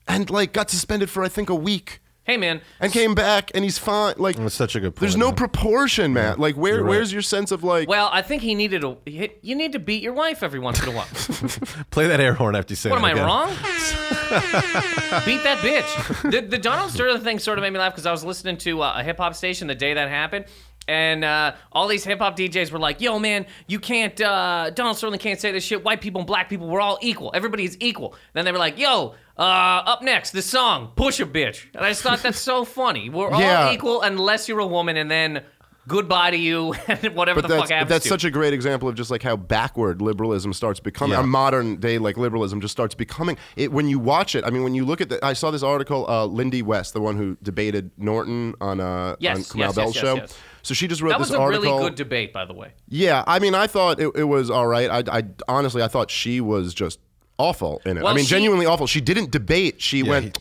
and 0.07 0.29
like 0.29 0.53
got 0.53 0.69
suspended 0.69 1.09
for 1.09 1.23
I 1.23 1.29
think 1.29 1.49
a 1.49 1.55
week, 1.55 1.99
hey, 2.25 2.37
man. 2.37 2.61
and 2.79 2.91
came 2.91 3.15
back, 3.15 3.51
and 3.55 3.63
he's 3.63 3.77
fine. 3.77 4.15
Like 4.17 4.35
That's 4.37 4.55
such 4.55 4.75
a 4.75 4.79
good 4.79 4.95
point. 4.95 4.99
there's 5.01 5.17
no 5.17 5.27
man. 5.27 5.35
proportion, 5.35 6.13
man. 6.13 6.37
Like 6.39 6.55
where 6.55 6.75
You're 6.75 6.83
right. 6.83 6.89
where's 6.89 7.11
your 7.13 7.21
sense 7.21 7.51
of 7.51 7.63
like? 7.63 7.87
Well, 7.87 8.09
I 8.11 8.21
think 8.21 8.41
he 8.41 8.55
needed 8.55 8.83
a. 8.83 8.97
You 9.05 9.55
need 9.55 9.71
to 9.73 9.79
beat 9.79 10.01
your 10.03 10.13
wife 10.13 10.43
every 10.43 10.59
once 10.59 10.81
in 10.81 10.89
a 10.89 10.91
while. 10.91 11.05
Play 11.91 12.07
that 12.07 12.19
air 12.19 12.33
horn 12.33 12.55
after 12.55 12.71
you 12.71 12.75
say 12.75 12.89
What 12.89 12.97
it 12.97 12.99
am 12.99 13.05
I 13.05 13.11
again. 13.11 13.25
wrong? 13.25 13.49
Beat 15.25 15.43
that 15.43 15.59
bitch. 15.61 16.31
The, 16.31 16.41
the 16.41 16.57
Donald 16.57 16.91
Sterling 16.91 17.21
thing 17.21 17.39
sort 17.39 17.57
of 17.57 17.61
made 17.61 17.69
me 17.71 17.79
laugh 17.79 17.93
because 17.93 18.05
I 18.05 18.11
was 18.11 18.23
listening 18.23 18.57
to 18.57 18.81
uh, 18.81 18.93
a 18.97 19.03
hip 19.03 19.17
hop 19.17 19.35
station 19.35 19.67
the 19.67 19.75
day 19.75 19.93
that 19.93 20.09
happened. 20.09 20.45
And 20.87 21.23
uh, 21.23 21.53
all 21.71 21.87
these 21.87 22.03
hip 22.03 22.19
hop 22.19 22.35
DJs 22.35 22.71
were 22.71 22.79
like, 22.79 22.99
"Yo, 22.99 23.17
man, 23.19 23.45
you 23.67 23.79
can't. 23.79 24.19
Uh, 24.19 24.69
Donald 24.71 24.97
Sterling 24.97 25.19
can't 25.19 25.39
say 25.39 25.51
this 25.51 25.63
shit. 25.63 25.83
White 25.83 26.01
people 26.01 26.19
and 26.19 26.27
black 26.27 26.49
people, 26.49 26.67
we're 26.67 26.81
all 26.81 26.97
equal. 27.01 27.31
Everybody 27.33 27.63
is 27.63 27.77
equal." 27.79 28.15
Then 28.33 28.43
they 28.43 28.51
were 28.51 28.57
like, 28.57 28.77
"Yo, 28.77 29.15
uh, 29.37 29.41
up 29.41 30.01
next, 30.01 30.31
the 30.31 30.41
song, 30.41 30.91
push 30.95 31.19
a 31.19 31.25
bitch." 31.25 31.65
And 31.73 31.83
I 31.85 31.89
just 31.89 32.01
thought 32.01 32.21
that's 32.21 32.39
so 32.39 32.65
funny. 32.65 33.09
We're 33.09 33.31
Yeah. 33.31 33.67
all 33.67 33.73
equal 33.73 34.01
unless 34.01 34.47
you're 34.47 34.59
a 34.59 34.67
woman, 34.67 34.97
and 34.97 35.09
then 35.09 35.43
goodbye 35.85 36.31
to 36.31 36.37
you 36.37 36.73
and 36.87 37.13
whatever 37.13 37.41
but 37.41 37.47
the 37.49 37.55
that's, 37.55 37.63
fuck 37.63 37.69
happens 37.71 37.89
that's 37.89 38.03
to. 38.03 38.09
such 38.09 38.23
a 38.23 38.31
great 38.31 38.53
example 38.53 38.87
of 38.87 38.95
just 38.95 39.11
like 39.11 39.21
how 39.21 39.35
backward 39.35 40.01
liberalism 40.01 40.53
starts 40.53 40.79
becoming. 40.79 41.11
Yeah. 41.11 41.17
Our 41.17 41.27
modern 41.27 41.75
day 41.75 41.97
like 41.97 42.15
liberalism 42.15 42.61
just 42.61 42.71
starts 42.71 42.95
becoming. 42.95 43.35
It 43.57 43.71
when 43.73 43.89
you 43.89 43.99
watch 43.99 44.33
it. 44.35 44.45
I 44.45 44.49
mean, 44.49 44.63
when 44.63 44.75
you 44.75 44.85
look 44.85 45.01
at 45.01 45.09
the, 45.09 45.23
I 45.25 45.33
saw 45.33 45.51
this 45.51 45.63
article. 45.63 46.05
Uh, 46.09 46.25
Lindy 46.25 46.61
West, 46.61 46.93
the 46.93 47.01
one 47.01 47.17
who 47.17 47.37
debated 47.43 47.91
Norton 47.97 48.55
on 48.61 48.79
uh 48.79 49.15
Yes, 49.19 49.51
on 49.51 49.59
yes, 49.59 49.67
yes, 49.67 49.75
Bell's 49.75 49.95
yes, 49.95 50.01
show. 50.01 50.15
yes. 50.15 50.37
So 50.61 50.73
she 50.73 50.87
just 50.87 51.01
wrote 51.01 51.09
that 51.09 51.19
this 51.19 51.31
was 51.31 51.37
a 51.37 51.41
article. 51.41 51.63
really 51.73 51.83
good 51.89 51.95
debate, 51.95 52.31
by 52.31 52.45
the 52.45 52.53
way. 52.53 52.71
Yeah, 52.87 53.25
I 53.27 53.39
mean, 53.39 53.53
I 53.53 53.67
thought 53.67 53.99
it, 53.99 54.09
it 54.15 54.23
was 54.23 54.49
all 54.49 54.65
right. 54.67 54.89
I, 54.89 55.17
I 55.17 55.23
honestly, 55.49 55.83
I 55.83 55.89
thought 55.89 56.09
she 56.09 56.39
was 56.39 56.73
just 56.73 56.99
awful 57.37 57.81
in 57.85 57.97
it. 57.97 58.03
Well, 58.03 58.13
I 58.13 58.15
mean, 58.15 58.25
she- 58.25 58.29
genuinely 58.31 58.65
awful. 58.65 58.87
She 58.87 59.01
didn't 59.01 59.31
debate. 59.31 59.81
She 59.81 60.03
went, 60.03 60.37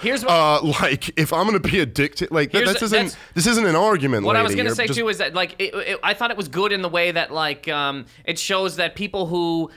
Here's 0.00 0.24
what. 0.24 0.30
uh, 0.32 0.62
like, 0.82 1.16
if 1.18 1.32
I'm 1.32 1.46
going 1.46 1.60
to 1.60 1.68
be 1.68 1.80
a 1.80 1.86
dictator, 1.86 2.34
like, 2.34 2.50
that, 2.52 2.64
this 2.66 2.82
isn't 2.82 3.16
this 3.34 3.46
isn't 3.46 3.64
an 3.66 3.76
argument. 3.76 4.24
What 4.26 4.36
I 4.36 4.42
was 4.42 4.52
gonna 4.54 4.68
You're 4.70 4.74
say 4.74 4.86
just- 4.86 4.98
too 4.98 5.08
is 5.08 5.18
that 5.18 5.34
like 5.34 5.54
it, 5.58 5.74
it, 5.74 6.00
I 6.02 6.14
thought 6.14 6.30
it 6.30 6.36
was 6.36 6.48
good 6.48 6.72
in 6.72 6.82
the 6.82 6.88
way 6.88 7.12
that 7.12 7.32
like 7.32 7.68
um, 7.68 8.06
it 8.24 8.38
shows 8.38 8.76
that 8.76 8.94
people 8.96 9.26
who 9.26 9.70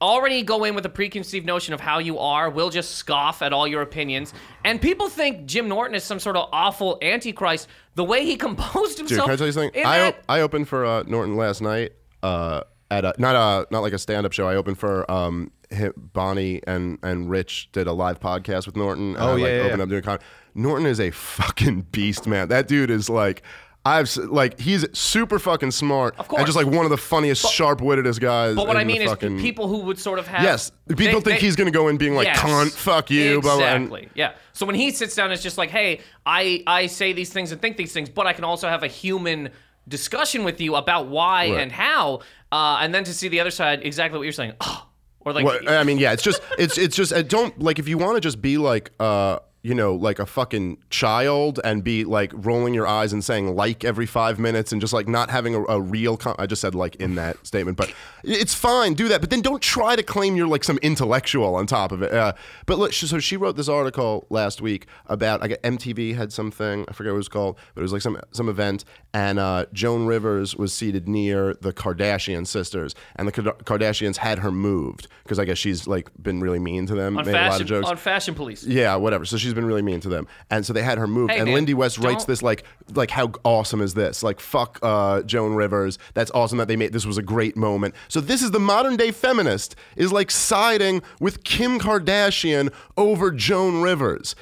already 0.00 0.42
go 0.42 0.64
in 0.64 0.74
with 0.74 0.86
a 0.86 0.88
preconceived 0.88 1.44
notion 1.44 1.74
of 1.74 1.80
how 1.80 1.98
you 1.98 2.18
are 2.18 2.48
will 2.48 2.70
just 2.70 2.92
scoff 2.94 3.42
at 3.42 3.52
all 3.52 3.66
your 3.66 3.82
opinions, 3.82 4.32
and 4.64 4.80
people 4.80 5.08
think 5.08 5.46
Jim 5.46 5.68
Norton 5.68 5.94
is 5.96 6.04
some 6.04 6.20
sort 6.20 6.36
of 6.36 6.48
awful 6.52 6.98
antichrist. 7.02 7.68
The 7.96 8.04
way 8.04 8.24
he 8.24 8.36
composed 8.46 8.96
Dude, 8.98 9.08
himself. 9.10 9.26
can 9.26 9.32
I 9.32 9.36
tell 9.36 9.46
you 9.46 9.52
something? 9.52 9.84
I, 9.84 10.08
op- 10.08 10.22
I 10.28 10.40
opened 10.40 10.68
for 10.68 10.86
uh, 10.86 11.02
Norton 11.02 11.36
last 11.36 11.60
night 11.60 11.92
uh, 12.22 12.62
at 12.90 13.04
a, 13.04 13.14
not 13.18 13.34
a 13.34 13.66
not 13.72 13.80
like 13.80 13.92
a 13.92 13.98
stand 13.98 14.24
up 14.24 14.32
show. 14.32 14.46
I 14.46 14.54
opened 14.54 14.78
for 14.78 15.10
um, 15.10 15.50
hi- 15.72 15.90
Bonnie 15.96 16.60
and 16.66 16.98
and 17.02 17.28
Rich 17.30 17.70
did 17.72 17.86
a 17.86 17.92
live 17.92 18.20
podcast 18.20 18.66
with 18.66 18.76
Norton. 18.76 19.14
and 19.14 19.18
Oh, 19.18 19.28
I, 19.28 19.32
like, 19.32 19.40
yeah, 19.42 19.46
yeah, 19.48 19.60
opened 19.62 19.78
yeah. 19.78 19.82
up 19.84 19.88
doing 19.88 20.02
con- 20.02 20.18
Norton 20.54 20.86
is 20.86 21.00
a 21.00 21.10
fucking 21.10 21.82
beast, 21.92 22.26
man. 22.26 22.48
That 22.48 22.68
dude 22.68 22.90
is 22.90 23.08
like. 23.10 23.42
I've 23.84 24.16
like 24.16 24.60
he's 24.60 24.86
super 24.96 25.40
fucking 25.40 25.72
smart, 25.72 26.16
Of 26.16 26.28
course. 26.28 26.38
and 26.38 26.46
just 26.46 26.56
like 26.56 26.68
one 26.72 26.84
of 26.84 26.92
the 26.92 26.96
funniest, 26.96 27.44
sharp-wittedest 27.52 28.20
guys. 28.20 28.54
But 28.54 28.68
what 28.68 28.76
I 28.76 28.82
in 28.82 28.86
the 28.86 28.92
mean 28.92 29.02
is 29.02 29.08
fucking, 29.10 29.40
people 29.40 29.66
who 29.66 29.78
would 29.80 29.98
sort 29.98 30.20
of 30.20 30.28
have 30.28 30.44
Yes, 30.44 30.70
people 30.86 31.04
they- 31.04 31.10
think 31.10 31.24
they- 31.24 31.36
he's 31.38 31.56
gonna 31.56 31.72
go 31.72 31.88
in 31.88 31.96
being 31.96 32.14
like 32.14 32.28
Yes. 32.28 32.38
cunt, 32.38 32.70
fuck 32.70 33.10
you, 33.10 33.40
blah 33.40 33.56
blah. 33.56 33.66
and- 33.66 33.86
Exactly. 33.86 34.08
yeah. 34.14 34.34
So 34.52 34.66
when 34.66 34.76
he 34.76 34.92
sits 34.92 35.16
down, 35.16 35.32
it's 35.32 35.42
just 35.42 35.58
like, 35.58 35.70
hey, 35.70 35.98
I 36.24 36.62
I 36.64 36.86
say 36.86 37.12
these 37.12 37.30
things 37.32 37.50
and 37.50 37.60
think 37.60 37.76
these 37.76 37.92
things, 37.92 38.08
but 38.08 38.24
I 38.24 38.32
can 38.34 38.44
also 38.44 38.68
have 38.68 38.84
a 38.84 38.86
human 38.86 39.50
discussion 39.88 40.44
with 40.44 40.60
you 40.60 40.76
about 40.76 41.08
why 41.08 41.50
Right. 41.50 41.60
and 41.62 41.72
how, 41.72 42.20
uh, 42.52 42.78
and 42.82 42.94
then 42.94 43.02
to 43.02 43.12
see 43.12 43.26
the 43.26 43.40
other 43.40 43.50
side, 43.50 43.80
exactly 43.82 44.16
what 44.16 44.22
you're 44.22 44.32
saying. 44.32 44.52
Oh, 44.60 44.86
or 45.24 45.32
like, 45.32 45.44
Well, 45.44 45.58
I 45.68 45.84
mean, 45.84 45.98
yeah, 45.98 46.12
it's 46.12 46.22
just 46.22 46.42
it's 46.58 46.78
it's 46.78 46.96
just 46.96 47.12
uh, 47.12 47.22
don't 47.22 47.58
like 47.60 47.78
if 47.78 47.88
you 47.88 47.98
want 47.98 48.16
to 48.16 48.20
just 48.20 48.40
be 48.42 48.58
like 48.58 48.90
uh 49.00 49.38
you 49.62 49.74
know 49.74 49.94
like 49.94 50.18
a 50.18 50.26
fucking 50.26 50.76
child 50.90 51.60
and 51.62 51.84
be 51.84 52.04
like 52.04 52.32
rolling 52.34 52.74
your 52.74 52.86
eyes 52.86 53.12
and 53.12 53.24
saying 53.24 53.54
like 53.54 53.84
every 53.84 54.06
five 54.06 54.38
minutes 54.38 54.72
and 54.72 54.80
just 54.80 54.92
like 54.92 55.06
not 55.06 55.30
having 55.30 55.54
a, 55.54 55.62
a 55.64 55.80
real. 55.80 56.16
Con- 56.16 56.34
I 56.38 56.46
just 56.46 56.60
said 56.60 56.74
like 56.74 56.96
in 56.96 57.14
that 57.14 57.46
statement, 57.46 57.76
but 57.76 57.92
it's 58.24 58.54
fine, 58.54 58.94
do 58.94 59.08
that, 59.08 59.20
but 59.20 59.30
then 59.30 59.40
don't 59.40 59.62
try 59.62 59.96
to 59.96 60.02
claim 60.02 60.36
you're 60.36 60.46
like 60.48 60.64
some 60.64 60.78
intellectual 60.78 61.54
on 61.54 61.66
top 61.66 61.92
of 61.92 62.02
it. 62.02 62.12
Uh, 62.12 62.32
but 62.66 62.78
look, 62.78 62.92
so 62.92 63.18
she 63.18 63.36
wrote 63.36 63.56
this 63.56 63.68
article 63.68 64.26
last 64.30 64.60
week 64.60 64.86
about 65.06 65.40
like 65.40 65.60
MTV 65.62 66.14
had 66.16 66.32
something 66.32 66.84
I 66.88 66.92
forget 66.92 67.12
what 67.12 67.16
it 67.16 67.18
was 67.18 67.28
called, 67.28 67.56
but 67.74 67.80
it 67.80 67.84
was 67.84 67.92
like 67.92 68.02
some 68.02 68.20
some 68.32 68.48
event, 68.48 68.84
and 69.14 69.38
uh, 69.38 69.66
Joan 69.72 70.06
Rivers 70.06 70.56
was 70.56 70.72
seated 70.72 71.08
near 71.08 71.54
the 71.54 71.72
Kardashian 71.72 72.46
sisters, 72.46 72.94
and 73.16 73.28
the 73.28 73.32
Kard- 73.32 73.58
Kardashians 73.64 74.16
had 74.16 74.40
her 74.40 74.50
moved 74.50 75.06
because 75.22 75.38
I 75.38 75.44
guess 75.44 75.58
she's 75.58 75.86
like 75.86 76.10
been 76.20 76.40
really 76.40 76.58
mean 76.58 76.86
to 76.86 76.94
them, 76.94 77.16
on 77.16 77.24
made 77.26 77.34
a 77.34 77.48
lot 77.48 77.60
of 77.60 77.66
jokes. 77.66 77.88
on 77.88 77.96
fashion 77.96 78.34
police. 78.34 78.64
Yeah, 78.64 78.96
whatever. 78.96 79.24
So 79.24 79.36
she's 79.36 79.51
been 79.54 79.66
really 79.66 79.82
mean 79.82 80.00
to 80.00 80.08
them, 80.08 80.26
and 80.50 80.64
so 80.64 80.72
they 80.72 80.82
had 80.82 80.98
her 80.98 81.06
moved. 81.06 81.32
Hey, 81.32 81.38
and 81.38 81.46
man, 81.46 81.54
Lindy 81.54 81.74
West 81.74 81.98
writes 81.98 82.24
this 82.24 82.42
like, 82.42 82.64
like 82.94 83.10
how 83.10 83.32
awesome 83.44 83.80
is 83.80 83.94
this? 83.94 84.22
Like, 84.22 84.40
fuck 84.40 84.78
uh, 84.82 85.22
Joan 85.22 85.54
Rivers. 85.54 85.98
That's 86.14 86.30
awesome 86.32 86.58
that 86.58 86.68
they 86.68 86.76
made 86.76 86.92
this 86.92 87.06
was 87.06 87.18
a 87.18 87.22
great 87.22 87.56
moment. 87.56 87.94
So 88.08 88.20
this 88.20 88.42
is 88.42 88.50
the 88.50 88.60
modern 88.60 88.96
day 88.96 89.10
feminist 89.10 89.76
is 89.96 90.12
like 90.12 90.30
siding 90.30 91.02
with 91.20 91.44
Kim 91.44 91.78
Kardashian 91.78 92.72
over 92.96 93.30
Joan 93.30 93.82
Rivers. 93.82 94.34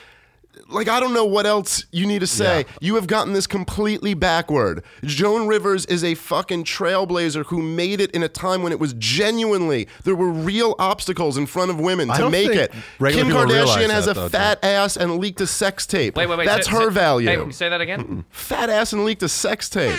Like 0.68 0.88
I 0.88 1.01
don't 1.01 1.14
know 1.14 1.25
what 1.25 1.46
else 1.46 1.87
you 1.92 2.07
need 2.07 2.20
to 2.20 2.27
say. 2.27 2.61
Yeah. 2.61 2.73
You 2.81 2.94
have 2.96 3.07
gotten 3.07 3.33
this 3.33 3.46
completely 3.46 4.14
backward. 4.14 4.85
Joan 5.05 5.46
Rivers 5.46 5.87
is 5.87 6.05
a 6.05 6.14
fucking 6.14 6.64
trailblazer 6.64 7.46
who 7.46 7.62
made 7.62 8.01
it 8.01 8.11
in 8.12 8.23
a 8.23 8.29
time 8.29 8.62
when 8.62 8.73
it 8.73 8.79
was 8.81 8.92
genuinely 8.94 9.88
there 10.05 10.14
were 10.14 10.31
real 10.31 10.75
obstacles 10.79 11.37
in 11.37 11.46
front 11.46 11.70
of 11.70 11.81
women 11.81 12.11
I 12.11 12.16
to 12.16 12.23
don't 12.23 12.31
make 12.33 12.49
think 12.49 12.61
it. 12.62 12.73
regular 12.99 13.25
Kim 13.25 13.33
Kardashian 13.35 13.90
has 13.90 14.07
that, 14.07 14.16
a 14.16 14.20
though, 14.20 14.29
fat 14.29 14.59
ass 14.64 14.96
and 14.96 15.18
leaked 15.18 15.40
a 15.40 15.46
sex 15.46 15.87
tape. 15.87 16.16
Wait, 16.16 16.27
wait, 16.29 16.38
wait. 16.38 16.46
That's 16.46 16.66
say- 16.66 16.73
her 16.73 16.88
say- 16.88 16.94
value. 16.94 17.44
Hey, 17.46 17.51
say 17.53 17.68
that 17.68 17.81
again. 17.81 18.25
Fat 18.31 18.70
ass 18.70 18.92
and 18.92 19.05
leaked 19.05 19.23
a 19.23 19.29
sex 19.29 19.68
tape. 19.68 19.99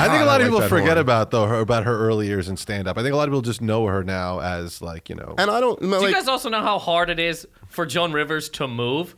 I 0.00 0.08
think 0.08 0.22
a 0.22 0.26
lot 0.26 0.40
of 0.40 0.46
people 0.46 0.62
forget 0.62 0.88
horn. 0.88 0.98
about 0.98 1.30
though 1.30 1.46
her 1.46 1.60
about 1.60 1.84
her 1.84 1.96
early 1.96 2.26
years 2.26 2.48
in 2.48 2.56
stand 2.56 2.88
up. 2.88 2.98
I 2.98 3.02
think 3.02 3.12
a 3.12 3.16
lot 3.16 3.28
of 3.28 3.32
people 3.32 3.42
just 3.42 3.60
know 3.60 3.86
her 3.86 4.02
now 4.02 4.40
as 4.40 4.80
like 4.82 5.08
you 5.08 5.14
know. 5.14 5.34
And 5.38 5.50
I 5.50 5.60
don't 5.60 5.80
Do 5.80 5.86
you 5.88 6.12
guys 6.12 6.28
also 6.28 6.48
know 6.48 6.62
how 6.62 6.78
hard 6.78 7.10
it 7.10 7.18
is 7.18 7.46
for 7.68 7.86
Joan 7.86 8.12
Rivers 8.12 8.48
to 8.50 8.66
move? 8.66 9.16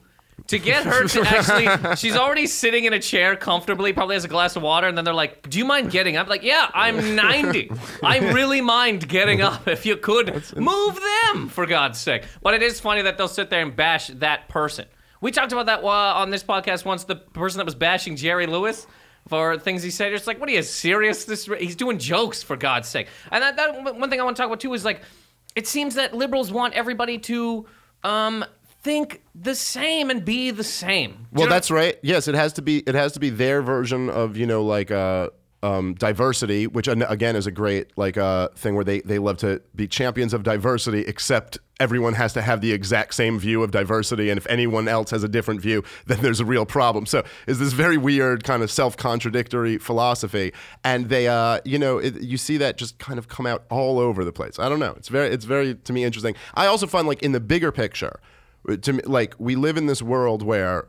To 0.48 0.58
get 0.58 0.84
her 0.84 1.06
to 1.06 1.20
actually, 1.26 1.96
she's 1.96 2.16
already 2.16 2.46
sitting 2.46 2.84
in 2.84 2.92
a 2.92 2.98
chair 2.98 3.36
comfortably, 3.36 3.92
probably 3.92 4.16
has 4.16 4.24
a 4.24 4.28
glass 4.28 4.56
of 4.56 4.62
water, 4.62 4.88
and 4.88 4.96
then 4.96 5.04
they're 5.04 5.14
like, 5.14 5.48
Do 5.48 5.58
you 5.58 5.64
mind 5.64 5.90
getting 5.90 6.16
up? 6.16 6.26
Like, 6.26 6.42
yeah, 6.42 6.68
I'm 6.74 7.14
90. 7.14 7.70
I 8.02 8.18
really 8.32 8.60
mind 8.60 9.08
getting 9.08 9.40
up. 9.40 9.68
If 9.68 9.86
you 9.86 9.96
could 9.96 10.34
move 10.56 10.98
them, 11.00 11.48
for 11.48 11.66
God's 11.66 12.00
sake. 12.00 12.24
But 12.42 12.54
it 12.54 12.62
is 12.62 12.80
funny 12.80 13.02
that 13.02 13.18
they'll 13.18 13.28
sit 13.28 13.50
there 13.50 13.62
and 13.62 13.76
bash 13.76 14.08
that 14.08 14.48
person. 14.48 14.86
We 15.20 15.30
talked 15.30 15.52
about 15.52 15.66
that 15.66 15.84
uh, 15.84 15.86
on 15.86 16.30
this 16.30 16.42
podcast 16.42 16.84
once, 16.84 17.04
the 17.04 17.16
person 17.16 17.58
that 17.58 17.64
was 17.64 17.76
bashing 17.76 18.16
Jerry 18.16 18.46
Lewis 18.46 18.86
for 19.28 19.58
things 19.58 19.82
he 19.82 19.90
said. 19.90 20.12
It's 20.12 20.26
like, 20.26 20.40
what 20.40 20.48
are 20.48 20.52
you 20.52 20.62
serious? 20.62 21.24
This 21.24 21.46
he's 21.58 21.76
doing 21.76 21.98
jokes 21.98 22.42
for 22.42 22.56
God's 22.56 22.88
sake. 22.88 23.08
And 23.30 23.42
that, 23.42 23.56
that 23.56 23.82
one 23.96 24.10
thing 24.10 24.20
I 24.20 24.24
want 24.24 24.36
to 24.36 24.42
talk 24.42 24.48
about 24.48 24.60
too 24.60 24.74
is 24.74 24.84
like, 24.84 25.02
it 25.54 25.66
seems 25.66 25.94
that 25.94 26.14
liberals 26.14 26.50
want 26.50 26.74
everybody 26.74 27.18
to 27.18 27.66
um, 28.04 28.44
think 28.82 29.22
the 29.34 29.54
same 29.54 30.10
and 30.10 30.24
be 30.24 30.50
the 30.50 30.64
same. 30.64 31.26
Well, 31.32 31.48
that's 31.48 31.70
right. 31.70 31.98
Yes, 32.02 32.28
it 32.28 32.34
has 32.34 32.52
to 32.54 32.62
be. 32.62 32.78
It 32.78 32.94
has 32.94 33.12
to 33.12 33.20
be 33.20 33.30
their 33.30 33.62
version 33.62 34.10
of 34.10 34.36
you 34.36 34.46
know 34.46 34.64
like 34.64 34.90
uh, 34.90 35.30
um, 35.62 35.94
diversity, 35.94 36.66
which 36.66 36.88
again 36.88 37.36
is 37.36 37.46
a 37.46 37.50
great 37.50 37.96
like 37.96 38.16
uh, 38.16 38.48
thing 38.56 38.74
where 38.74 38.84
they 38.84 39.00
they 39.00 39.18
love 39.18 39.38
to 39.38 39.62
be 39.74 39.86
champions 39.86 40.34
of 40.34 40.42
diversity, 40.42 41.00
except 41.02 41.58
everyone 41.82 42.14
has 42.14 42.32
to 42.32 42.42
have 42.42 42.60
the 42.60 42.70
exact 42.72 43.12
same 43.12 43.40
view 43.40 43.64
of 43.64 43.72
diversity, 43.72 44.30
and 44.30 44.38
if 44.38 44.46
anyone 44.46 44.86
else 44.86 45.10
has 45.10 45.24
a 45.24 45.28
different 45.28 45.60
view, 45.60 45.82
then 46.06 46.20
there's 46.22 46.38
a 46.38 46.44
real 46.44 46.64
problem. 46.64 47.06
So 47.06 47.24
is 47.48 47.58
this 47.58 47.72
very 47.72 47.96
weird 47.96 48.44
kind 48.44 48.62
of 48.62 48.70
self 48.70 48.96
contradictory 48.96 49.78
philosophy, 49.78 50.52
and 50.84 51.08
they 51.08 51.26
uh, 51.26 51.58
you 51.64 51.78
know 51.78 51.98
it, 51.98 52.22
you 52.22 52.38
see 52.38 52.56
that 52.58 52.78
just 52.78 52.98
kind 52.98 53.18
of 53.18 53.26
come 53.26 53.46
out 53.46 53.64
all 53.68 53.98
over 53.98 54.24
the 54.24 54.32
place. 54.32 54.60
I 54.60 54.68
don't 54.68 54.78
know. 54.78 54.94
It's 54.96 55.08
very 55.08 55.28
it's 55.28 55.44
very 55.44 55.74
to 55.74 55.92
me 55.92 56.04
interesting. 56.04 56.36
I 56.54 56.66
also 56.66 56.86
find 56.86 57.08
like 57.08 57.22
in 57.22 57.32
the 57.32 57.40
bigger 57.40 57.72
picture. 57.72 58.20
To 58.82 58.92
me, 58.92 59.00
like 59.04 59.34
we 59.38 59.56
live 59.56 59.76
in 59.76 59.86
this 59.86 60.02
world 60.02 60.44
where 60.44 60.86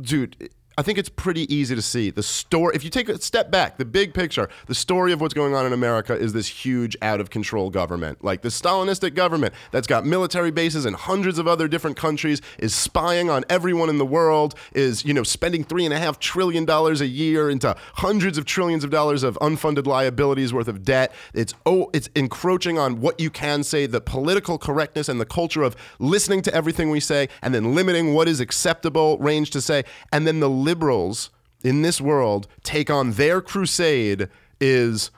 dude 0.00 0.50
i 0.80 0.82
think 0.82 0.96
it's 0.96 1.10
pretty 1.10 1.52
easy 1.54 1.74
to 1.74 1.82
see 1.82 2.08
the 2.08 2.22
story. 2.22 2.74
If 2.74 2.84
you 2.84 2.88
take 2.88 3.10
a 3.10 3.20
step 3.20 3.50
back 3.50 3.76
the 3.76 3.84
big 3.84 4.14
picture 4.14 4.48
the 4.66 4.74
story 4.74 5.12
of 5.12 5.20
what's 5.20 5.34
going 5.34 5.54
on 5.54 5.66
in 5.66 5.74
america 5.74 6.16
is 6.16 6.32
this 6.32 6.48
huge 6.48 6.96
out 7.02 7.20
of 7.20 7.28
control 7.28 7.68
government. 7.68 8.24
Like 8.24 8.40
the 8.40 8.48
stalinistic 8.48 9.14
government 9.14 9.52
that's 9.72 9.86
got 9.86 10.06
military 10.06 10.50
bases 10.50 10.86
in 10.86 10.94
hundreds 10.94 11.38
of 11.38 11.46
other 11.46 11.68
different 11.68 11.98
countries 11.98 12.40
is 12.58 12.74
spying 12.74 13.28
on 13.28 13.44
everyone 13.50 13.90
in 13.90 13.98
the 13.98 14.06
world 14.06 14.54
is 14.72 15.04
you 15.04 15.12
know 15.12 15.22
spending 15.22 15.64
three 15.64 15.84
and 15.84 15.92
a 15.92 15.98
half 15.98 16.18
trillion 16.18 16.64
dollars 16.64 17.02
a 17.02 17.06
year 17.06 17.50
into 17.50 17.76
hundreds 17.96 18.38
of 18.38 18.46
trillions 18.46 18.82
of 18.82 18.88
dollars 18.88 19.22
of 19.22 19.38
unfunded 19.42 19.86
liabilities 19.86 20.54
worth 20.54 20.68
of 20.68 20.82
debt. 20.82 21.12
It's 21.34 21.52
oh 21.66 21.90
it's 21.92 22.08
encroaching 22.16 22.78
on 22.78 23.02
what 23.02 23.20
you 23.20 23.28
can 23.28 23.64
say 23.64 23.84
the 23.84 24.00
political 24.00 24.56
correctness 24.56 25.10
and 25.10 25.20
the 25.20 25.26
culture 25.26 25.62
of 25.62 25.76
listening 25.98 26.40
to 26.42 26.54
everything 26.54 26.88
we 26.88 27.00
say 27.00 27.28
and 27.42 27.54
then 27.54 27.74
limiting 27.74 28.14
what 28.14 28.28
is 28.28 28.40
acceptable 28.40 29.18
range 29.18 29.50
to 29.50 29.60
say 29.60 29.84
and 30.10 30.26
then 30.26 30.40
the 30.40 30.48
liberals 30.70 31.30
in 31.64 31.82
this 31.82 32.00
world 32.00 32.46
take 32.62 32.88
on 32.90 33.12
their 33.12 33.40
crusade 33.40 34.28
is 34.60 35.10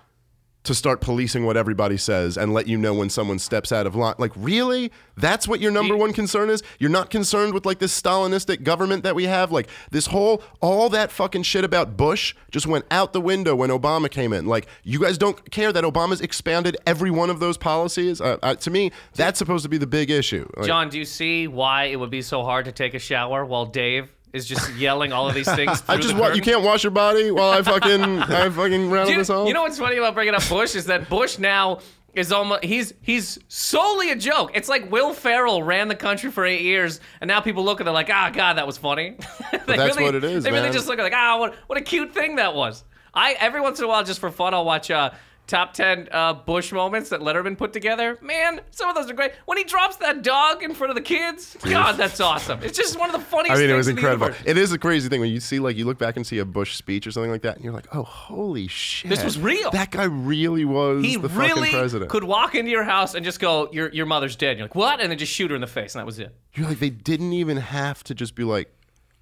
to 0.64 0.74
start 0.74 1.00
policing 1.00 1.44
what 1.44 1.56
everybody 1.56 1.96
says 1.96 2.38
and 2.38 2.54
let 2.54 2.68
you 2.68 2.78
know 2.78 2.94
when 2.94 3.10
someone 3.10 3.38
steps 3.38 3.72
out 3.72 3.86
of 3.86 3.96
line. 3.96 4.14
Like, 4.18 4.30
really? 4.36 4.92
That's 5.16 5.48
what 5.48 5.60
your 5.60 5.72
number 5.72 5.96
one 5.96 6.12
concern 6.12 6.50
is? 6.50 6.62
You're 6.78 6.90
not 6.90 7.10
concerned 7.10 7.52
with 7.52 7.66
like 7.66 7.80
this 7.80 8.00
Stalinistic 8.00 8.62
government 8.62 9.02
that 9.02 9.16
we 9.16 9.24
have? 9.24 9.50
Like, 9.50 9.68
this 9.90 10.06
whole, 10.06 10.42
all 10.60 10.88
that 10.90 11.10
fucking 11.10 11.42
shit 11.42 11.64
about 11.64 11.96
Bush 11.96 12.34
just 12.52 12.66
went 12.66 12.84
out 12.92 13.12
the 13.12 13.20
window 13.20 13.56
when 13.56 13.70
Obama 13.70 14.08
came 14.08 14.32
in. 14.32 14.46
Like, 14.46 14.68
you 14.84 15.00
guys 15.00 15.18
don't 15.18 15.50
care 15.50 15.72
that 15.72 15.82
Obama's 15.82 16.20
expanded 16.20 16.76
every 16.86 17.10
one 17.10 17.28
of 17.28 17.40
those 17.40 17.58
policies? 17.58 18.20
Uh, 18.20 18.38
uh, 18.42 18.54
to 18.54 18.70
me, 18.70 18.92
that's 19.14 19.40
supposed 19.40 19.64
to 19.64 19.68
be 19.68 19.78
the 19.78 19.86
big 19.86 20.10
issue. 20.10 20.48
Like, 20.56 20.66
John, 20.66 20.88
do 20.88 20.96
you 20.96 21.04
see 21.04 21.48
why 21.48 21.84
it 21.86 21.96
would 21.96 22.10
be 22.10 22.22
so 22.22 22.44
hard 22.44 22.66
to 22.66 22.72
take 22.72 22.94
a 22.94 23.00
shower 23.00 23.44
while 23.44 23.66
Dave 23.66 24.12
is 24.32 24.46
just 24.46 24.72
yelling 24.74 25.12
all 25.12 25.28
of 25.28 25.34
these 25.34 25.52
things? 25.54 25.82
I 25.88 25.96
just 25.96 26.16
want, 26.16 26.36
you 26.36 26.42
can't 26.42 26.62
wash 26.62 26.82
your 26.84 26.90
body 26.90 27.30
while 27.30 27.50
I 27.50 27.62
fucking, 27.62 28.02
I 28.22 28.48
fucking 28.50 28.90
rattle 28.90 29.10
you, 29.12 29.18
this 29.18 29.30
off. 29.30 29.46
you 29.48 29.54
know 29.54 29.62
what's 29.62 29.78
funny 29.78 29.96
about 29.96 30.14
bringing 30.14 30.34
up 30.34 30.48
Bush 30.48 30.74
is 30.74 30.86
that 30.86 31.08
Bush 31.08 31.38
now 31.38 31.80
is 32.14 32.30
almost 32.30 32.62
he's 32.62 32.92
he's 33.00 33.38
solely 33.48 34.10
a 34.10 34.16
joke. 34.16 34.50
It's 34.54 34.68
like 34.68 34.90
Will 34.90 35.14
Ferrell 35.14 35.62
ran 35.62 35.88
the 35.88 35.94
country 35.94 36.30
for 36.30 36.44
eight 36.44 36.60
years, 36.60 37.00
and 37.22 37.28
now 37.28 37.40
people 37.40 37.64
look 37.64 37.80
at 37.80 37.86
it 37.86 37.90
like, 37.90 38.10
ah, 38.10 38.30
God, 38.30 38.54
that 38.58 38.66
was 38.66 38.76
funny. 38.76 39.16
That's 39.66 39.66
really- 39.96 40.02
what 40.04 40.14
it 40.14 40.24
is, 40.24 40.44
They 40.44 40.52
really 40.52 40.70
just 40.70 40.86
look 40.88 40.98
at 40.98 41.00
it 41.00 41.04
like, 41.04 41.14
ah, 41.14 41.38
what 41.38 41.54
what 41.68 41.78
a 41.78 41.82
cute 41.82 42.12
thing 42.12 42.36
that 42.36 42.54
was. 42.54 42.84
I 43.14 43.34
every 43.38 43.60
once 43.60 43.78
in 43.78 43.84
a 43.86 43.88
while, 43.88 44.04
just 44.04 44.20
for 44.20 44.30
fun, 44.30 44.52
I'll 44.54 44.64
watch 44.64 44.90
uh, 44.90 45.10
top 45.46 45.74
ten 45.74 46.08
uh, 46.12 46.32
Bush 46.32 46.72
moments 46.72 47.10
that 47.10 47.20
Letterman 47.20 47.58
put 47.58 47.72
together. 47.72 48.18
Man, 48.22 48.60
some 48.70 48.88
of 48.88 48.94
those 48.94 49.10
are 49.10 49.14
great. 49.14 49.32
When 49.46 49.58
he 49.58 49.64
drops 49.64 49.96
that 49.96 50.22
dog 50.22 50.62
in 50.62 50.72
front 50.74 50.90
of 50.90 50.94
the 50.94 51.02
kids, 51.02 51.56
God, 51.62 51.96
that's 51.96 52.20
awesome. 52.20 52.60
It's 52.62 52.76
just 52.78 52.98
one 52.98 53.10
of 53.10 53.20
the 53.20 53.26
funniest. 53.26 53.58
I 53.58 53.60
mean, 53.60 53.70
it 53.70 53.74
was 53.74 53.88
in 53.88 53.96
incredible. 53.98 54.30
It 54.44 54.56
is 54.56 54.72
a 54.72 54.78
crazy 54.78 55.08
thing 55.08 55.20
when 55.20 55.30
you 55.30 55.40
see, 55.40 55.58
like, 55.58 55.76
you 55.76 55.84
look 55.84 55.98
back 55.98 56.16
and 56.16 56.26
see 56.26 56.38
a 56.38 56.44
Bush 56.44 56.76
speech 56.76 57.06
or 57.06 57.10
something 57.10 57.30
like 57.30 57.42
that, 57.42 57.56
and 57.56 57.64
you're 57.64 57.74
like, 57.74 57.88
oh, 57.92 58.02
holy 58.02 58.66
shit. 58.68 59.10
This 59.10 59.24
was 59.24 59.38
real. 59.38 59.70
That 59.72 59.90
guy 59.90 60.04
really 60.04 60.64
was 60.64 61.04
He 61.04 61.16
the 61.16 61.28
really 61.28 61.60
fucking 61.60 61.78
president. 61.78 62.10
could 62.10 62.24
walk 62.24 62.54
into 62.54 62.70
your 62.70 62.84
house 62.84 63.14
and 63.14 63.24
just 63.24 63.40
go, 63.40 63.68
"Your 63.72 63.90
your 63.90 64.06
mother's 64.06 64.36
dead." 64.36 64.50
And 64.50 64.58
You're 64.60 64.68
like, 64.68 64.74
"What?" 64.74 65.00
And 65.00 65.10
then 65.10 65.18
just 65.18 65.32
shoot 65.32 65.50
her 65.50 65.54
in 65.54 65.60
the 65.60 65.66
face, 65.66 65.94
and 65.94 66.00
that 66.00 66.06
was 66.06 66.18
it. 66.18 66.34
You're 66.54 66.68
like, 66.68 66.78
they 66.78 66.90
didn't 66.90 67.32
even 67.32 67.56
have 67.58 68.04
to 68.04 68.14
just 68.14 68.34
be 68.34 68.44
like, 68.44 68.70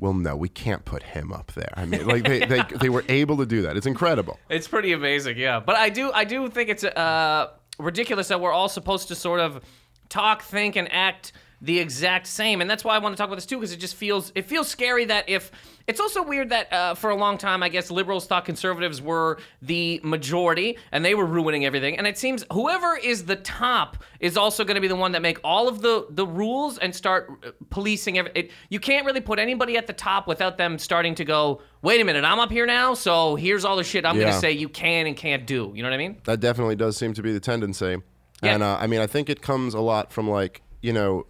well, 0.00 0.14
no, 0.14 0.34
we 0.34 0.48
can't 0.48 0.84
put 0.84 1.02
him 1.02 1.32
up 1.32 1.52
there. 1.52 1.72
I 1.76 1.84
mean, 1.84 2.06
like, 2.06 2.24
they, 2.24 2.40
they, 2.40 2.62
they 2.80 2.88
were 2.88 3.04
able 3.08 3.36
to 3.36 3.46
do 3.46 3.62
that. 3.62 3.76
It's 3.76 3.86
incredible. 3.86 4.38
It's 4.50 4.66
pretty 4.66 4.92
amazing, 4.92 5.38
yeah. 5.38 5.60
But 5.60 5.76
I 5.76 5.90
do 5.90 6.10
I 6.12 6.24
do 6.24 6.48
think 6.48 6.70
it's 6.70 6.82
uh, 6.84 7.50
ridiculous 7.78 8.28
that 8.28 8.40
we're 8.40 8.52
all 8.52 8.68
supposed 8.68 9.08
to 9.08 9.14
sort 9.14 9.40
of 9.40 9.62
talk, 10.08 10.42
think, 10.42 10.76
and 10.76 10.92
act 10.92 11.32
the 11.62 11.78
exact 11.78 12.26
same, 12.26 12.60
and 12.60 12.70
that's 12.70 12.84
why 12.84 12.94
I 12.94 12.98
want 12.98 13.14
to 13.14 13.18
talk 13.18 13.26
about 13.26 13.36
this 13.36 13.46
too, 13.46 13.58
because 13.58 13.72
it 13.72 13.76
just 13.76 13.94
feels 13.94 14.32
it 14.34 14.46
feels 14.46 14.68
scary 14.68 15.04
that 15.06 15.28
if 15.28 15.50
it's 15.86 16.00
also 16.00 16.22
weird 16.22 16.50
that 16.50 16.72
uh, 16.72 16.94
for 16.94 17.10
a 17.10 17.14
long 17.14 17.36
time, 17.36 17.62
I 17.62 17.68
guess 17.68 17.90
liberals 17.90 18.26
thought 18.26 18.44
conservatives 18.44 19.02
were 19.02 19.38
the 19.60 20.00
majority 20.02 20.78
and 20.92 21.04
they 21.04 21.14
were 21.14 21.26
ruining 21.26 21.66
everything, 21.66 21.98
and 21.98 22.06
it 22.06 22.16
seems 22.16 22.44
whoever 22.52 22.96
is 22.96 23.26
the 23.26 23.36
top 23.36 23.98
is 24.20 24.36
also 24.36 24.64
going 24.64 24.76
to 24.76 24.80
be 24.80 24.88
the 24.88 24.96
one 24.96 25.12
that 25.12 25.22
make 25.22 25.38
all 25.44 25.68
of 25.68 25.82
the 25.82 26.06
the 26.10 26.26
rules 26.26 26.78
and 26.78 26.94
start 26.94 27.30
uh, 27.44 27.50
policing 27.68 28.18
every. 28.18 28.32
It, 28.34 28.50
you 28.70 28.80
can't 28.80 29.04
really 29.04 29.20
put 29.20 29.38
anybody 29.38 29.76
at 29.76 29.86
the 29.86 29.92
top 29.92 30.26
without 30.26 30.56
them 30.56 30.78
starting 30.78 31.14
to 31.16 31.24
go. 31.24 31.60
Wait 31.82 32.00
a 32.00 32.04
minute, 32.04 32.24
I'm 32.24 32.38
up 32.38 32.50
here 32.50 32.66
now, 32.66 32.94
so 32.94 33.36
here's 33.36 33.64
all 33.64 33.76
the 33.76 33.84
shit 33.84 34.04
I'm 34.04 34.16
going 34.16 34.32
to 34.32 34.38
say 34.38 34.52
you 34.52 34.68
can 34.68 35.06
and 35.06 35.16
can't 35.16 35.46
do. 35.46 35.72
You 35.74 35.82
know 35.82 35.88
what 35.88 35.94
I 35.94 35.98
mean? 35.98 36.20
That 36.24 36.40
definitely 36.40 36.76
does 36.76 36.96
seem 36.96 37.14
to 37.14 37.22
be 37.22 37.32
the 37.32 37.40
tendency. 37.40 37.96
Yeah. 38.42 38.54
And 38.54 38.62
uh, 38.62 38.78
I 38.80 38.86
mean, 38.86 39.00
I 39.00 39.06
think 39.06 39.28
it 39.28 39.42
comes 39.42 39.74
a 39.74 39.80
lot 39.80 40.12
from 40.12 40.28
like, 40.28 40.62
you 40.82 40.92
know, 40.92 41.26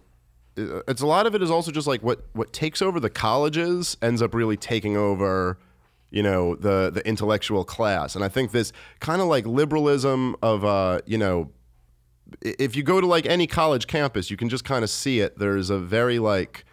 it's 0.55 1.01
a 1.01 1.07
lot 1.07 1.25
of 1.25 1.35
it 1.35 1.41
is 1.41 1.49
also 1.49 1.71
just 1.71 1.87
like 1.87 2.01
what 2.03 2.25
what 2.33 2.51
takes 2.51 2.81
over 2.81 2.99
the 2.99 3.09
colleges 3.09 3.95
ends 4.01 4.21
up 4.21 4.33
really 4.33 4.57
taking 4.57 4.97
over 4.97 5.57
you 6.09 6.21
know 6.21 6.55
the 6.55 6.89
the 6.93 7.05
intellectual 7.07 7.63
class 7.63 8.15
and 8.15 8.23
i 8.23 8.27
think 8.27 8.51
this 8.51 8.73
kind 8.99 9.21
of 9.21 9.27
like 9.27 9.45
liberalism 9.45 10.35
of 10.41 10.65
uh 10.65 10.99
you 11.05 11.17
know 11.17 11.49
if 12.41 12.75
you 12.75 12.83
go 12.83 12.99
to 12.99 13.07
like 13.07 13.25
any 13.25 13.47
college 13.47 13.87
campus 13.87 14.29
you 14.29 14.37
can 14.37 14.49
just 14.49 14.65
kind 14.65 14.83
of 14.83 14.89
see 14.89 15.19
it 15.19 15.37
there's 15.37 15.69
a 15.69 15.79
very 15.79 16.19
like 16.19 16.65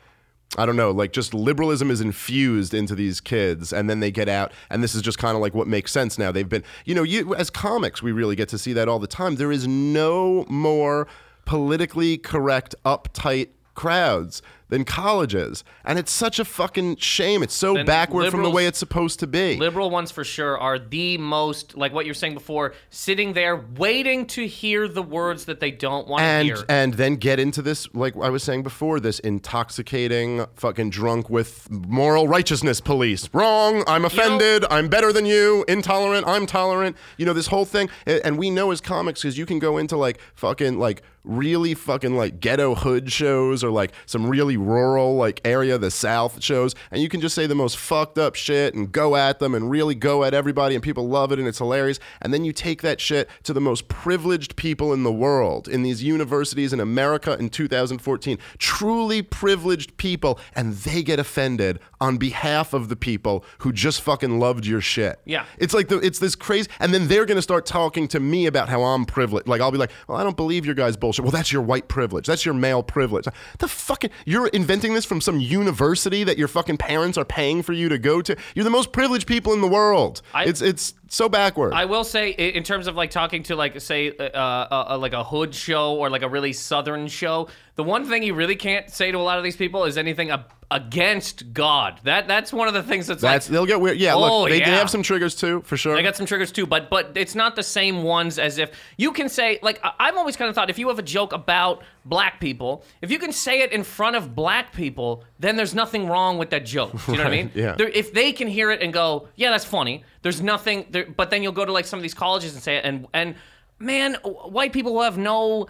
I 0.57 0.65
don't 0.65 0.77
know, 0.77 0.91
like 0.91 1.13
just 1.13 1.35
liberalism 1.35 1.91
is 1.91 2.01
infused 2.01 2.73
into 2.73 2.95
these 2.95 3.21
kids, 3.21 3.71
and 3.71 3.89
then 3.91 4.01
they 4.01 4.11
get 4.11 4.31
out, 4.31 4.53
and 4.71 4.83
this 4.83 4.95
is 4.95 5.03
just 5.03 5.19
kind 5.19 5.37
of 5.37 5.43
like 5.43 5.53
what 5.53 5.67
makes 5.67 5.93
sense 5.93 6.17
now. 6.17 6.33
They've 6.33 6.49
been, 6.49 6.65
you 6.87 6.95
know, 6.95 7.03
you 7.03 7.35
as 7.35 7.51
comics, 7.51 8.03
we 8.03 8.13
really 8.13 8.35
get 8.35 8.49
to 8.49 8.59
see 8.59 8.73
that 8.73 8.89
all 8.89 8.99
the 8.99 9.07
time. 9.07 9.37
There 9.37 9.53
is 9.53 9.69
no 9.69 10.47
more 10.49 11.07
politically 11.45 12.17
correct, 12.17 12.75
uptight 12.87 13.49
crowds 13.79 14.43
than 14.69 14.85
colleges, 14.85 15.65
and 15.85 15.99
it's 15.99 16.13
such 16.13 16.39
a 16.39 16.45
fucking 16.45 16.97
shame. 16.97 17.43
It's 17.43 17.55
so 17.55 17.75
Then 17.75 17.87
backward 17.87 18.31
from 18.31 18.43
the 18.43 18.51
way 18.51 18.67
it's 18.67 18.79
supposed 18.79 19.21
to 19.21 19.27
be. 19.27 19.57
Liberal 19.57 19.91
ones 19.91 20.11
for 20.11 20.25
sure 20.25 20.59
are 20.59 20.79
the 20.79 21.19
most 21.19 21.77
like 21.77 21.93
what 21.93 22.05
you're 22.05 22.15
saying 22.15 22.35
before, 22.35 22.75
sitting 22.91 23.33
there 23.33 23.57
waiting 23.77 24.27
to 24.27 24.47
hear 24.47 24.89
the 24.89 25.03
words 25.03 25.47
that 25.47 25.61
they 25.61 25.71
don't 25.71 26.07
want 26.07 26.21
to 26.21 26.25
and 26.25 26.47
hear. 26.47 26.65
and 26.69 26.95
then 26.95 27.17
get 27.17 27.39
into 27.41 27.63
this 27.63 27.89
like 27.95 28.15
I 28.17 28.29
was 28.29 28.43
saying 28.43 28.63
before 28.63 29.01
this 29.01 29.19
intoxicating 29.21 30.45
fucking 30.55 30.91
drunk 30.91 31.31
with 31.31 31.71
moral 31.71 32.29
righteousness 32.29 32.81
police. 32.81 33.29
Wrong. 33.33 33.83
I'm 33.87 34.05
offended. 34.05 34.65
I'm 34.71 34.89
better 34.89 35.13
than 35.13 35.25
you. 35.25 35.65
Intolerant. 35.67 36.27
I'm 36.27 36.47
tolerant. 36.47 36.97
You 37.17 37.27
know 37.27 37.33
this 37.33 37.47
whole 37.47 37.65
thing. 37.65 37.89
And 38.07 38.39
we 38.39 38.51
know 38.51 38.71
as 38.71 38.81
comics 38.81 39.23
because 39.23 39.39
you 39.39 39.47
can 39.47 39.59
go 39.59 39.79
into 39.79 39.97
like 39.97 40.21
fucking 40.35 40.79
like 40.79 41.03
really 41.25 41.75
fucking 41.75 42.17
like 42.17 42.41
ghetto 42.41 42.75
hood 42.75 43.11
shows 43.11 43.63
or 43.63 43.71
like 43.71 43.93
some 44.07 44.27
really 44.27 44.57
rural 44.67 45.17
like 45.17 45.41
area 45.45 45.79
the 45.79 45.91
south 45.91 46.43
shows 46.43 46.75
and 46.91 47.03
you 47.03 47.09
can 47.09 47.21
just 47.21 47.35
say 47.35 47.47
the 47.47 47.55
most 47.55 47.77
fucked 47.77 48.19
up 48.19 48.35
shit 48.35 48.75
and 48.75 48.91
go 48.93 49.17
at 49.17 49.39
them 49.39 49.55
and 49.55 49.71
really 49.71 49.95
go 49.95 50.25
at 50.25 50.35
everybody 50.35 50.75
and 50.75 50.83
people 50.83 51.09
love 51.09 51.33
it 51.33 51.39
and 51.39 51.47
it's 51.49 51.59
hilarious 51.59 51.99
and 52.21 52.33
then 52.35 52.45
you 52.45 52.53
take 52.53 52.83
that 52.83 53.01
shit 53.01 53.29
to 53.43 53.53
the 53.53 53.61
most 53.61 53.89
privileged 53.89 54.57
people 54.57 54.93
in 54.93 55.03
the 55.03 55.13
world 55.13 55.69
in 55.69 55.83
these 55.83 56.03
universities 56.03 56.73
in 56.73 56.81
America 56.81 57.37
in 57.39 57.49
2014 57.49 58.39
truly 58.59 59.23
privileged 59.23 59.97
people 59.97 60.39
and 60.55 60.75
they 60.75 61.03
get 61.03 61.19
offended 61.19 61.79
on 62.01 62.17
behalf 62.17 62.73
of 62.73 62.89
the 62.89 62.97
people 62.97 63.45
who 63.59 63.73
just 63.73 64.01
fucking 64.01 64.39
loved 64.39 64.65
your 64.67 64.81
shit 64.81 65.21
Yeah. 65.25 65.45
it's 65.59 65.75
like 65.75 65.89
the, 65.89 65.99
it's 65.99 66.19
this 66.19 66.35
crazy, 66.35 66.69
and 66.81 66.93
then 66.95 67.09
they're 67.09 67.27
gonna 67.27 67.43
start 67.43 67.67
talking 67.67 68.09
to 68.09 68.21
me 68.21 68.47
about 68.47 68.69
how 68.69 68.83
I'm 68.83 69.05
privileged. 69.05 69.49
Like 69.49 69.61
I'll 69.61 69.71
be 69.73 69.79
like, 69.79 69.91
"Well, 70.07 70.19
I 70.19 70.23
don't 70.25 70.37
believe 70.37 70.65
your 70.67 70.75
guys' 70.75 70.97
bullshit." 70.97 71.25
Well, 71.25 71.33
that's 71.33 71.53
your 71.53 71.63
white 71.63 71.89
privilege. 71.89 72.27
That's 72.27 72.45
your 72.45 72.55
male 72.55 72.83
privilege. 72.83 73.27
The 73.59 73.69
fucking 73.69 74.11
you're 74.27 74.48
inventing 74.53 74.95
this 74.95 75.05
from 75.05 75.21
some 75.21 75.41
university 75.41 76.25
that 76.25 76.39
your 76.39 76.49
fucking 76.49 76.77
parents 76.79 77.17
are 77.19 77.25
paying 77.25 77.63
for 77.63 77.73
you 77.73 77.89
to 77.89 77.99
go 77.99 78.21
to. 78.23 78.37
You're 78.55 78.65
the 78.65 78.71
most 78.71 78.93
privileged 78.93 79.27
people 79.27 79.53
in 79.53 79.61
the 79.61 79.69
world. 79.69 80.23
I- 80.35 80.45
it's 80.45 80.61
it's 80.63 80.95
so 81.09 81.29
backward. 81.29 81.73
I 81.75 81.85
will 81.87 82.05
say, 82.05 82.31
in 82.31 82.63
terms 82.63 82.87
of 82.87 82.95
like 82.97 83.11
talking 83.11 83.43
to 83.45 83.57
like 83.57 83.81
say 83.81 84.11
uh, 84.11 84.23
uh, 84.23 84.87
uh, 84.91 84.99
like 84.99 85.13
a 85.13 85.25
hood 85.25 85.55
show 85.55 85.95
or 85.97 86.11
like 86.11 86.23
a 86.23 86.29
really 86.29 86.53
southern 86.53 87.09
show, 87.09 87.49
the 87.77 87.85
one 87.85 88.05
thing 88.07 88.23
you 88.23 88.35
really 88.35 88.57
can't 88.57 88.91
say 88.91 89.11
to 89.11 89.19
a 89.19 89.21
lot 89.21 89.39
of 89.39 89.45
these 89.45 89.57
people 89.57 89.85
is 89.85 89.97
anything 89.99 90.31
ab- 90.31 90.53
against 90.71 91.53
God. 91.53 92.01
That 92.05 92.29
that's 92.29 92.53
one 92.53 92.69
of 92.69 92.75
the 92.75 92.83
things 92.83 93.07
that's, 93.07 93.23
that's 93.23 93.47
like 93.49 93.53
they'll 93.53 93.67
get 93.67 93.81
weird. 93.81 93.99
Yeah, 93.99 94.15
Oh, 94.15 94.41
look, 94.43 94.51
they, 94.51 94.59
they 94.59 94.65
have 94.71 94.91
some 94.91 95.03
triggers 95.03 95.35
too, 95.35 95.63
for 95.63 95.77
sure. 95.77 95.95
They 95.95 96.03
got 96.03 96.17
some 96.17 96.27
triggers 96.27 96.53
too, 96.53 96.67
but 96.67 96.91
but 96.91 97.13
it's 97.17 97.35
not 97.35 97.57
the 97.57 97.63
same 97.63 98.03
ones 98.03 98.39
as 98.39 98.59
if 98.59 98.71
you 98.97 99.13
can 99.13 99.29
say 99.29 99.59
like 99.63 99.81
I've 99.99 100.17
always 100.17 100.37
kind 100.37 100.49
of 100.49 100.55
thought 100.55 100.71
if 100.71 100.79
you 100.79 100.89
have 100.89 100.99
a 100.99 101.03
joke 101.03 101.33
about 101.33 101.83
black 102.05 102.41
people, 102.41 102.85
if 103.03 103.11
you 103.11 103.19
can 103.19 103.33
say 103.33 103.61
it 103.61 103.73
in 103.73 103.83
front 103.85 104.17
of 104.17 104.35
black 104.35 104.73
people, 104.73 105.25
then 105.39 105.57
there's 105.57 105.75
nothing 105.75 106.07
wrong 106.09 106.39
with 106.39 106.51
that 106.51 106.65
joke. 106.67 106.93
Do 106.93 107.13
you 107.13 107.19
know 107.19 107.25
what 107.25 107.33
I 107.33 107.37
mean? 107.37 107.51
yeah. 107.55 107.73
There- 107.73 107.89
if 107.89 108.13
they 108.13 108.33
can 108.33 108.49
hear 108.49 108.71
it 108.71 108.83
and 108.83 108.93
go, 108.93 109.29
yeah, 109.37 109.51
that's 109.51 109.65
funny. 109.65 110.05
There's 110.23 110.41
nothing. 110.41 110.87
There, 110.91 111.07
but 111.07 111.31
then 111.31 111.43
you'll 111.43 111.53
go 111.53 111.65
to 111.65 111.73
like 111.73 111.87
some 111.87 111.99
of 111.99 112.03
these 112.03 112.15
colleges 112.15 112.55
and 112.55 112.63
say 112.63 112.81
and 112.81 113.07
and 113.15 113.35
man, 113.79 114.15
white 114.15 114.73
people 114.73 114.93
who 114.93 115.03
have 115.03 115.19
no 115.19 115.69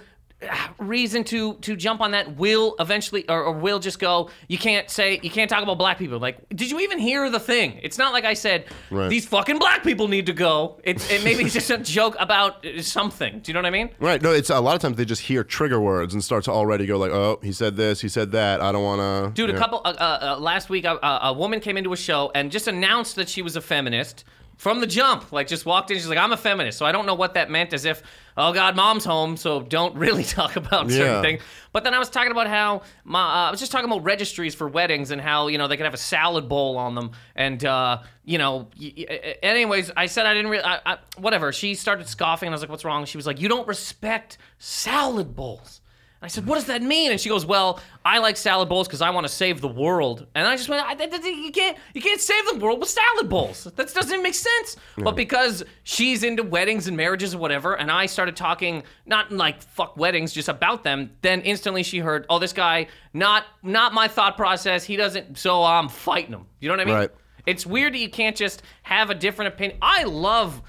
reason 0.79 1.25
to 1.25 1.55
to 1.55 1.75
jump 1.75 2.01
on 2.01 2.13
that 2.13 2.37
will 2.37 2.77
eventually 2.79 3.29
or, 3.29 3.43
or 3.43 3.53
will 3.53 3.81
just 3.81 3.99
go 3.99 4.31
you 4.47 4.57
can't 4.57 4.89
say 4.89 5.19
you 5.23 5.31
can't 5.31 5.51
talk 5.51 5.65
about 5.65 5.79
black 5.79 5.99
people 5.99 6.19
like 6.21 6.39
did 6.51 6.71
you 6.71 6.79
even 6.79 6.99
hear 7.01 7.29
the 7.29 7.41
thing 7.41 7.79
it's 7.83 7.99
not 7.99 8.13
like 8.13 8.25
i 8.25 8.35
said 8.35 8.65
Right. 8.91 9.09
these 9.11 9.27
fucking 9.27 9.59
black 9.59 9.83
people 9.83 10.07
need 10.07 10.27
to 10.27 10.33
go 10.33 10.81
it's 10.85 11.11
it 11.11 11.25
maybe 11.25 11.43
it's 11.43 11.55
just 11.55 11.71
a 11.71 11.79
joke 11.79 12.15
about 12.21 12.65
something 12.83 13.41
do 13.41 13.51
you 13.51 13.55
know 13.55 13.59
what 13.59 13.67
i 13.67 13.71
mean 13.71 13.91
Right. 13.99 14.23
No, 14.23 14.31
it's 14.33 14.49
a 14.51 14.61
lot 14.61 14.77
of 14.77 14.81
times 14.81 14.97
they 14.97 15.05
just 15.05 15.23
hear 15.23 15.43
trigger 15.43 15.81
words 15.81 16.15
and 16.15 16.23
start 16.23 16.45
to 16.45 16.53
already 16.53 16.87
go 16.87 16.99
like, 16.99 17.11
"Oh, 17.11 17.41
he 17.43 17.53
said 17.53 17.77
this, 17.77 18.01
he 18.01 18.09
said 18.09 18.31
that. 18.33 18.61
I 18.61 18.71
don't 18.71 18.83
want 18.85 19.01
to." 19.01 19.33
Dude, 19.35 19.51
a 19.55 19.59
couple 19.59 19.81
uh, 19.85 19.89
uh, 19.99 20.19
uh, 20.37 20.41
last 20.41 20.69
week, 20.71 20.85
uh, 20.85 20.95
uh, 21.03 21.19
a 21.25 21.33
woman 21.33 21.59
came 21.61 21.77
into 21.77 21.93
a 21.93 21.97
show 21.97 22.31
and 22.35 22.51
just 22.53 22.69
announced 22.69 23.17
that 23.17 23.29
she 23.29 23.43
was 23.43 23.57
a 23.57 23.61
feminist 23.61 24.25
from 24.59 24.81
the 24.81 24.87
jump. 24.87 25.33
Like, 25.33 25.47
just 25.49 25.65
walked 25.65 25.91
in. 25.91 25.97
She's 25.97 26.07
like, 26.09 26.19
"I'm 26.19 26.33
a 26.33 26.37
feminist." 26.37 26.77
So 26.77 26.85
I 26.85 26.93
don't 26.93 27.07
know 27.07 27.15
what 27.15 27.33
that 27.35 27.51
meant. 27.51 27.73
As 27.73 27.87
if, 27.87 28.03
oh 28.37 28.53
God, 28.53 28.77
mom's 28.77 29.05
home, 29.07 29.37
so 29.39 29.63
don't 29.63 29.95
really 30.05 30.25
talk 30.25 30.57
about 30.57 30.91
certain 30.91 31.07
Yeah. 31.15 31.23
things. 31.23 31.43
But 31.73 31.85
then 31.85 31.95
I 31.95 31.99
was 31.99 32.11
talking 32.11 32.33
about 32.33 32.49
how 32.49 32.83
my, 33.05 33.21
uh, 33.21 33.49
I 33.49 33.51
was 33.51 33.61
just 33.61 33.73
talking 33.73 33.91
about 33.91 34.03
registries 34.05 34.55
for 34.55 34.69
weddings 34.69 35.11
and 35.11 35.21
how 35.21 35.47
you 35.49 35.57
know 35.59 35.69
they 35.69 35.77
could 35.79 35.85
have 35.87 35.95
a 35.95 35.97
salad 35.99 36.49
bowl 36.49 36.77
on 36.77 36.95
them, 36.95 37.13
and 37.35 37.65
uh, 37.65 37.99
you 38.25 38.37
know, 38.39 38.69
y- 38.79 38.93
y- 38.97 39.05
anyways, 39.43 39.91
I 39.97 40.07
said 40.07 40.27
I 40.27 40.35
didn't 40.35 40.51
really, 40.51 40.65
I, 40.65 40.81
I, 40.85 40.99
whatever. 41.17 41.53
She 41.53 41.75
started 41.75 42.09
scoffing, 42.09 42.49
and 42.49 42.53
I 42.53 42.57
was 42.57 42.61
like, 42.63 42.71
"What's 42.71 42.85
wrong?" 42.85 43.05
She 43.07 43.17
was 43.17 43.27
like, 43.27 43.41
"You 43.41 43.49
don't 43.49 43.67
respect 43.69 44.39
salad 44.59 45.35
bowls." 45.37 45.81
And 46.21 46.27
I 46.27 46.29
said, 46.29 46.47
"What 46.47 46.57
does 46.57 46.65
that 46.65 46.83
mean?" 46.83 47.13
And 47.13 47.21
she 47.21 47.29
goes, 47.29 47.47
"Well, 47.47 47.81
I 48.05 48.19
like 48.19 48.37
salad 48.37 48.69
bowls 48.69 48.89
because 48.89 49.01
I 49.01 49.11
want 49.11 49.25
to 49.25 49.33
save 49.33 49.61
the 49.61 49.69
world." 49.69 50.27
And 50.35 50.49
I 50.49 50.57
just 50.57 50.69
went, 50.69 50.85
I, 50.85 50.93
"You 50.93 51.53
can't, 51.53 51.79
you 51.95 52.03
can't 52.03 52.21
save 52.21 52.45
the 52.51 52.59
world 52.59 52.81
with 52.81 52.89
salad 52.89 53.29
bowls. 53.29 53.65
That 53.65 53.77
doesn't 53.95 54.11
even 54.11 54.23
make 54.23 54.35
sense." 54.35 54.77
But 54.97 55.15
because 55.15 55.65
she's 55.85 56.25
into 56.25 56.43
weddings 56.43 56.89
and 56.89 56.97
marriages 56.97 57.35
or 57.35 57.39
whatever, 57.39 57.75
and 57.75 57.91
I 57.91 58.07
started 58.07 58.35
talking 58.35 58.83
not 59.07 59.31
like 59.31 59.63
fuck 59.63 59.97
weddings, 59.97 60.33
just 60.33 60.49
about 60.49 60.83
them, 60.83 61.13
then 61.23 61.41
instantly 61.43 61.85
she 61.85 61.99
heard, 61.99 62.27
"Oh, 62.29 62.41
this 62.41 62.53
guy, 62.53 62.89
not 63.13 63.45
not 63.63 63.95
my 63.95 64.09
thought 64.09 64.37
process. 64.37 64.83
He 64.85 64.97
doesn't, 64.97 65.39
so 65.39 65.63
I'm 65.63 65.89
fighting 65.89 66.33
him." 66.33 66.47
You 66.59 66.69
know 66.69 66.75
what 66.75 66.81
I 66.81 66.85
mean? 66.85 66.95
Right. 66.95 67.11
It's 67.47 67.65
weird 67.65 67.95
that 67.95 67.99
you 67.99 68.11
can't 68.11 68.37
just 68.37 68.63
have 68.83 69.09
a 69.09 69.15
different 69.15 69.55
opinion. 69.55 69.79
I 69.81 70.03
love 70.03 70.63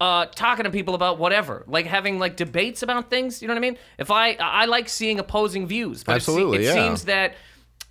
uh, 0.00 0.26
talking 0.26 0.64
to 0.64 0.70
people 0.70 0.94
about 0.94 1.18
whatever, 1.18 1.64
like 1.66 1.86
having 1.86 2.18
like 2.18 2.36
debates 2.36 2.82
about 2.82 3.10
things. 3.10 3.42
You 3.42 3.48
know 3.48 3.54
what 3.54 3.58
I 3.58 3.60
mean? 3.60 3.78
If 3.98 4.10
I 4.10 4.34
I 4.34 4.66
like 4.66 4.88
seeing 4.88 5.18
opposing 5.18 5.66
views, 5.66 6.04
but 6.04 6.18
it 6.18 6.22
se- 6.22 6.42
it, 6.42 6.60
yeah. 6.62 6.74
seems 6.74 7.04
that 7.04 7.34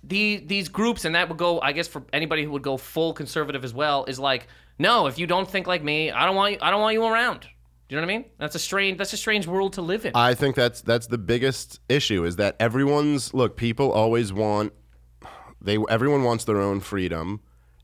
the 0.02 0.42
these 0.46 0.68
groups 0.68 1.04
and 1.04 1.14
that 1.14 1.28
would 1.28 1.38
go. 1.38 1.60
I 1.60 1.72
guess 1.72 1.88
for 1.88 2.02
anybody 2.12 2.44
who 2.44 2.50
would 2.52 2.62
go 2.62 2.76
full 2.76 3.12
conservative 3.12 3.64
as 3.64 3.74
well 3.74 4.04
is 4.06 4.18
like, 4.18 4.46
no, 4.78 5.06
if 5.06 5.18
you 5.18 5.26
don't 5.26 5.48
think 5.48 5.66
like 5.66 5.82
me, 5.82 6.10
I 6.10 6.24
don't 6.26 6.36
want 6.36 6.54
you. 6.54 6.58
I 6.62 6.70
don't 6.70 6.80
want 6.80 6.94
you 6.94 7.04
around. 7.04 7.40
Do 7.40 7.94
you 7.94 8.00
know 8.00 8.06
what 8.06 8.12
I 8.12 8.18
mean? 8.18 8.24
That's 8.38 8.54
a 8.54 8.58
strange. 8.58 8.98
That's 8.98 9.12
a 9.12 9.16
strange 9.16 9.46
world 9.46 9.74
to 9.74 9.82
live 9.82 10.04
in. 10.04 10.12
I 10.14 10.34
think 10.34 10.56
that's 10.56 10.82
that's 10.82 11.06
the 11.06 11.18
biggest 11.18 11.80
issue 11.88 12.24
is 12.24 12.36
that 12.36 12.56
everyone's 12.60 13.32
look. 13.34 13.56
People 13.56 13.92
always 13.92 14.32
want 14.32 14.72
they 15.60 15.78
everyone 15.88 16.22
wants 16.22 16.44
their 16.44 16.60
own 16.60 16.80
freedom, 16.80 17.40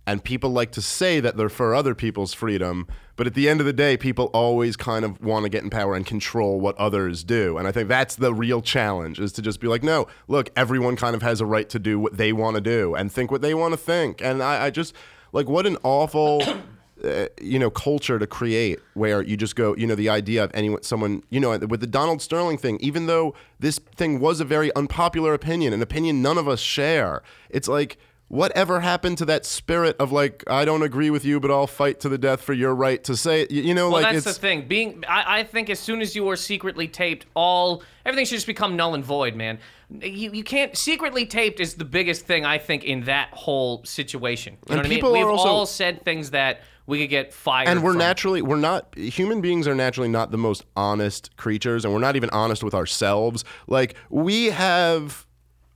and 0.07 0.23
people 0.23 0.51
like 0.51 0.71
to 0.73 0.83
say 0.83 1.21
that 1.21 1.37
they're 1.37 1.49
for 1.49 1.75
other 1.75 1.95
people's 1.95 2.35
freedom. 2.35 2.87
But 3.17 3.27
at 3.27 3.35
the 3.35 3.49
end 3.49 3.61
of 3.61 3.67
the 3.67 3.73
day, 3.73 3.97
people 3.97 4.27
always 4.35 4.77
kind 4.77 5.05
of 5.05 5.23
want 5.23 5.45
to 5.45 5.49
get 5.49 5.63
in 5.63 5.71
power 5.71 5.95
and 5.95 6.05
control 6.05 6.61
what 6.61 6.77
others 6.77 7.25
do. 7.25 7.57
And 7.57 7.67
I 7.67 7.73
think 7.73 7.89
that's 7.89 8.17
the 8.17 8.35
real 8.35 8.61
challenge 8.61 9.21
is 9.21 9.33
to 9.33 9.43
just 9.43 9.61
be 9.61 9.69
like, 9.69 9.83
no, 9.83 10.07
look, 10.27 10.51
everyone 10.57 10.97
kind 10.97 11.15
of 11.15 11.23
has 11.23 11.41
a 11.41 11.47
right 11.47 11.69
to 11.71 11.79
do 11.79 11.99
what 11.99 12.17
they 12.17 12.33
want 12.33 12.57
to 12.57 12.61
do 12.61 12.95
and 12.95 13.11
think 13.11 13.31
what 13.31 13.41
they 13.41 13.55
want 13.55 13.73
to 13.73 13.79
think. 13.79 14.21
And 14.21 14.43
I, 14.43 14.67
I 14.67 14.71
just 14.71 14.95
like 15.33 15.49
what 15.49 15.67
an 15.67 15.77
awful 15.83 16.43
uh, 17.05 17.27
you 17.41 17.59
know 17.59 17.71
culture 17.71 18.19
to 18.19 18.27
create 18.27 18.81
where 18.95 19.21
you 19.21 19.37
just 19.37 19.57
go 19.57 19.77
you 19.77 19.87
know 19.87 19.95
the 19.95 20.09
idea 20.09 20.43
of 20.43 20.51
anyone 20.55 20.83
someone 20.83 21.23
you 21.29 21.41
know 21.41 21.59
with 21.59 21.81
the 21.81 21.87
Donald 21.87 22.23
Sterling 22.23 22.57
thing 22.57 22.79
even 22.81 23.07
though 23.07 23.35
this 23.59 23.79
thing 23.97 24.21
was 24.21 24.41
a 24.41 24.45
very 24.45 24.75
unpopular 24.75 25.35
opinion 25.35 25.73
an 25.73 25.83
opinion 25.83 26.23
none 26.23 26.39
of 26.39 26.49
us 26.49 26.61
share 26.61 27.23
it's 27.51 27.69
like 27.69 27.99
whatever 28.35 28.81
happened 28.81 29.17
to 29.19 29.25
that 29.25 29.47
spirit 29.47 29.95
of 30.01 30.11
like 30.11 30.43
I 30.49 30.65
don't 30.65 30.83
agree 30.83 31.11
with 31.11 31.25
you, 31.25 31.39
but 31.39 31.51
I'll 31.51 31.67
fight 31.69 32.01
to 32.01 32.09
the 32.09 32.19
death 32.19 32.43
for 32.43 32.53
your 32.53 32.75
right 32.75 33.03
to 33.05 33.17
say 33.17 33.43
it. 33.43 33.51
You, 33.51 33.63
you 33.63 33.75
know, 33.75 33.91
Well, 33.91 34.03
like 34.03 34.13
that's 34.15 34.27
it's 34.27 34.37
the 34.37 34.41
thing. 34.41 34.67
Being, 34.67 35.05
I, 35.09 35.39
I 35.41 35.45
think 35.45 35.71
as 35.71 35.79
soon 35.79 36.01
as 36.01 36.17
you 36.17 36.29
are 36.29 36.37
secretly 36.37 36.89
taped, 36.89 37.27
all 37.35 37.83
everything 38.05 38.27
should 38.27 38.35
just 38.37 38.47
become 38.47 38.75
null 38.77 38.95
and 38.95 39.05
void, 39.05 39.37
man. 39.37 39.59
You, 40.01 40.33
you 40.33 40.43
can't 40.43 40.77
secretly 40.77 41.27
taped 41.27 41.61
is 41.61 41.75
the 41.75 41.85
biggest 41.85 42.27
thing 42.27 42.45
I 42.45 42.59
think 42.59 42.83
in 42.85 43.05
that 43.05 43.29
whole 43.33 43.85
situation. 43.85 44.55
You 44.69 44.75
know 44.75 44.75
And 44.75 44.79
what 44.81 44.87
I 44.87 44.89
mean? 44.89 44.97
people 44.99 45.13
We've 45.13 45.27
also- 45.27 45.49
all 45.49 45.67
said 45.67 46.05
things 46.05 46.31
that 46.33 46.63
we 46.87 46.99
could 46.99 47.11
get 47.11 47.33
fired. 47.33 47.69
and 47.69 47.83
we're 47.83 47.93
from. 47.93 47.99
naturally 47.99 48.43
we're 48.43 48.57
not 48.57 48.95
human 48.95 49.41
beings 49.41 49.67
are 49.67 49.75
naturally 49.75 50.09
not 50.09 50.31
the 50.33 50.37
most 50.37 50.67
honest 50.77 51.35
creatures 51.39 51.83
and 51.85 51.95
we're 51.95 52.01
not 52.01 52.15
even 52.15 52.29
honest 52.29 52.63
with 52.63 52.75
ourselves 52.75 53.43
like 53.69 53.95
we 54.11 54.47
have 54.51 55.27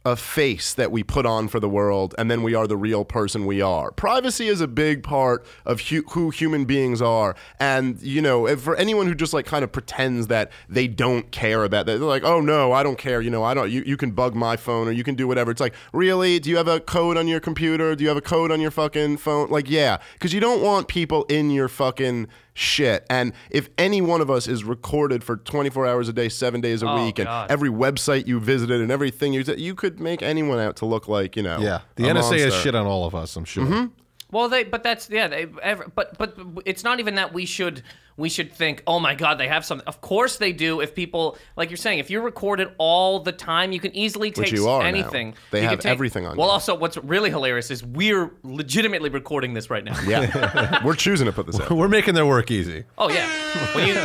a 0.04 0.16
face 0.16 0.74
that 0.74 0.90
we 0.92 1.02
put 1.02 1.26
on 1.26 1.48
for 1.48 1.60
the 1.60 1.68
world 1.68 2.14
and 2.16 2.30
then 2.30 2.42
we 2.42 2.54
are 2.54 2.66
the 2.66 2.76
real 2.76 3.04
person 3.04 3.44
we 3.44 3.60
are. 3.60 3.90
Privacy 3.90 4.48
is 4.48 4.60
a 4.60 4.68
big 4.68 5.02
part 5.02 5.44
of 5.66 5.80
hu- 5.80 6.04
who 6.10 6.30
human 6.30 6.64
beings 6.64 7.02
are 7.02 7.34
and 7.58 8.00
you 8.00 8.22
know 8.22 8.56
for 8.56 8.76
anyone 8.76 9.06
who 9.06 9.14
just 9.14 9.32
like 9.32 9.44
kind 9.44 9.64
of 9.64 9.72
pretends 9.72 10.28
that 10.28 10.50
they 10.68 10.86
don't 10.86 11.30
care 11.30 11.64
about 11.64 11.86
that 11.86 11.98
they're 11.98 12.08
like 12.08 12.24
oh 12.24 12.40
no 12.40 12.72
i 12.72 12.82
don't 12.82 12.98
care 12.98 13.20
you 13.20 13.30
know 13.30 13.42
i 13.42 13.52
don't 13.52 13.70
you, 13.70 13.82
you 13.84 13.96
can 13.96 14.12
bug 14.12 14.34
my 14.34 14.56
phone 14.56 14.88
or 14.88 14.92
you 14.92 15.04
can 15.04 15.14
do 15.14 15.26
whatever. 15.26 15.50
It's 15.50 15.60
like 15.60 15.74
really? 15.92 16.38
Do 16.38 16.48
you 16.50 16.56
have 16.56 16.68
a 16.68 16.80
code 16.80 17.16
on 17.16 17.28
your 17.28 17.40
computer? 17.40 17.94
Do 17.94 18.04
you 18.04 18.08
have 18.08 18.16
a 18.16 18.22
code 18.22 18.50
on 18.50 18.60
your 18.60 18.70
fucking 18.70 19.18
phone? 19.18 19.50
Like 19.50 19.68
yeah 19.68 19.98
because 20.14 20.32
you 20.32 20.40
don't 20.40 20.62
want 20.62 20.88
people 20.88 21.24
in 21.24 21.50
your 21.50 21.68
fucking 21.68 22.28
shit 22.58 23.06
and 23.08 23.32
if 23.50 23.68
any 23.78 24.00
one 24.00 24.20
of 24.20 24.28
us 24.30 24.48
is 24.48 24.64
recorded 24.64 25.22
for 25.22 25.36
24 25.36 25.86
hours 25.86 26.08
a 26.08 26.12
day 26.12 26.28
seven 26.28 26.60
days 26.60 26.82
a 26.82 26.88
Oh, 26.88 27.04
week 27.04 27.20
and 27.20 27.28
every 27.48 27.70
website 27.70 28.26
you 28.26 28.40
visited 28.40 28.80
and 28.80 28.90
everything 28.90 29.32
you 29.32 29.44
you 29.56 29.74
could 29.76 30.00
make 30.00 30.22
anyone 30.22 30.58
out 30.58 30.74
to 30.76 30.84
look 30.86 31.06
like 31.06 31.36
you 31.36 31.42
know 31.42 31.60
Yeah, 31.60 31.80
the 31.94 32.08
a 32.08 32.14
NSA 32.14 32.40
has 32.40 32.54
shit 32.54 32.74
on 32.74 32.86
all 32.86 33.06
of 33.06 33.14
us. 33.14 33.36
I'm 33.36 33.44
sure. 33.44 33.64
Mm-hmm. 33.64 33.86
Well, 34.30 34.48
they, 34.48 34.64
but 34.64 34.82
that's 34.82 35.08
yeah. 35.08 35.28
They, 35.28 35.46
ever, 35.62 35.86
but 35.94 36.18
but 36.18 36.36
it's 36.66 36.84
not 36.84 37.00
even 37.00 37.14
that 37.14 37.32
we 37.32 37.46
should 37.46 37.82
we 38.18 38.28
should 38.28 38.52
think, 38.52 38.82
oh 38.86 38.98
my 39.00 39.14
god, 39.14 39.38
they 39.38 39.48
have 39.48 39.64
something. 39.64 39.86
Of 39.86 40.02
course 40.02 40.36
they 40.36 40.52
do. 40.52 40.80
If 40.80 40.94
people 40.94 41.38
like 41.56 41.70
you're 41.70 41.78
saying, 41.78 42.00
if 42.00 42.10
you're 42.10 42.20
recorded 42.20 42.68
all 42.76 43.20
the 43.20 43.32
time, 43.32 43.72
you 43.72 43.80
can 43.80 43.96
easily 43.96 44.30
take 44.30 44.52
you 44.52 44.68
are 44.68 44.82
now. 44.82 44.88
anything. 44.88 45.34
They 45.52 45.62
You 45.62 45.68
have 45.68 45.78
take- 45.80 45.92
everything 45.92 46.26
on 46.26 46.32
you. 46.34 46.38
Well, 46.38 46.48
you. 46.48 46.52
also, 46.52 46.74
what's 46.76 46.98
really 46.98 47.30
hilarious 47.30 47.70
is 47.70 47.82
we're 47.82 48.30
legitimately 48.42 49.08
recording 49.08 49.54
this 49.54 49.70
right 49.70 49.84
now. 49.84 49.98
yeah 50.06 50.82
we're 50.84 50.94
choosing 50.94 51.24
to 51.26 51.32
put 51.32 51.46
this 51.46 51.58
out 51.58 51.70
We're 51.70 51.88
making 51.88 52.14
their 52.14 52.26
work 52.26 52.50
easy. 52.50 52.84
Oh 52.98 53.08
yeah. 53.08 53.26
When 53.74 53.86
you, 53.88 53.96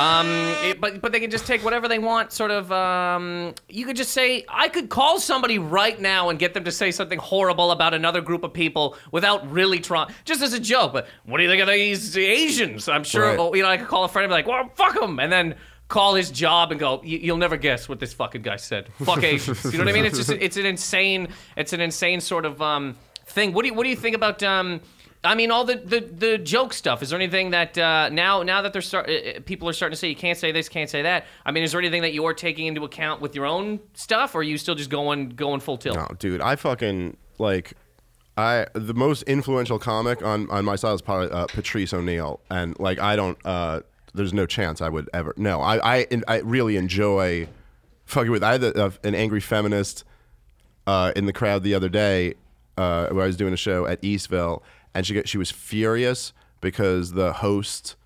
um, 0.00 0.26
it- 0.64 0.80
but 0.80 1.00
but 1.00 1.10
they 1.12 1.18
can 1.20 1.30
just 1.30 1.46
take 1.46 1.64
whatever 1.64 1.88
they 1.88 1.98
want. 1.98 2.32
Sort 2.32 2.50
of. 2.52 2.70
Um, 2.70 3.54
you 3.68 3.84
could 3.84 3.96
just 3.96 4.12
say, 4.12 4.44
I 4.48 4.68
could 4.68 4.88
call 4.88 5.18
somebody 5.18 5.58
right 5.58 6.00
now 6.00 6.28
and 6.28 6.38
get 6.38 6.54
them 6.54 6.64
to 6.64 6.72
say 6.72 6.90
something 6.92 7.18
horrible 7.18 7.72
about 7.72 7.94
another 7.94 8.20
group 8.20 8.44
of 8.44 8.52
people 8.52 8.96
without 9.10 9.50
really 9.50 9.80
trying, 9.80 10.08
just 10.24 10.40
as 10.42 10.52
a 10.52 10.60
joke. 10.60 10.92
But 10.92 11.08
what 11.24 11.38
do 11.38 11.42
you 11.42 11.48
think 11.50 11.62
of 11.62 11.68
these 11.68 12.16
Asians? 12.16 12.88
I'm 12.88 13.02
sure. 13.04 13.24
Right. 13.30 13.38
You 13.54 13.62
know, 13.62 13.68
I 13.68 13.76
could 13.76 13.88
call 13.88 14.04
a 14.04 14.08
friend 14.08 14.24
and 14.24 14.30
be 14.30 14.34
like, 14.34 14.46
well, 14.46 14.70
fuck 14.74 14.96
him. 15.00 15.18
and 15.20 15.30
then. 15.32 15.54
Call 15.88 16.16
his 16.16 16.30
job 16.30 16.70
and 16.70 16.78
go. 16.78 17.00
"You- 17.02 17.16
You'll 17.16 17.38
never 17.38 17.56
guess 17.56 17.88
what 17.88 17.98
this 17.98 18.12
fucking 18.12 18.42
guy 18.42 18.56
said. 18.56 18.90
Fuck 19.06 19.22
Asians. 19.24 19.64
You 19.64 19.78
know 19.78 19.84
what 19.84 19.88
I 19.88 19.92
mean? 19.94 20.04
It's 20.04 20.18
just 20.18 20.28
it's 20.30 20.58
an 20.58 20.66
insane 20.66 21.28
it's 21.56 21.72
an 21.72 21.80
insane 21.80 22.20
sort 22.20 22.44
of 22.44 22.60
um, 22.60 22.94
thing. 23.24 23.54
What 23.54 23.62
do 23.62 23.68
you 23.68 23.74
what 23.74 23.84
do 23.84 23.88
you 23.88 23.96
think 23.96 24.14
about 24.14 24.42
um, 24.42 24.82
I 25.24 25.34
mean, 25.34 25.50
all 25.50 25.64
the, 25.64 25.76
the, 25.76 26.00
the 26.00 26.36
joke 26.36 26.74
stuff. 26.74 27.02
Is 27.02 27.08
there 27.08 27.18
anything 27.18 27.52
that 27.52 27.78
uh, 27.78 28.10
now 28.10 28.42
now 28.42 28.60
that 28.60 28.74
they're 28.74 28.82
start, 28.82 29.08
uh, 29.08 29.40
people 29.46 29.66
are 29.66 29.72
starting 29.72 29.94
to 29.94 29.98
say 29.98 30.08
you 30.10 30.14
can't 30.14 30.36
say 30.36 30.52
this, 30.52 30.68
can't 30.68 30.90
say 30.90 31.00
that? 31.00 31.24
I 31.46 31.52
mean, 31.52 31.64
is 31.64 31.72
there 31.72 31.80
anything 31.80 32.02
that 32.02 32.12
you're 32.12 32.34
taking 32.34 32.66
into 32.66 32.84
account 32.84 33.22
with 33.22 33.34
your 33.34 33.46
own 33.46 33.80
stuff, 33.94 34.34
or 34.34 34.40
are 34.40 34.42
you 34.42 34.58
still 34.58 34.74
just 34.74 34.90
going 34.90 35.30
going 35.30 35.60
full 35.60 35.78
tilt? 35.78 35.96
No, 35.96 36.06
dude, 36.18 36.42
I 36.42 36.56
fucking 36.56 37.16
like. 37.38 37.72
I 38.38 38.66
the 38.72 38.94
most 38.94 39.24
influential 39.24 39.78
comic 39.78 40.22
on 40.22 40.48
on 40.50 40.64
my 40.64 40.76
side 40.76 40.94
is 40.94 41.02
probably 41.02 41.30
uh, 41.30 41.46
Patrice 41.46 41.92
O'Neal, 41.92 42.40
and 42.50 42.78
like 42.78 42.98
I 43.00 43.16
don't. 43.16 43.36
uh 43.44 43.80
There's 44.14 44.32
no 44.32 44.46
chance 44.46 44.80
I 44.80 44.88
would 44.88 45.10
ever. 45.12 45.34
No, 45.36 45.60
I 45.60 45.98
I 45.98 46.06
I 46.28 46.36
really 46.38 46.76
enjoy 46.76 47.48
fucking 48.06 48.30
with. 48.30 48.44
I 48.44 48.52
had 48.52 48.62
a, 48.62 48.92
an 49.02 49.14
angry 49.14 49.40
feminist 49.40 50.04
uh, 50.86 51.12
in 51.16 51.26
the 51.26 51.32
crowd 51.32 51.62
the 51.64 51.74
other 51.74 51.88
day 51.88 52.34
uh, 52.78 53.08
where 53.08 53.24
I 53.24 53.26
was 53.26 53.36
doing 53.36 53.52
a 53.52 53.56
show 53.58 53.86
at 53.86 54.00
Eastville, 54.02 54.62
and 54.94 55.04
she 55.06 55.14
got, 55.14 55.28
she 55.28 55.36
was 55.36 55.50
furious 55.50 56.32
because 56.60 57.12
the 57.12 57.32
host 57.34 57.96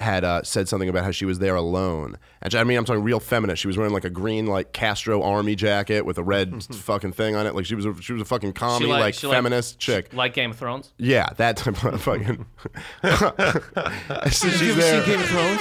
had 0.00 0.24
uh, 0.24 0.42
said 0.42 0.68
something 0.68 0.88
about 0.88 1.04
how 1.04 1.10
she 1.10 1.24
was 1.26 1.38
there 1.38 1.54
alone. 1.54 2.16
And 2.42 2.54
I 2.54 2.64
mean, 2.64 2.78
I'm 2.78 2.84
talking 2.86 3.02
real 3.02 3.20
feminist. 3.20 3.60
She 3.60 3.68
was 3.68 3.76
wearing 3.76 3.92
like 3.92 4.04
a 4.04 4.10
green 4.10 4.46
like 4.46 4.72
Castro 4.72 5.22
army 5.22 5.54
jacket 5.54 6.06
with 6.06 6.16
a 6.16 6.22
red 6.22 6.64
fucking 6.74 7.12
thing 7.12 7.36
on 7.36 7.46
it. 7.46 7.54
Like 7.54 7.66
she 7.66 7.74
was 7.74 7.84
a, 7.84 7.94
she 8.00 8.12
was 8.14 8.22
a 8.22 8.24
fucking 8.24 8.54
commie 8.54 8.86
like- 8.86 9.00
like, 9.00 9.14
she 9.14 9.26
like- 9.26 9.36
feminist 9.36 9.78
chick. 9.78 10.12
Like 10.14 10.32
Game 10.34 10.50
of 10.52 10.56
Thrones. 10.58 10.92
Yeah, 10.96 11.28
that 11.36 11.58
type 11.58 11.84
of 11.84 12.00
fucking. 12.02 12.46
so 13.04 13.32
she's 14.30 14.76
there. 14.76 15.00
of 15.00 15.26
Thrones? 15.26 15.60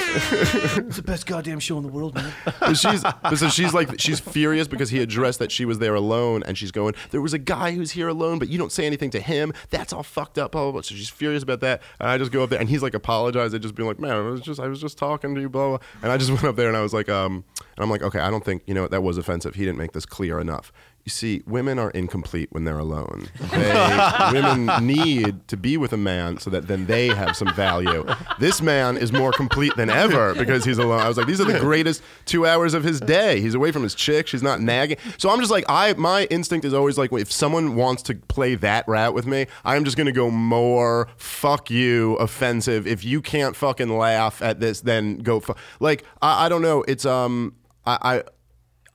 it's 0.88 0.96
the 0.96 1.04
best 1.04 1.26
goddamn 1.26 1.60
show 1.60 1.78
in 1.78 1.84
the 1.84 1.90
world, 1.90 2.16
man. 2.16 2.32
But 2.60 2.76
she's 2.76 3.02
but 3.04 3.36
so 3.36 3.50
she's 3.50 3.74
like 3.74 4.00
she's 4.00 4.20
furious 4.20 4.68
because 4.68 4.90
he 4.90 5.00
addressed 5.00 5.40
that 5.40 5.52
she 5.52 5.66
was 5.66 5.80
there 5.80 5.96
alone, 5.96 6.44
and 6.44 6.58
she's 6.58 6.72
going, 6.72 6.96
"There 7.12 7.22
was 7.22 7.34
a 7.34 7.38
guy 7.40 7.72
who's 7.72 7.92
here 7.92 8.08
alone, 8.08 8.40
but 8.40 8.50
you 8.50 8.58
don't 8.58 8.72
say 8.72 8.86
anything 8.86 9.10
to 9.12 9.20
him. 9.20 9.54
That's 9.70 9.94
all 9.94 10.04
fucked 10.04 10.38
up." 10.38 10.52
Blah 10.54 10.64
blah. 10.64 10.72
blah. 10.74 10.82
So 10.82 10.96
she's 10.96 11.10
furious 11.10 11.44
about 11.44 11.60
that, 11.62 11.82
and 12.00 12.10
I 12.10 12.18
just 12.18 12.32
go 12.32 12.44
up 12.44 12.50
there, 12.50 12.60
and 12.60 12.70
he's 12.70 12.82
like 12.84 12.94
apologized, 12.94 13.54
and 13.54 13.62
just 13.62 13.76
being 13.76 13.88
like, 13.88 14.00
"Man, 14.00 14.12
I 14.12 14.29
was 14.30 14.42
just 14.42 14.60
I 14.60 14.68
was 14.68 14.80
just 14.80 14.98
talking 14.98 15.36
to 15.36 15.42
you, 15.42 15.50
blah 15.50 15.70
blah." 15.70 15.80
And 16.02 16.12
I 16.12 16.18
just 16.18 16.32
went 16.36 16.44
up 16.44 16.56
there, 16.56 16.68
and 16.68 16.78
I 16.78 16.82
was 16.82 16.94
like, 16.94 17.10
um, 17.10 17.44
and 17.60 17.84
I'm 17.84 17.90
like, 17.90 18.02
okay, 18.02 18.20
I 18.20 18.30
don't 18.30 18.44
think 18.44 18.64
you 18.66 18.74
know 18.74 18.88
that 18.88 19.02
was 19.04 19.18
offensive. 19.18 19.56
He 19.56 19.66
didn't 19.66 19.78
make 19.78 19.92
this 19.92 20.06
clear 20.06 20.40
enough. 20.40 20.72
You 21.06 21.10
see, 21.12 21.42
women 21.48 21.80
are 21.80 21.90
incomplete 21.92 22.50
when 22.52 22.66
they're 22.66 22.78
alone. 22.78 23.30
They, 23.52 24.30
women 24.34 24.86
need 24.86 25.48
to 25.48 25.58
be 25.58 25.76
with 25.78 25.92
a 25.92 25.98
man 25.98 26.38
so 26.38 26.50
that 26.52 26.68
then 26.68 26.86
they 26.86 27.08
have 27.08 27.36
some 27.36 27.52
value. 27.56 28.06
This 28.40 28.62
man 28.62 28.96
is 28.96 29.12
more 29.12 29.32
complete 29.32 29.76
than 29.76 29.90
ever 29.90 30.36
because 30.36 30.66
he's 30.66 30.78
alone. 30.78 31.00
I 31.00 31.08
was 31.08 31.18
like, 31.18 31.26
these 31.26 31.42
are 31.42 31.46
the 31.46 31.60
greatest 31.60 32.04
two 32.26 32.46
hours 32.46 32.74
of 32.76 32.84
his 32.84 33.00
day. 33.00 33.42
He's 33.42 33.56
away 33.56 33.72
from 33.72 33.82
his 33.82 33.96
chick. 33.96 34.28
She's 34.28 34.44
not 34.44 34.62
nagging. 34.62 34.98
So 35.18 35.30
I'm 35.30 35.40
just 35.40 35.52
like, 35.52 35.66
I 35.68 35.94
my 35.94 36.26
instinct 36.26 36.66
is 36.66 36.74
always 36.74 36.98
like, 36.98 37.12
if 37.14 37.32
someone 37.32 37.76
wants 37.76 38.04
to 38.04 38.16
play 38.16 38.56
that 38.56 38.88
route 38.88 39.14
with 39.16 39.26
me, 39.26 39.48
I'm 39.66 39.86
just 39.86 39.98
gonna 39.98 40.12
go 40.12 40.30
more 40.30 41.08
fuck 41.18 41.72
you 41.72 42.16
offensive. 42.16 42.86
If 42.86 43.04
you 43.04 43.22
can't 43.22 43.56
fucking 43.56 43.90
laugh 43.90 44.42
at 44.42 44.60
this, 44.60 44.82
then 44.82 45.18
go 45.20 45.40
fuck. 45.40 45.58
like 45.80 46.04
I, 46.22 46.46
I 46.46 46.50
don't 46.50 46.62
know. 46.62 46.84
It's 46.88 47.06
um 47.06 47.56
I. 47.86 47.98
I 48.02 48.24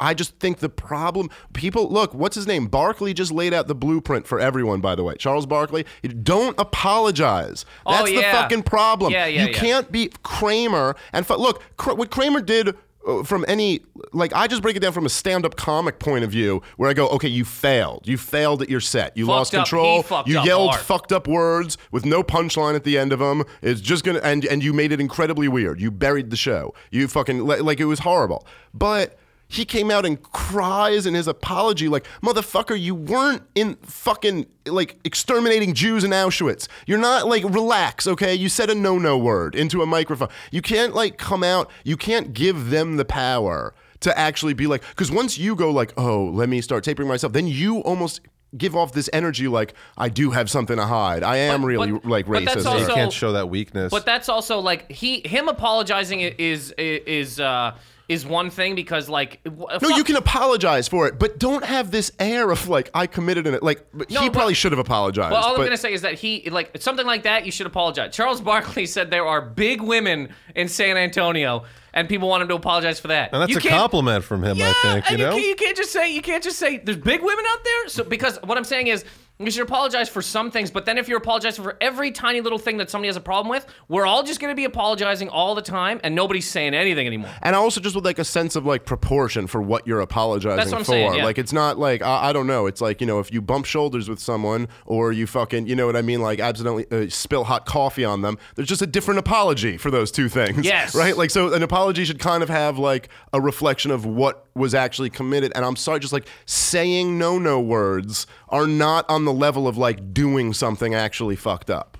I 0.00 0.14
just 0.14 0.38
think 0.38 0.58
the 0.58 0.68
problem 0.68 1.30
people 1.52 1.88
look, 1.90 2.14
what's 2.14 2.34
his 2.34 2.46
name? 2.46 2.66
Barkley 2.66 3.14
just 3.14 3.32
laid 3.32 3.54
out 3.54 3.66
the 3.68 3.74
blueprint 3.74 4.26
for 4.26 4.40
everyone, 4.40 4.80
by 4.80 4.94
the 4.94 5.04
way. 5.04 5.14
Charles 5.16 5.46
Barkley. 5.46 5.86
Don't 6.22 6.58
apologize. 6.58 7.64
Oh, 7.86 7.92
That's 7.92 8.10
the 8.10 8.22
fucking 8.22 8.62
problem. 8.64 9.12
Yeah, 9.12 9.26
yeah, 9.26 9.42
you 9.42 9.48
yeah. 9.50 9.58
can't 9.58 9.90
be 9.92 10.10
Kramer 10.22 10.96
and 11.12 11.28
look, 11.30 11.62
what 11.84 12.10
Kramer 12.10 12.40
did 12.40 12.74
uh, 13.06 13.22
from 13.22 13.44
any 13.48 13.80
like 14.12 14.32
I 14.34 14.46
just 14.46 14.62
break 14.62 14.76
it 14.76 14.80
down 14.80 14.92
from 14.92 15.04
a 15.04 15.10
stand-up 15.10 15.56
comic 15.56 15.98
point 15.98 16.24
of 16.24 16.30
view 16.30 16.62
where 16.76 16.88
I 16.88 16.94
go, 16.94 17.08
okay, 17.10 17.28
you 17.28 17.44
failed. 17.44 18.06
You 18.06 18.16
failed 18.16 18.62
at 18.62 18.70
your 18.70 18.80
set. 18.80 19.16
You 19.16 19.26
Fucked 19.26 19.36
lost 19.36 19.54
up. 19.54 19.64
control. 19.66 20.04
You 20.26 20.42
yelled 20.42 20.70
hard. 20.70 20.82
fucked 20.82 21.12
up 21.12 21.26
words 21.28 21.76
with 21.90 22.04
no 22.06 22.22
punchline 22.22 22.74
at 22.74 22.84
the 22.84 22.96
end 22.96 23.12
of 23.12 23.18
them. 23.18 23.44
It's 23.62 23.80
just 23.80 24.04
gonna 24.04 24.20
and 24.20 24.44
and 24.46 24.62
you 24.64 24.72
made 24.72 24.92
it 24.92 25.00
incredibly 25.00 25.48
weird. 25.48 25.80
You 25.80 25.90
buried 25.90 26.30
the 26.30 26.36
show. 26.36 26.74
You 26.90 27.08
fucking 27.08 27.44
like 27.44 27.80
it 27.80 27.84
was 27.86 28.00
horrible. 28.00 28.46
But 28.72 29.18
he 29.48 29.64
came 29.64 29.90
out 29.90 30.04
and 30.06 30.20
cries 30.22 31.06
in 31.06 31.14
his 31.14 31.28
apology 31.28 31.88
like, 31.88 32.06
motherfucker, 32.22 32.78
you 32.80 32.94
weren't 32.94 33.42
in 33.54 33.76
fucking 33.82 34.46
like 34.66 34.98
exterminating 35.04 35.74
Jews 35.74 36.02
in 36.04 36.10
Auschwitz. 36.10 36.66
You're 36.86 36.98
not 36.98 37.28
like 37.28 37.44
relax, 37.44 38.06
okay? 38.06 38.34
You 38.34 38.48
said 38.48 38.70
a 38.70 38.74
no-no 38.74 39.16
word 39.18 39.54
into 39.54 39.82
a 39.82 39.86
microphone. 39.86 40.28
You 40.50 40.62
can't 40.62 40.94
like 40.94 41.18
come 41.18 41.44
out, 41.44 41.70
you 41.84 41.96
can't 41.96 42.32
give 42.32 42.70
them 42.70 42.96
the 42.96 43.04
power 43.04 43.74
to 44.00 44.18
actually 44.18 44.54
be 44.54 44.66
like, 44.66 44.82
because 44.88 45.10
once 45.10 45.38
you 45.38 45.54
go 45.54 45.70
like, 45.70 45.92
oh, 45.96 46.24
let 46.24 46.48
me 46.48 46.60
start 46.60 46.82
taping 46.84 47.06
myself, 47.06 47.32
then 47.32 47.46
you 47.46 47.78
almost 47.80 48.20
give 48.56 48.76
off 48.76 48.92
this 48.92 49.10
energy 49.12 49.48
like 49.48 49.74
I 49.98 50.08
do 50.08 50.30
have 50.30 50.48
something 50.48 50.76
to 50.76 50.86
hide. 50.86 51.22
I 51.22 51.36
am 51.38 51.62
But- 51.62 51.66
really 51.66 51.92
but- 51.92 52.04
like 52.04 52.26
racist. 52.26 52.44
that's 52.46 52.66
also- 52.66 52.86
you 52.88 52.94
can't 52.94 53.12
show 53.12 53.32
that 53.32 53.48
weakness. 53.50 53.90
But 53.90 54.04
that's 54.06 54.28
also 54.28 54.60
like 54.60 54.90
he 54.90 55.20
him 55.26 55.48
apologizing 55.48 56.20
i- 56.22 56.34
is 56.38 56.72
is 56.78 57.40
uh 57.40 57.72
is 58.08 58.26
one 58.26 58.50
thing 58.50 58.74
because 58.74 59.08
like 59.08 59.40
no, 59.46 59.88
you 59.96 60.04
can 60.04 60.16
apologize 60.16 60.88
for 60.88 61.06
it, 61.08 61.18
but 61.18 61.38
don't 61.38 61.64
have 61.64 61.90
this 61.90 62.12
air 62.18 62.50
of 62.50 62.68
like 62.68 62.90
I 62.92 63.06
committed 63.06 63.46
in 63.46 63.54
it. 63.54 63.62
Like 63.62 63.82
No, 63.94 64.04
he 64.20 64.28
but- 64.28 64.32
probably 64.34 64.54
should 64.54 64.72
have 64.72 64.78
apologized. 64.78 65.32
Well, 65.32 65.42
all 65.42 65.54
I'm 65.56 65.62
gonna 65.64 65.76
say 65.76 65.92
is 65.94 66.02
that 66.02 66.14
he 66.14 66.48
like 66.50 66.76
something 66.80 67.06
like 67.06 67.22
that. 67.22 67.46
You 67.46 67.52
should 67.52 67.66
apologize. 67.66 68.14
Charles 68.14 68.40
Barkley 68.40 68.84
said 68.94 69.10
there 69.10 69.26
are 69.26 69.40
big 69.40 69.80
women 69.80 70.28
in 70.54 70.68
San 70.68 70.96
Antonio, 70.98 71.64
and 71.94 72.08
people 72.08 72.28
want 72.28 72.42
him 72.42 72.48
to 72.48 72.54
apologize 72.56 73.00
for 73.00 73.08
that. 73.08 73.30
and 73.32 73.40
that's 73.40 73.50
You 73.52 73.56
a 73.58 73.72
compliment 73.72 74.22
from 74.24 74.44
him, 74.44 74.56
Yeah, 74.58 74.72
I 74.76 74.82
think. 75.00 75.10
You 75.10 75.14
and 75.14 75.18
know, 75.22 75.36
you, 75.36 75.42
can't, 75.42 75.48
you 75.48 75.56
can't 75.56 75.76
just 75.76 75.92
say 75.92 76.12
you 76.14 76.22
can't 76.22 76.44
just 76.44 76.58
say 76.58 76.76
there's 76.78 76.98
big 76.98 77.22
women 77.22 77.44
out 77.52 77.64
there. 77.64 77.88
So 77.88 78.04
because 78.04 78.38
what 78.44 78.58
I'm 78.58 78.64
saying 78.64 78.88
is 78.88 79.04
You 79.40 79.50
should 79.50 79.62
apologize 79.64 80.08
for 80.08 80.22
some 80.22 80.52
things, 80.52 80.70
but 80.70 80.86
then 80.86 80.96
if 80.96 81.08
you're 81.08 81.18
apologizing 81.18 81.64
for 81.64 81.76
every 81.80 82.12
tiny 82.12 82.40
little 82.40 82.58
thing 82.58 82.76
that 82.76 82.88
somebody 82.88 83.08
has 83.08 83.16
a 83.16 83.20
problem 83.20 83.50
with, 83.50 83.66
we're 83.88 84.06
all 84.06 84.22
just 84.22 84.38
going 84.38 84.52
to 84.52 84.54
be 84.54 84.64
apologizing 84.64 85.28
all 85.28 85.56
the 85.56 85.62
time, 85.62 86.00
and 86.04 86.14
nobody's 86.14 86.48
saying 86.48 86.72
anything 86.72 87.04
anymore. 87.08 87.30
And 87.42 87.56
also 87.56 87.80
just 87.80 87.96
with 87.96 88.04
like 88.04 88.20
a 88.20 88.24
sense 88.24 88.54
of 88.54 88.64
like 88.64 88.84
proportion 88.84 89.48
for 89.48 89.60
what 89.60 89.88
you're 89.88 89.98
apologizing 89.98 90.56
That's 90.56 90.70
what 90.70 90.78
I'm 90.78 90.84
for. 90.84 90.92
saying, 90.92 91.14
yeah. 91.14 91.24
Like 91.24 91.38
it's 91.38 91.52
not 91.52 91.78
like 91.80 92.00
I, 92.00 92.28
I 92.28 92.32
don't 92.32 92.46
know. 92.46 92.68
It's 92.68 92.80
like 92.80 93.00
you 93.00 93.08
know 93.08 93.18
if 93.18 93.32
you 93.32 93.42
bump 93.42 93.66
shoulders 93.66 94.08
with 94.08 94.20
someone 94.20 94.68
or 94.86 95.10
you 95.10 95.26
fucking 95.26 95.66
you 95.66 95.74
know 95.74 95.86
what 95.86 95.96
I 95.96 96.02
mean 96.02 96.20
like 96.20 96.38
accidentally 96.38 96.86
uh, 96.92 97.10
spill 97.10 97.42
hot 97.42 97.66
coffee 97.66 98.04
on 98.04 98.22
them. 98.22 98.38
There's 98.54 98.68
just 98.68 98.82
a 98.82 98.86
different 98.86 99.18
apology 99.18 99.78
for 99.78 99.90
those 99.90 100.12
two 100.12 100.28
things. 100.28 100.64
Yes. 100.64 100.94
Right. 101.04 101.16
Like 101.16 101.30
so 101.30 101.52
an 101.52 101.64
apology 101.64 102.04
should 102.04 102.20
kind 102.20 102.42
of 102.42 102.48
have 102.48 102.78
like 102.78 103.08
a 103.32 103.40
reflection 103.40 103.90
of 103.90 104.06
what 104.06 104.46
was 104.54 104.74
actually 104.74 105.10
committed. 105.10 105.50
And 105.56 105.64
I'm 105.64 105.74
sorry, 105.74 105.98
just 105.98 106.12
like 106.12 106.28
saying 106.46 107.18
no 107.18 107.38
no 107.40 107.60
words 107.60 108.28
are 108.54 108.66
not 108.68 109.04
on 109.10 109.24
the 109.24 109.32
level 109.32 109.66
of 109.66 109.76
like 109.76 110.14
doing 110.14 110.54
something 110.54 110.94
actually 110.94 111.36
fucked 111.36 111.70
up. 111.70 111.98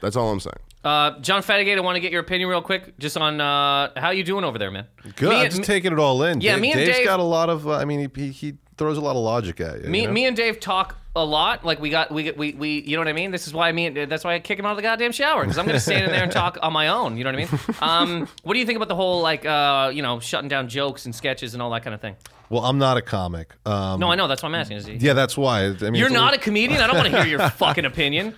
That's 0.00 0.16
all 0.16 0.30
I'm 0.30 0.40
saying. 0.40 0.54
Uh, 0.84 1.18
John 1.20 1.42
Fatigate, 1.42 1.78
I 1.78 1.80
want 1.80 1.96
to 1.96 2.00
get 2.00 2.12
your 2.12 2.20
opinion 2.20 2.48
real 2.48 2.62
quick, 2.62 2.96
just 2.98 3.16
on 3.16 3.40
uh, 3.40 3.90
how 3.96 4.10
you 4.10 4.22
doing 4.22 4.44
over 4.44 4.58
there, 4.58 4.70
man. 4.70 4.86
Good. 5.16 5.30
Me 5.30 5.36
I'm 5.36 5.46
and- 5.46 5.50
just 5.54 5.64
taking 5.64 5.92
it 5.92 5.98
all 5.98 6.22
in. 6.22 6.40
Yeah, 6.40 6.52
Dave, 6.52 6.60
me 6.62 6.72
and 6.72 6.80
Dave's 6.80 6.98
Dave- 6.98 7.06
got 7.06 7.20
a 7.20 7.24
lot 7.24 7.48
of. 7.50 7.66
Uh, 7.66 7.72
I 7.72 7.84
mean, 7.84 8.00
he, 8.14 8.22
he 8.22 8.30
he 8.30 8.54
throws 8.76 8.98
a 8.98 9.00
lot 9.00 9.16
of 9.16 9.22
logic 9.22 9.60
at 9.60 9.82
you. 9.82 9.90
Me, 9.90 10.02
you 10.02 10.06
know? 10.06 10.12
me 10.12 10.26
and 10.26 10.36
Dave 10.36 10.60
talk 10.60 10.96
a 11.16 11.24
lot. 11.24 11.64
Like 11.64 11.80
we 11.80 11.90
got, 11.90 12.10
we, 12.10 12.30
we, 12.32 12.52
we, 12.52 12.82
you 12.82 12.96
know 12.96 13.00
what 13.00 13.08
I 13.08 13.12
mean. 13.12 13.30
This 13.30 13.46
is 13.46 13.54
why 13.54 13.70
me, 13.72 13.86
and, 13.86 14.10
that's 14.10 14.24
why 14.24 14.34
I 14.34 14.40
kick 14.40 14.58
him 14.58 14.66
out 14.66 14.72
of 14.72 14.76
the 14.76 14.82
goddamn 14.82 15.12
shower 15.12 15.42
because 15.42 15.58
I'm 15.58 15.66
gonna 15.66 15.80
stand 15.80 16.04
in 16.04 16.10
there 16.10 16.22
and 16.22 16.32
talk 16.32 16.58
on 16.60 16.72
my 16.72 16.88
own. 16.88 17.16
You 17.16 17.24
know 17.24 17.32
what 17.32 17.40
I 17.40 17.50
mean? 17.50 17.60
Um, 17.80 18.28
what 18.42 18.54
do 18.54 18.60
you 18.60 18.66
think 18.66 18.76
about 18.76 18.88
the 18.88 18.94
whole 18.94 19.22
like, 19.22 19.46
uh, 19.46 19.90
you 19.94 20.02
know, 20.02 20.20
shutting 20.20 20.48
down 20.48 20.68
jokes 20.68 21.04
and 21.06 21.14
sketches 21.14 21.54
and 21.54 21.62
all 21.62 21.70
that 21.70 21.82
kind 21.82 21.94
of 21.94 22.00
thing? 22.00 22.16
Well, 22.50 22.64
I'm 22.64 22.78
not 22.78 22.96
a 22.96 23.02
comic. 23.02 23.54
Um, 23.66 24.00
No, 24.00 24.10
I 24.10 24.14
know. 24.16 24.28
That's 24.28 24.42
why 24.42 24.48
I'm 24.48 24.54
asking. 24.54 24.76
Is 24.78 24.86
he, 24.86 24.94
Yeah, 24.96 25.14
that's 25.14 25.36
why. 25.36 25.64
I 25.64 25.68
mean, 25.70 25.94
You're 25.94 26.06
it's 26.06 26.14
not 26.14 26.34
a 26.34 26.38
comedian. 26.38 26.80
I 26.80 26.86
don't 26.86 26.96
want 26.96 27.10
to 27.10 27.22
hear 27.22 27.26
your 27.38 27.48
fucking 27.50 27.84
opinion. 27.84 28.34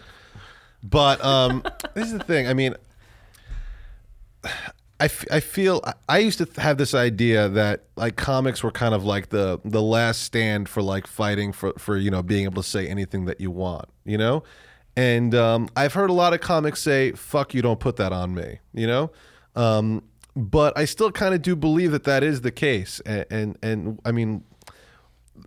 But 0.82 1.22
um, 1.24 1.62
this 1.94 2.06
is 2.06 2.12
the 2.12 2.24
thing. 2.24 2.46
I 2.46 2.54
mean, 2.54 2.74
I, 4.98 5.04
f- 5.06 5.26
I 5.30 5.40
feel 5.40 5.82
I- 5.84 5.92
I 6.08 6.18
used 6.18 6.38
to 6.38 6.48
have 6.60 6.78
this 6.78 6.94
idea 6.94 7.48
that 7.50 7.84
like 7.96 8.16
comics 8.16 8.62
were 8.62 8.70
kind 8.70 8.94
of 8.94 9.04
like 9.04 9.28
the 9.28 9.60
the 9.64 9.82
last 9.82 10.22
stand 10.22 10.68
for 10.68 10.82
like 10.82 11.06
fighting 11.06 11.52
for 11.52 11.72
for 11.76 11.96
you 11.98 12.10
know 12.10 12.22
being 12.22 12.44
able 12.44 12.62
to 12.62 12.68
say 12.68 12.86
anything 12.88 13.26
that 13.26 13.40
you 13.40 13.50
want, 13.50 13.86
you 14.04 14.16
know. 14.16 14.42
And 14.96 15.34
um, 15.34 15.68
I've 15.76 15.92
heard 15.92 16.08
a 16.08 16.14
lot 16.14 16.32
of 16.32 16.40
comics 16.40 16.80
say 16.80 17.12
"fuck 17.12 17.52
you," 17.52 17.60
don't 17.60 17.78
put 17.80 17.96
that 17.96 18.12
on 18.12 18.34
me, 18.34 18.60
you 18.72 18.86
know. 18.86 19.10
Um, 19.54 20.02
but 20.36 20.76
I 20.76 20.84
still 20.84 21.10
kind 21.10 21.34
of 21.34 21.40
do 21.40 21.56
believe 21.56 21.92
that 21.92 22.04
that 22.04 22.22
is 22.22 22.42
the 22.42 22.52
case, 22.52 23.00
and, 23.00 23.24
and 23.30 23.58
and 23.62 24.00
I 24.04 24.12
mean, 24.12 24.44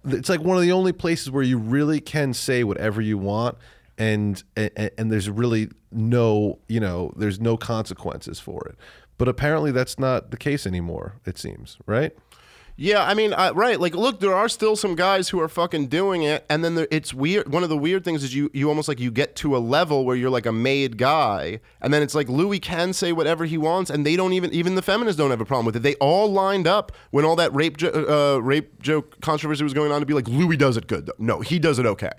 it's 0.06 0.30
like 0.30 0.42
one 0.42 0.58
of 0.58 0.64
the 0.64 0.72
only 0.72 0.92
places 0.92 1.30
where 1.30 1.44
you 1.44 1.58
really 1.58 2.02
can 2.02 2.34
say 2.34 2.64
whatever 2.64 3.00
you 3.00 3.18
want 3.18 3.58
and 4.00 4.42
and, 4.56 4.92
and 4.98 5.12
there's 5.12 5.30
really 5.30 5.70
no 5.92 6.58
you 6.68 6.80
know 6.80 7.14
there's 7.16 7.40
no 7.40 7.56
consequences 7.58 8.40
for 8.40 8.68
it. 8.68 8.76
But 9.20 9.28
apparently 9.28 9.72
that's 9.72 10.00
not 10.00 10.32
the 10.32 10.38
case 10.38 10.66
anymore 10.66 11.16
it 11.26 11.38
seems 11.38 11.78
right 11.86 12.16
Yeah, 12.82 13.06
I 13.06 13.14
mean, 13.14 13.34
I, 13.34 13.50
right? 13.52 13.78
Like, 13.78 13.94
look, 13.94 14.22
there 14.22 14.34
are 14.34 14.48
still 14.48 14.78
some 14.78 14.96
guys 14.96 15.28
who 15.28 15.40
are 15.42 15.50
fucking 15.50 15.88
doing 15.88 16.24
it, 16.24 16.46
and 16.50 16.64
then 16.64 16.76
there, 16.76 16.88
it's 16.90 17.14
weird. 17.14 17.52
One 17.52 17.62
of 17.62 17.68
the 17.68 17.78
weird 17.78 18.06
things 18.06 18.24
is 18.24 18.34
you 18.34 18.50
you 18.54 18.70
almost 18.70 18.88
like 18.88 19.02
you 19.02 19.12
get 19.12 19.36
to 19.38 19.58
a 19.58 19.60
level 19.60 20.06
where 20.06 20.16
you're 20.16 20.30
like 20.30 20.46
a 20.46 20.54
made 20.54 20.98
guy, 20.98 21.60
and 21.82 21.94
then 21.94 22.02
it's 22.02 22.16
like 22.16 22.30
Louis 22.30 22.60
can 22.60 22.94
say 22.94 23.12
whatever 23.12 23.44
he 23.44 23.58
wants, 23.58 23.90
and 23.90 24.06
they 24.06 24.16
don't 24.16 24.32
even 24.32 24.54
even 24.54 24.76
the 24.76 24.82
feminists 24.82 25.18
don't 25.18 25.30
have 25.30 25.42
a 25.42 25.46
problem 25.46 25.66
with 25.66 25.76
it. 25.76 25.84
They 25.84 25.96
all 25.96 26.32
lined 26.32 26.68
up 26.68 26.94
when 27.12 27.26
all 27.26 27.36
that 27.36 27.54
rape 27.54 27.76
jo- 27.76 28.36
uh, 28.38 28.42
rape 28.42 28.82
joke 28.82 29.20
controversy 29.20 29.62
was 29.64 29.74
going 29.74 29.92
on 29.92 30.00
to 30.00 30.06
be 30.06 30.14
like 30.14 30.30
Louis 30.30 30.56
does 30.56 30.78
it 30.78 30.88
good. 30.88 31.12
No, 31.20 31.42
he 31.42 31.60
does 31.60 31.80
it 31.80 31.86
okay. 31.86 32.12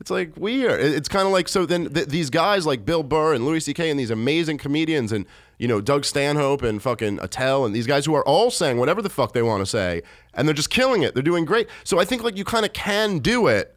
It's 0.00 0.10
like 0.10 0.36
weird. 0.36 0.80
It- 0.80 0.92
It's 0.92 1.08
kind 1.08 1.26
of 1.26 1.32
like 1.32 1.48
so. 1.48 1.64
Then 1.64 1.88
th- 1.88 2.08
these 2.08 2.28
guys 2.28 2.66
like 2.66 2.84
Bill 2.84 3.02
Burr 3.04 3.32
and 3.32 3.46
Louis 3.46 3.60
C.K. 3.60 3.88
and 3.88 3.98
these 3.98 4.10
amazing 4.10 4.58
comedians 4.58 5.12
and 5.12 5.24
you 5.58 5.68
know 5.68 5.80
Doug 5.80 6.04
Stanhope 6.04 6.62
and 6.62 6.82
fucking 6.82 7.18
Attell 7.20 7.64
and 7.64 7.74
these 7.74 7.86
guys 7.86 8.06
who 8.06 8.14
are 8.14 8.26
all 8.26 8.50
saying 8.50 8.78
whatever 8.78 9.02
the 9.02 9.10
fuck 9.10 9.32
they 9.32 9.42
want 9.42 9.60
to 9.60 9.66
say 9.66 10.02
and 10.34 10.48
they're 10.48 10.54
just 10.54 10.70
killing 10.70 11.02
it. 11.02 11.14
They're 11.14 11.22
doing 11.22 11.44
great. 11.44 11.68
So 11.84 11.98
I 11.98 12.04
think 12.04 12.22
like 12.22 12.36
you 12.36 12.44
kind 12.44 12.64
of 12.64 12.72
can 12.72 13.18
do 13.18 13.46
it. 13.46 13.76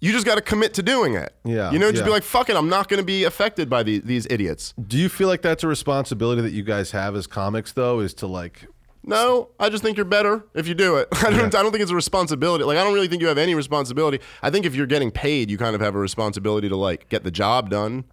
You 0.00 0.12
just 0.12 0.26
got 0.26 0.34
to 0.34 0.42
commit 0.42 0.74
to 0.74 0.82
doing 0.82 1.14
it. 1.14 1.34
Yeah, 1.44 1.70
You 1.70 1.78
know, 1.78 1.90
just 1.90 2.02
yeah. 2.02 2.06
be 2.06 2.10
like, 2.10 2.24
fuck 2.24 2.50
it. 2.50 2.56
I'm 2.56 2.68
not 2.68 2.88
going 2.88 2.98
to 2.98 3.06
be 3.06 3.24
affected 3.24 3.70
by 3.70 3.82
the, 3.82 4.00
these 4.00 4.26
idiots. 4.28 4.74
do 4.86 4.98
you 4.98 5.08
feel 5.08 5.28
like 5.28 5.40
that's 5.40 5.64
a 5.64 5.68
responsibility 5.68 6.42
that 6.42 6.52
you 6.52 6.62
guys 6.62 6.90
have 6.90 7.16
as 7.16 7.26
comics 7.26 7.72
though 7.72 8.00
is 8.00 8.12
to 8.14 8.26
like 8.26 8.66
No, 9.02 9.48
I 9.58 9.70
just 9.70 9.82
think 9.82 9.96
you're 9.96 10.04
better 10.04 10.44
if 10.52 10.68
you 10.68 10.74
do 10.74 10.96
it. 10.96 11.08
I 11.12 11.30
don't, 11.30 11.54
I 11.54 11.62
don't 11.62 11.70
think 11.72 11.80
it's 11.82 11.90
a 11.90 11.94
responsibility. 11.94 12.64
Like, 12.64 12.76
I 12.76 12.84
don't 12.84 12.92
really 12.92 13.08
think 13.08 13.22
you 13.22 13.28
have 13.28 13.38
any 13.38 13.54
responsibility. 13.54 14.20
I 14.42 14.50
think 14.50 14.66
if 14.66 14.74
you're 14.74 14.86
getting 14.86 15.10
paid, 15.10 15.50
you 15.50 15.56
kind 15.56 15.74
of 15.74 15.80
have 15.80 15.94
a 15.94 15.98
responsibility 15.98 16.68
to 16.68 16.76
like 16.76 17.08
get 17.08 17.24
the 17.24 17.30
job 17.30 17.70
done. 17.70 18.04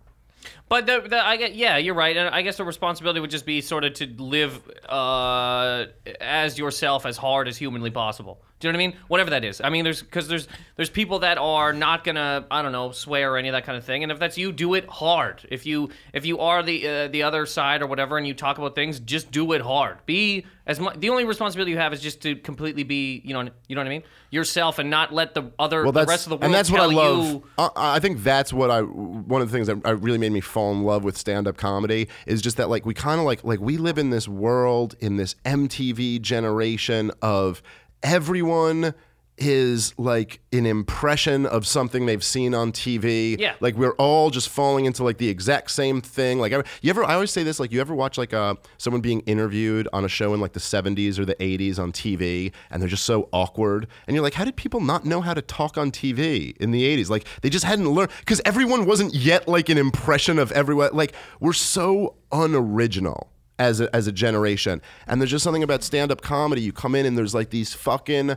But 0.71 0.85
the, 0.85 1.01
the, 1.01 1.21
I 1.21 1.35
get, 1.35 1.53
yeah, 1.53 1.75
you're 1.75 1.95
right. 1.95 2.15
And 2.15 2.33
I 2.33 2.43
guess 2.43 2.55
the 2.55 2.63
responsibility 2.63 3.19
would 3.19 3.29
just 3.29 3.45
be 3.45 3.59
sort 3.59 3.83
of 3.83 3.93
to 3.95 4.05
live 4.05 4.57
uh, 4.87 5.87
as 6.21 6.57
yourself 6.57 7.05
as 7.05 7.17
hard 7.17 7.49
as 7.49 7.57
humanly 7.57 7.91
possible. 7.91 8.41
Do 8.61 8.67
you 8.67 8.71
know 8.71 8.77
what 8.77 8.83
I 8.83 8.87
mean? 8.87 8.97
Whatever 9.07 9.29
that 9.31 9.43
is. 9.43 9.59
I 9.59 9.69
mean, 9.69 9.83
there's 9.83 10.03
because 10.03 10.27
there's 10.27 10.47
there's 10.75 10.89
people 10.89 11.19
that 11.19 11.39
are 11.39 11.73
not 11.73 12.03
gonna 12.03 12.45
I 12.51 12.61
don't 12.61 12.71
know 12.71 12.91
swear 12.91 13.33
or 13.33 13.37
any 13.37 13.49
of 13.49 13.53
that 13.53 13.65
kind 13.65 13.75
of 13.75 13.83
thing. 13.83 14.03
And 14.03 14.11
if 14.11 14.19
that's 14.19 14.37
you, 14.37 14.51
do 14.51 14.75
it 14.75 14.87
hard. 14.87 15.41
If 15.49 15.65
you 15.65 15.89
if 16.13 16.27
you 16.27 16.39
are 16.39 16.61
the 16.61 16.87
uh, 16.87 17.07
the 17.07 17.23
other 17.23 17.47
side 17.47 17.81
or 17.81 17.87
whatever, 17.87 18.19
and 18.19 18.27
you 18.27 18.35
talk 18.35 18.59
about 18.59 18.75
things, 18.75 18.99
just 18.99 19.31
do 19.31 19.53
it 19.53 19.61
hard. 19.61 20.05
Be 20.05 20.45
as 20.67 20.79
much. 20.79 20.99
The 20.99 21.09
only 21.09 21.25
responsibility 21.25 21.71
you 21.71 21.79
have 21.79 21.91
is 21.91 22.01
just 22.01 22.21
to 22.21 22.35
completely 22.35 22.83
be 22.83 23.23
you 23.25 23.33
know 23.33 23.41
you 23.67 23.75
know 23.75 23.81
what 23.81 23.87
I 23.87 23.89
mean 23.89 24.03
yourself 24.29 24.77
and 24.77 24.91
not 24.91 25.11
let 25.11 25.33
the 25.33 25.51
other 25.57 25.81
Well, 25.81 25.91
the 25.91 26.05
rest 26.05 26.27
of 26.27 26.29
the 26.29 26.35
world 26.35 26.45
and 26.45 26.53
that's 26.53 26.69
what 26.69 26.81
I 26.81 26.85
love. 26.85 27.25
you. 27.25 27.43
I, 27.57 27.69
I 27.75 27.99
think 27.99 28.21
that's 28.21 28.53
what 28.53 28.69
I 28.69 28.81
one 28.81 29.41
of 29.41 29.49
the 29.49 29.57
things 29.57 29.67
that 29.67 29.77
really 30.01 30.19
made 30.19 30.31
me 30.31 30.39
fall 30.61 30.71
in 30.71 30.83
love 30.83 31.03
with 31.03 31.17
stand 31.17 31.47
up 31.47 31.57
comedy 31.57 32.07
is 32.27 32.39
just 32.39 32.57
that 32.57 32.69
like 32.69 32.85
we 32.85 32.93
kind 32.93 33.19
of 33.19 33.25
like 33.25 33.43
like 33.43 33.59
we 33.59 33.77
live 33.77 33.97
in 33.97 34.11
this 34.11 34.27
world 34.27 34.95
in 34.99 35.17
this 35.17 35.35
MTV 35.43 36.21
generation 36.21 37.09
of 37.19 37.63
everyone 38.03 38.93
is 39.41 39.97
like 39.97 40.39
an 40.53 40.67
impression 40.67 41.47
of 41.47 41.65
something 41.65 42.05
they've 42.05 42.23
seen 42.23 42.53
on 42.53 42.71
TV. 42.71 43.39
Yeah. 43.39 43.55
Like 43.59 43.75
we're 43.75 43.95
all 43.95 44.29
just 44.29 44.49
falling 44.49 44.85
into 44.85 45.03
like 45.03 45.17
the 45.17 45.29
exact 45.29 45.71
same 45.71 45.99
thing. 45.99 46.37
Like 46.37 46.51
you 46.81 46.89
ever 46.91 47.03
I 47.03 47.15
always 47.15 47.31
say 47.31 47.41
this 47.41 47.59
like 47.59 47.71
you 47.71 47.81
ever 47.81 47.95
watch 47.95 48.19
like 48.19 48.35
uh 48.35 48.53
someone 48.77 49.01
being 49.01 49.21
interviewed 49.21 49.87
on 49.93 50.05
a 50.05 50.07
show 50.07 50.35
in 50.35 50.39
like 50.39 50.53
the 50.53 50.59
70s 50.59 51.17
or 51.17 51.25
the 51.25 51.33
80s 51.35 51.79
on 51.79 51.91
TV 51.91 52.53
and 52.69 52.81
they're 52.81 52.89
just 52.89 53.03
so 53.03 53.29
awkward 53.33 53.87
and 54.05 54.15
you're 54.15 54.23
like 54.23 54.35
how 54.35 54.45
did 54.45 54.55
people 54.55 54.79
not 54.79 55.05
know 55.05 55.21
how 55.21 55.33
to 55.33 55.41
talk 55.41 55.75
on 55.75 55.89
TV 55.91 56.55
in 56.57 56.69
the 56.69 56.83
80s? 56.83 57.09
Like 57.09 57.25
they 57.41 57.49
just 57.49 57.65
hadn't 57.65 57.89
learned 57.89 58.11
cuz 58.27 58.41
everyone 58.45 58.85
wasn't 58.85 59.15
yet 59.15 59.47
like 59.47 59.69
an 59.69 59.79
impression 59.79 60.37
of 60.37 60.51
everyone 60.51 60.91
like 60.93 61.13
we're 61.39 61.53
so 61.53 62.13
unoriginal 62.31 63.31
as 63.57 63.81
a, 63.81 63.95
as 63.95 64.05
a 64.05 64.11
generation. 64.11 64.81
And 65.07 65.19
there's 65.19 65.31
just 65.31 65.43
something 65.43 65.63
about 65.63 65.83
stand-up 65.83 66.21
comedy. 66.21 66.61
You 66.61 66.73
come 66.73 66.95
in 66.95 67.05
and 67.05 67.17
there's 67.17 67.33
like 67.35 67.49
these 67.49 67.73
fucking 67.73 68.35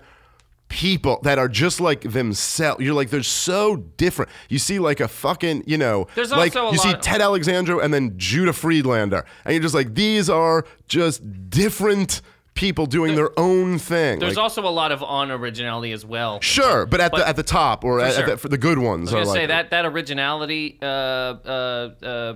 people 0.74 1.20
that 1.22 1.38
are 1.38 1.48
just 1.48 1.80
like 1.80 2.00
themselves. 2.00 2.82
You're 2.84 2.94
like 2.94 3.08
they're 3.08 3.22
so 3.22 3.76
different. 3.96 4.28
You 4.48 4.58
see 4.58 4.80
like 4.80 4.98
a 4.98 5.06
fucking, 5.06 5.62
you 5.68 5.78
know, 5.78 6.08
There's 6.16 6.32
like 6.32 6.56
also 6.56 6.66
a 6.66 6.72
you 6.72 6.78
see 6.78 6.92
Ted 7.00 7.20
Alexandro 7.20 7.78
and 7.78 7.94
then 7.94 8.14
Judah 8.16 8.52
Friedlander. 8.52 9.24
And 9.44 9.54
you're 9.54 9.62
just 9.62 9.74
like 9.74 9.94
these 9.94 10.28
are 10.28 10.66
just 10.88 11.22
different 11.48 12.22
people 12.54 12.86
doing 12.86 13.14
their 13.14 13.30
own 13.38 13.78
thing. 13.78 14.18
There's 14.18 14.34
Like, 14.34 14.42
also 14.42 14.62
a 14.66 14.68
lot 14.68 14.90
of 14.90 15.00
on 15.04 15.30
originality 15.30 15.92
as 15.92 16.04
well. 16.04 16.40
sure, 16.40 16.86
but 16.86 17.00
at 17.00 17.12
but- 17.12 17.18
the 17.18 17.28
at 17.28 17.36
the 17.36 17.44
top 17.44 17.84
or 17.84 18.00
at, 18.00 18.08
at 18.08 18.14
sure. 18.14 18.26
the, 18.26 18.36
for 18.36 18.48
the 18.48 18.58
good 18.58 18.78
ones 18.78 19.12
I 19.14 19.20
was 19.20 19.28
gonna 19.28 19.30
like 19.30 19.38
say 19.42 19.46
that 19.46 19.70
that 19.70 19.86
originality 19.86 20.78
uh, 20.82 20.86
uh, 20.86 21.90
uh, 22.02 22.34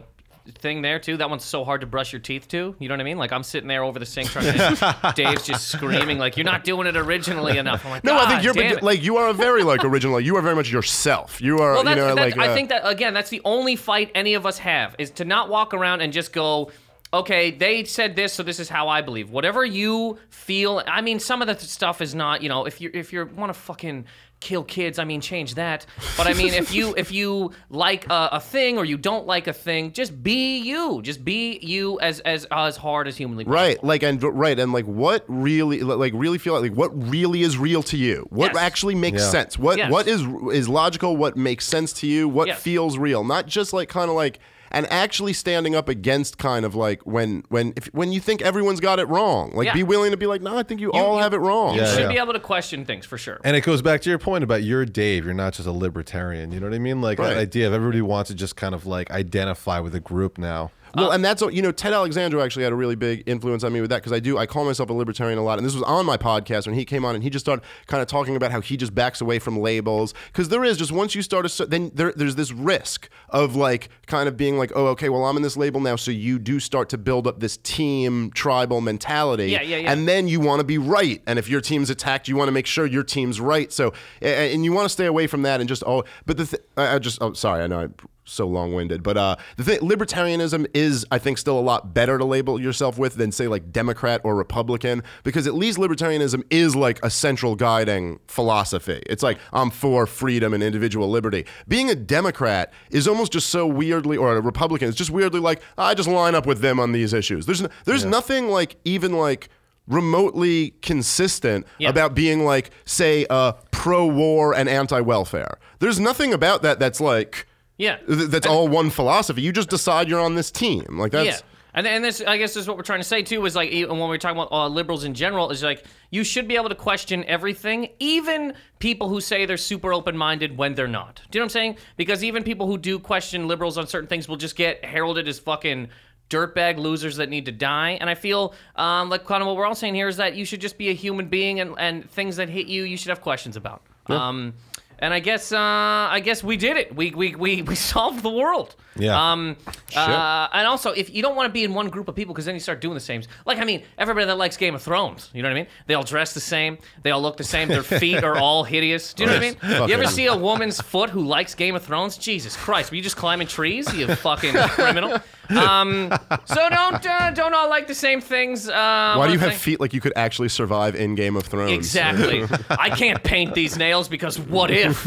thing 0.54 0.82
there 0.82 0.98
too. 0.98 1.16
That 1.16 1.30
one's 1.30 1.44
so 1.44 1.64
hard 1.64 1.80
to 1.82 1.86
brush 1.86 2.12
your 2.12 2.20
teeth 2.20 2.48
to. 2.48 2.74
You 2.78 2.88
know 2.88 2.94
what 2.94 3.00
I 3.00 3.04
mean? 3.04 3.18
Like 3.18 3.32
I'm 3.32 3.42
sitting 3.42 3.68
there 3.68 3.84
over 3.84 3.98
the 3.98 4.06
sink 4.06 4.28
trying 4.30 4.52
to. 4.52 5.12
Dave's 5.16 5.46
just 5.46 5.68
screaming 5.68 6.18
like 6.18 6.36
you're 6.36 6.44
not 6.44 6.64
doing 6.64 6.86
it 6.86 6.96
originally 6.96 7.58
enough. 7.58 7.84
I'm 7.84 7.90
like, 7.90 8.04
no, 8.04 8.16
I 8.16 8.26
think 8.26 8.42
you're 8.42 8.54
but, 8.54 8.82
like 8.82 9.02
you 9.02 9.16
are 9.16 9.28
a 9.28 9.34
very 9.34 9.62
like 9.62 9.84
original. 9.84 10.14
Like, 10.14 10.24
you 10.24 10.36
are 10.36 10.42
very 10.42 10.56
much 10.56 10.70
yourself. 10.70 11.40
You 11.40 11.58
are 11.58 11.74
Well, 11.74 11.88
you 11.88 11.96
know 11.96 12.14
that's, 12.14 12.36
like 12.36 12.38
I 12.38 12.48
uh, 12.48 12.54
think 12.54 12.68
that 12.70 12.88
again, 12.88 13.14
that's 13.14 13.30
the 13.30 13.42
only 13.44 13.76
fight 13.76 14.10
any 14.14 14.34
of 14.34 14.46
us 14.46 14.58
have 14.58 14.94
is 14.98 15.10
to 15.12 15.24
not 15.24 15.48
walk 15.48 15.74
around 15.74 16.00
and 16.00 16.12
just 16.12 16.32
go, 16.32 16.70
okay, 17.12 17.50
they 17.50 17.84
said 17.84 18.16
this, 18.16 18.32
so 18.32 18.42
this 18.42 18.60
is 18.60 18.68
how 18.68 18.88
I 18.88 19.00
believe. 19.00 19.30
Whatever 19.30 19.64
you 19.64 20.18
feel. 20.30 20.82
I 20.86 21.00
mean, 21.00 21.20
some 21.20 21.42
of 21.42 21.48
the 21.48 21.58
stuff 21.58 22.00
is 22.00 22.14
not, 22.14 22.42
you 22.42 22.48
know, 22.48 22.64
if 22.66 22.80
you 22.80 22.90
if 22.92 23.12
you 23.12 23.24
want 23.26 23.52
to 23.52 23.58
fucking 23.58 24.06
kill 24.40 24.62
kids, 24.62 25.00
I 25.00 25.04
mean, 25.04 25.20
change 25.20 25.56
that. 25.56 25.84
But 26.16 26.28
I 26.28 26.34
mean, 26.34 26.54
if 26.54 26.72
you 26.72 26.94
if 26.96 27.10
you 27.10 27.52
like 27.70 28.06
a, 28.08 28.28
a 28.32 28.40
thing 28.40 28.78
or 28.78 28.84
you 28.84 28.96
don't 28.96 29.26
like 29.26 29.46
a 29.48 29.52
thing, 29.52 29.92
just 29.92 30.22
be 30.22 30.58
you. 30.58 31.00
Just 31.02 31.24
be 31.24 31.58
you 31.60 31.98
as 32.00 32.20
as 32.20 32.46
as 32.50 32.76
hard 32.76 33.08
as 33.08 33.16
humanly 33.16 33.44
possible. 33.44 33.54
Right, 33.62 33.82
like 33.84 34.02
and 34.02 34.22
right, 34.22 34.58
and 34.58 34.72
like 34.72 34.84
what 34.84 35.24
really, 35.28 35.80
like 35.80 36.12
really 36.14 36.38
feel 36.38 36.60
like 36.60 36.72
what 36.74 36.90
really 37.10 37.42
is 37.42 37.58
real 37.58 37.82
to 37.84 37.96
you? 37.96 38.26
What 38.30 38.52
Yes. 38.54 38.62
actually 38.62 38.94
makes 38.94 39.22
Yeah. 39.22 39.30
sense? 39.30 39.58
What 39.58 39.78
Yes. 39.78 39.90
what 39.90 40.06
is 40.06 40.22
is 40.52 40.68
logical? 40.68 41.16
What 41.16 41.36
makes 41.36 41.64
sense 41.66 41.92
to 41.94 42.06
you? 42.06 42.28
What 42.28 42.48
Yes. 42.48 42.62
feels 42.62 42.96
real? 42.98 43.24
Not 43.24 43.46
just 43.46 43.72
like 43.72 43.88
kind 43.88 44.08
of 44.10 44.14
like 44.16 44.38
and 44.70 44.86
actually 44.90 45.32
standing 45.32 45.74
up 45.74 45.88
against 45.88 46.38
kind 46.38 46.64
of 46.64 46.74
like 46.74 47.02
when 47.06 47.44
when 47.48 47.72
if 47.76 47.86
when 47.94 48.12
you 48.12 48.20
think 48.20 48.42
everyone's 48.42 48.80
got 48.80 48.98
it 48.98 49.06
wrong. 49.08 49.52
Like 49.54 49.66
Yeah. 49.66 49.74
be 49.74 49.82
willing 49.82 50.10
to 50.10 50.16
be 50.16 50.26
like, 50.26 50.42
no, 50.42 50.56
I 50.58 50.62
think 50.62 50.80
you, 50.80 50.88
You- 50.88 50.92
all 51.00 51.16
you- 51.16 51.22
have 51.22 51.34
it 51.34 51.38
wrong. 51.38 51.74
You 51.74 51.80
Yeah, 51.82 51.90
should 51.92 52.00
yeah. 52.00 52.08
be 52.08 52.18
able 52.18 52.32
to 52.34 52.40
question 52.40 52.84
things 52.84 53.06
for 53.06 53.18
sure. 53.18 53.40
And 53.44 53.56
it 53.56 53.62
goes 53.62 53.82
back 53.82 54.00
to 54.02 54.10
your 54.10 54.18
point 54.18 54.44
about 54.44 54.62
you're 54.62 54.84
Dave. 54.84 55.24
You're 55.24 55.34
not 55.34 55.54
just 55.54 55.66
a 55.68 55.72
libertarian. 55.72 56.52
You 56.52 56.60
know 56.60 56.66
what 56.66 56.74
I 56.74 56.78
mean? 56.78 57.00
Like 57.00 57.18
Right. 57.18 57.28
that 57.28 57.38
idea 57.38 57.66
of 57.66 57.72
everybody 57.72 58.02
wants 58.02 58.28
to 58.28 58.34
just 58.34 58.56
kind 58.56 58.74
of 58.74 58.86
like 58.86 59.10
identify 59.10 59.78
with 59.80 59.94
a 59.94 60.00
group 60.00 60.38
now. 60.38 60.70
Well, 61.00 61.10
uh, 61.10 61.14
and 61.14 61.24
that's 61.24 61.42
you 61.42 61.62
know 61.62 61.72
Ted 61.72 61.92
Alexandro 61.92 62.42
actually 62.42 62.64
had 62.64 62.72
a 62.72 62.76
really 62.76 62.94
big 62.96 63.22
influence 63.26 63.64
on 63.64 63.72
me 63.72 63.80
with 63.80 63.90
that 63.90 63.96
because 63.96 64.12
I 64.12 64.20
do 64.20 64.38
I 64.38 64.46
call 64.46 64.64
myself 64.64 64.90
a 64.90 64.92
libertarian 64.92 65.38
a 65.38 65.42
lot, 65.42 65.58
and 65.58 65.66
this 65.66 65.74
was 65.74 65.82
on 65.84 66.06
my 66.06 66.16
podcast 66.16 66.66
when 66.66 66.74
he 66.74 66.84
came 66.84 67.04
on 67.04 67.14
and 67.14 67.24
he 67.24 67.30
just 67.30 67.44
started 67.44 67.64
kind 67.86 68.00
of 68.02 68.08
talking 68.08 68.36
about 68.36 68.50
how 68.50 68.60
he 68.60 68.76
just 68.76 68.94
backs 68.94 69.20
away 69.20 69.38
from 69.38 69.58
labels 69.58 70.14
because 70.26 70.48
there 70.48 70.64
is 70.64 70.76
just 70.76 70.92
once 70.92 71.14
you 71.14 71.22
start 71.22 71.44
a 71.60 71.66
then 71.66 71.90
there, 71.94 72.12
there's 72.14 72.36
this 72.36 72.52
risk 72.52 73.08
of 73.30 73.56
like 73.56 73.88
kind 74.06 74.28
of 74.28 74.36
being 74.36 74.58
like 74.58 74.72
oh 74.74 74.86
okay 74.88 75.08
well 75.08 75.24
I'm 75.24 75.36
in 75.36 75.42
this 75.42 75.56
label 75.56 75.80
now 75.80 75.96
so 75.96 76.10
you 76.10 76.38
do 76.38 76.60
start 76.60 76.88
to 76.90 76.98
build 76.98 77.26
up 77.26 77.40
this 77.40 77.56
team 77.58 78.30
tribal 78.32 78.80
mentality 78.80 79.46
Yeah, 79.50 79.62
yeah, 79.62 79.76
yeah. 79.78 79.92
and 79.92 80.06
then 80.08 80.28
you 80.28 80.40
want 80.40 80.60
to 80.60 80.64
be 80.64 80.78
right 80.78 81.22
and 81.26 81.38
if 81.38 81.48
your 81.48 81.60
team's 81.60 81.90
attacked 81.90 82.28
you 82.28 82.36
want 82.36 82.48
to 82.48 82.52
make 82.52 82.66
sure 82.66 82.86
your 82.86 83.02
team's 83.04 83.40
right 83.40 83.72
so 83.72 83.92
and 84.22 84.64
you 84.64 84.72
want 84.72 84.84
to 84.84 84.88
stay 84.90 85.06
away 85.06 85.26
from 85.26 85.42
that 85.42 85.60
and 85.60 85.68
just 85.68 85.82
oh 85.86 86.04
but 86.26 86.36
the 86.36 86.46
th- 86.46 86.62
I 86.76 86.94
I 86.94 86.98
just 86.98 87.18
oh 87.20 87.32
sorry 87.34 87.62
I 87.62 87.66
know 87.66 87.80
I 87.80 87.88
so 88.28 88.46
long-winded. 88.46 89.02
But 89.02 89.16
uh 89.16 89.36
the 89.56 89.64
thing 89.64 89.78
libertarianism 89.80 90.66
is 90.74 91.06
i 91.10 91.18
think 91.18 91.38
still 91.38 91.58
a 91.58 91.60
lot 91.60 91.94
better 91.94 92.18
to 92.18 92.24
label 92.24 92.60
yourself 92.60 92.98
with 92.98 93.14
than 93.14 93.32
say 93.32 93.48
like 93.48 93.72
democrat 93.72 94.20
or 94.24 94.34
republican 94.36 95.02
because 95.24 95.46
at 95.46 95.54
least 95.54 95.78
libertarianism 95.78 96.42
is 96.50 96.76
like 96.76 96.98
a 97.04 97.10
central 97.10 97.56
guiding 97.56 98.18
philosophy. 98.28 99.02
It's 99.06 99.22
like 99.22 99.38
i'm 99.52 99.70
for 99.70 100.06
freedom 100.06 100.54
and 100.54 100.62
individual 100.62 101.08
liberty. 101.10 101.46
Being 101.66 101.90
a 101.90 101.94
democrat 101.94 102.72
is 102.90 103.08
almost 103.08 103.32
just 103.32 103.48
so 103.48 103.66
weirdly 103.66 104.16
or 104.16 104.36
a 104.36 104.40
republican 104.40 104.88
it's 104.88 104.96
just 104.96 105.10
weirdly 105.10 105.40
like 105.40 105.60
i 105.76 105.94
just 105.94 106.08
line 106.08 106.34
up 106.34 106.46
with 106.46 106.60
them 106.60 106.78
on 106.78 106.92
these 106.92 107.12
issues. 107.12 107.46
There's 107.46 107.62
n- 107.62 107.70
there's 107.84 108.04
nothing 108.04 108.48
like 108.48 108.76
even 108.84 109.12
like 109.12 109.48
remotely 109.86 110.70
consistent 110.82 111.66
Yeah. 111.78 111.88
about 111.88 112.14
being 112.14 112.44
like 112.44 112.70
say 112.84 113.26
uh 113.30 113.52
pro-war 113.70 114.54
and 114.54 114.68
anti-welfare. 114.68 115.58
There's 115.80 115.98
nothing 115.98 116.32
about 116.34 116.62
that 116.62 116.78
that's 116.78 117.00
like 117.00 117.46
Yeah. 117.78 117.96
Th- 118.06 118.28
That's 118.28 118.46
all 118.46 118.68
one 118.68 118.90
philosophy. 118.90 119.40
You 119.40 119.52
just 119.52 119.70
decide 119.70 120.08
you're 120.08 120.20
on 120.20 120.34
this 120.34 120.50
team. 120.50 120.84
Like 120.98 121.12
that's 121.12 121.26
yeah. 121.26 121.46
And, 121.74 121.86
and 121.86 122.02
this, 122.02 122.20
I 122.26 122.38
guess, 122.38 122.54
this 122.54 122.62
is 122.62 122.68
what 122.68 122.76
we're 122.76 122.82
trying 122.82 122.98
to 122.98 123.04
say 123.04 123.22
too. 123.22 123.44
Is 123.44 123.54
like, 123.54 123.70
even 123.70 123.98
when 123.98 124.08
we're 124.08 124.18
talking 124.18 124.38
about 124.38 124.50
uh, 124.50 124.66
liberals 124.66 125.04
in 125.04 125.14
general, 125.14 125.50
is 125.50 125.62
like 125.62 125.84
you 126.10 126.24
should 126.24 126.48
be 126.48 126.56
able 126.56 126.70
to 126.70 126.74
question 126.74 127.24
everything, 127.26 127.90
even 128.00 128.54
people 128.80 129.08
who 129.08 129.20
say 129.20 129.46
they're 129.46 129.56
super 129.56 129.92
open-minded 129.92 130.56
when 130.56 130.74
they're 130.74 130.88
not. 130.88 131.20
Do 131.30 131.38
you 131.38 131.40
know 131.40 131.44
what 131.44 131.50
I'm 131.50 131.50
saying? 131.50 131.76
Because 131.96 132.24
even 132.24 132.42
people 132.42 132.66
who 132.66 132.78
do 132.78 132.98
question 132.98 133.46
liberals 133.46 133.78
on 133.78 133.86
certain 133.86 134.08
things 134.08 134.28
will 134.28 134.38
just 134.38 134.56
get 134.56 134.84
heralded 134.84 135.28
as 135.28 135.38
fucking 135.38 135.88
dirtbag 136.30 136.78
losers 136.78 137.16
that 137.16 137.28
need 137.28 137.44
to 137.46 137.52
die. 137.52 137.92
And 138.00 138.10
I 138.10 138.14
feel 138.14 138.54
um, 138.74 139.08
like 139.08 139.24
kind 139.24 139.42
of 139.42 139.46
what 139.46 139.56
we're 139.56 139.66
all 139.66 139.74
saying 139.74 139.94
here 139.94 140.08
is 140.08 140.16
that 140.16 140.34
you 140.34 140.44
should 140.44 140.60
just 140.60 140.78
be 140.78 140.88
a 140.88 140.94
human 140.94 141.28
being, 141.28 141.60
and, 141.60 141.74
and 141.78 142.10
things 142.10 142.36
that 142.36 142.48
hit 142.48 142.66
you, 142.66 142.82
you 142.84 142.96
should 142.96 143.10
have 143.10 143.20
questions 143.20 143.56
about. 143.56 143.82
Um, 144.06 144.54
and 145.00 145.14
I 145.14 145.20
guess, 145.20 145.52
uh, 145.52 145.58
I 145.58 146.20
guess 146.20 146.42
we 146.42 146.56
did 146.56 146.76
it. 146.76 146.94
We 146.94 147.10
we 147.12 147.34
we, 147.34 147.62
we 147.70 147.74
solved 147.74 148.22
the 148.22 148.30
world. 148.30 148.74
Yeah. 148.96 149.32
Um, 149.32 149.56
uh, 149.94 150.48
and 150.52 150.66
also, 150.66 150.90
if 150.90 151.14
you 151.14 151.22
don't 151.22 151.36
want 151.36 151.48
to 151.48 151.52
be 151.52 151.62
in 151.62 151.72
one 151.72 151.88
group 151.88 152.08
of 152.08 152.16
people, 152.16 152.34
because 152.34 152.46
then 152.46 152.54
you 152.54 152.60
start 152.60 152.80
doing 152.80 152.94
the 152.94 153.00
same. 153.00 153.22
Like, 153.46 153.58
I 153.58 153.64
mean, 153.64 153.84
everybody 153.96 154.26
that 154.26 154.36
likes 154.36 154.56
Game 154.56 154.74
of 154.74 154.82
Thrones, 154.82 155.30
you 155.32 155.42
know 155.42 155.48
what 155.48 155.56
I 155.56 155.60
mean? 155.60 155.68
They 155.86 155.94
all 155.94 156.02
dress 156.02 156.34
the 156.34 156.40
same. 156.40 156.78
They 157.02 157.12
all 157.12 157.22
look 157.22 157.36
the 157.36 157.44
same. 157.44 157.68
Their 157.68 157.82
feet 158.00 158.24
are 158.24 158.36
all 158.36 158.64
hideous. 158.64 159.14
Do 159.14 159.22
you 159.22 159.28
know 159.28 159.34
what 159.34 159.42
I 159.42 159.46
mean? 159.46 159.54
Fuck 159.54 159.88
You 159.88 159.94
ever 159.94 160.02
yeah. 160.04 160.08
see 160.08 160.26
a 160.26 160.36
woman's 160.36 160.80
foot 160.80 161.10
who 161.10 161.22
likes 161.22 161.54
Game 161.54 161.76
of 161.76 161.84
Thrones? 161.84 162.18
Jesus 162.18 162.56
Christ! 162.56 162.90
Were 162.90 162.96
you 162.96 163.02
just 163.02 163.16
climbing 163.16 163.46
trees? 163.46 163.92
You 163.94 164.12
fucking 164.14 164.54
criminal. 164.70 165.20
Um, 165.50 166.10
so 166.44 166.68
don't 166.68 167.06
uh, 167.06 167.30
don't 167.30 167.54
all 167.54 167.68
like 167.70 167.86
the 167.86 167.94
same 167.94 168.20
things. 168.20 168.68
Uh, 168.68 169.14
why 169.16 169.26
do 169.26 169.32
you 169.32 169.38
have 169.38 169.50
thing- 169.50 169.58
feet 169.58 169.80
like 169.80 169.92
you 169.94 170.00
could 170.00 170.12
actually 170.16 170.48
survive 170.48 170.94
in 170.94 171.14
Game 171.14 171.36
of 171.36 171.44
Thrones? 171.44 171.72
Exactly. 171.72 172.44
I 172.70 172.90
can't 172.90 173.22
paint 173.22 173.54
these 173.54 173.76
nails 173.76 174.08
because 174.08 174.38
what 174.38 174.70
if? 174.70 175.06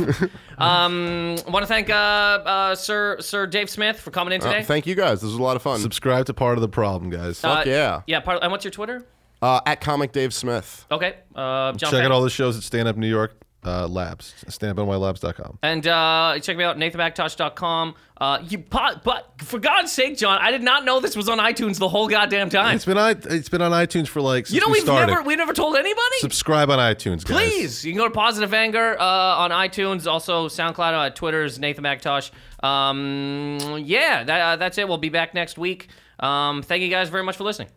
Um, 0.58 1.36
I 1.48 1.50
want 1.50 1.64
to 1.64 1.68
thank 1.68 1.90
uh, 1.90 1.94
uh, 1.94 2.76
Sir 2.76 3.18
Sir 3.20 3.48
Dave 3.48 3.70
Smith 3.70 4.00
for 4.00 4.12
coming 4.12 4.34
in 4.34 4.42
today. 4.42 4.60
Uh, 4.60 4.64
thank 4.64 4.86
you 4.88 4.96
guys. 4.96 5.22
This 5.22 5.30
was 5.32 5.40
a 5.40 5.44
lot 5.44 5.56
of 5.56 5.62
fun. 5.62 5.80
Subscribe 5.80 6.26
to 6.28 6.34
part 6.34 6.58
of 6.58 6.62
the 6.62 6.70
problem, 6.70 7.10
guys. 7.10 7.40
Fuck 7.40 7.66
yeah. 7.66 8.02
Yeah. 8.08 8.20
Part, 8.20 8.44
and 8.44 8.52
what's 8.52 8.64
your 8.66 8.72
Twitter? 8.72 9.06
Uh, 9.42 9.60
at 9.66 9.82
Comic 9.82 10.12
Dave 10.12 10.34
Smith. 10.34 10.86
Okay. 10.92 11.16
Uh, 11.36 11.74
John 11.74 11.92
Check 11.92 12.04
out 12.04 12.12
all 12.12 12.22
the 12.22 12.30
shows 12.30 12.58
at 12.58 12.64
Stand 12.64 12.88
Up 12.88 12.96
New 12.96 13.10
York 13.10 13.36
uh, 13.64 13.88
Labs. 13.88 14.34
StandUpNYLabs.com. 14.48 15.60
And 15.62 15.86
uh, 15.88 16.40
check 16.42 16.58
me 16.58 16.64
out, 16.64 16.78
NathanMacintosh.com. 16.78 17.96
Uh, 18.18 18.40
you, 18.48 18.60
pot, 18.60 19.04
but 19.04 19.32
for 19.40 19.58
God's 19.60 19.92
sake, 19.92 20.18
John, 20.18 20.38
I 20.40 20.52
did 20.52 20.62
not 20.62 20.86
know 20.86 21.00
this 21.00 21.16
was 21.16 21.28
on 21.28 21.40
iTunes 21.40 21.80
the 21.80 21.90
whole 21.90 22.08
goddamn 22.08 22.50
time. 22.50 22.76
It's 22.76 22.86
been 22.86 22.98
on, 22.98 23.20
it's 23.30 23.50
been 23.50 23.62
on 23.64 23.72
iTunes 23.72 24.08
for 24.08 24.22
like 24.22 24.46
since 24.46 24.56
You 24.56 24.62
know, 24.62 24.68
we 24.68 24.74
we've 24.74 24.84
started. 24.84 25.08
never 25.08 25.24
we 25.24 25.36
never 25.36 25.54
told 25.54 25.76
anybody. 25.76 26.18
Subscribe 26.20 26.70
on 26.70 26.78
iTunes, 26.78 27.26
guys. 27.26 27.38
Please, 27.50 27.86
you 27.86 27.94
can 27.94 27.98
go 28.00 28.08
to 28.08 28.14
Positive 28.14 28.54
Anger 28.54 28.96
uh, 29.00 29.04
on 29.04 29.50
iTunes, 29.52 30.06
also 30.06 30.48
SoundCloud, 30.50 30.94
uh, 30.94 31.10
Twitter's 31.12 31.58
Nathan 31.58 31.82
Macintosh. 31.84 32.30
Um, 32.62 33.58
yeah, 33.84 34.24
that, 34.24 34.42
uh, 34.42 34.56
that's 34.58 34.78
it. 34.78 34.88
We'll 34.88 34.98
be 35.00 35.10
back 35.10 35.34
next 35.34 35.58
week. 35.58 35.88
Um, 36.20 36.62
thank 36.62 36.84
you 36.84 36.90
guys 36.90 37.10
very 37.10 37.24
much 37.24 37.38
for 37.38 37.44
listening. 37.44 37.70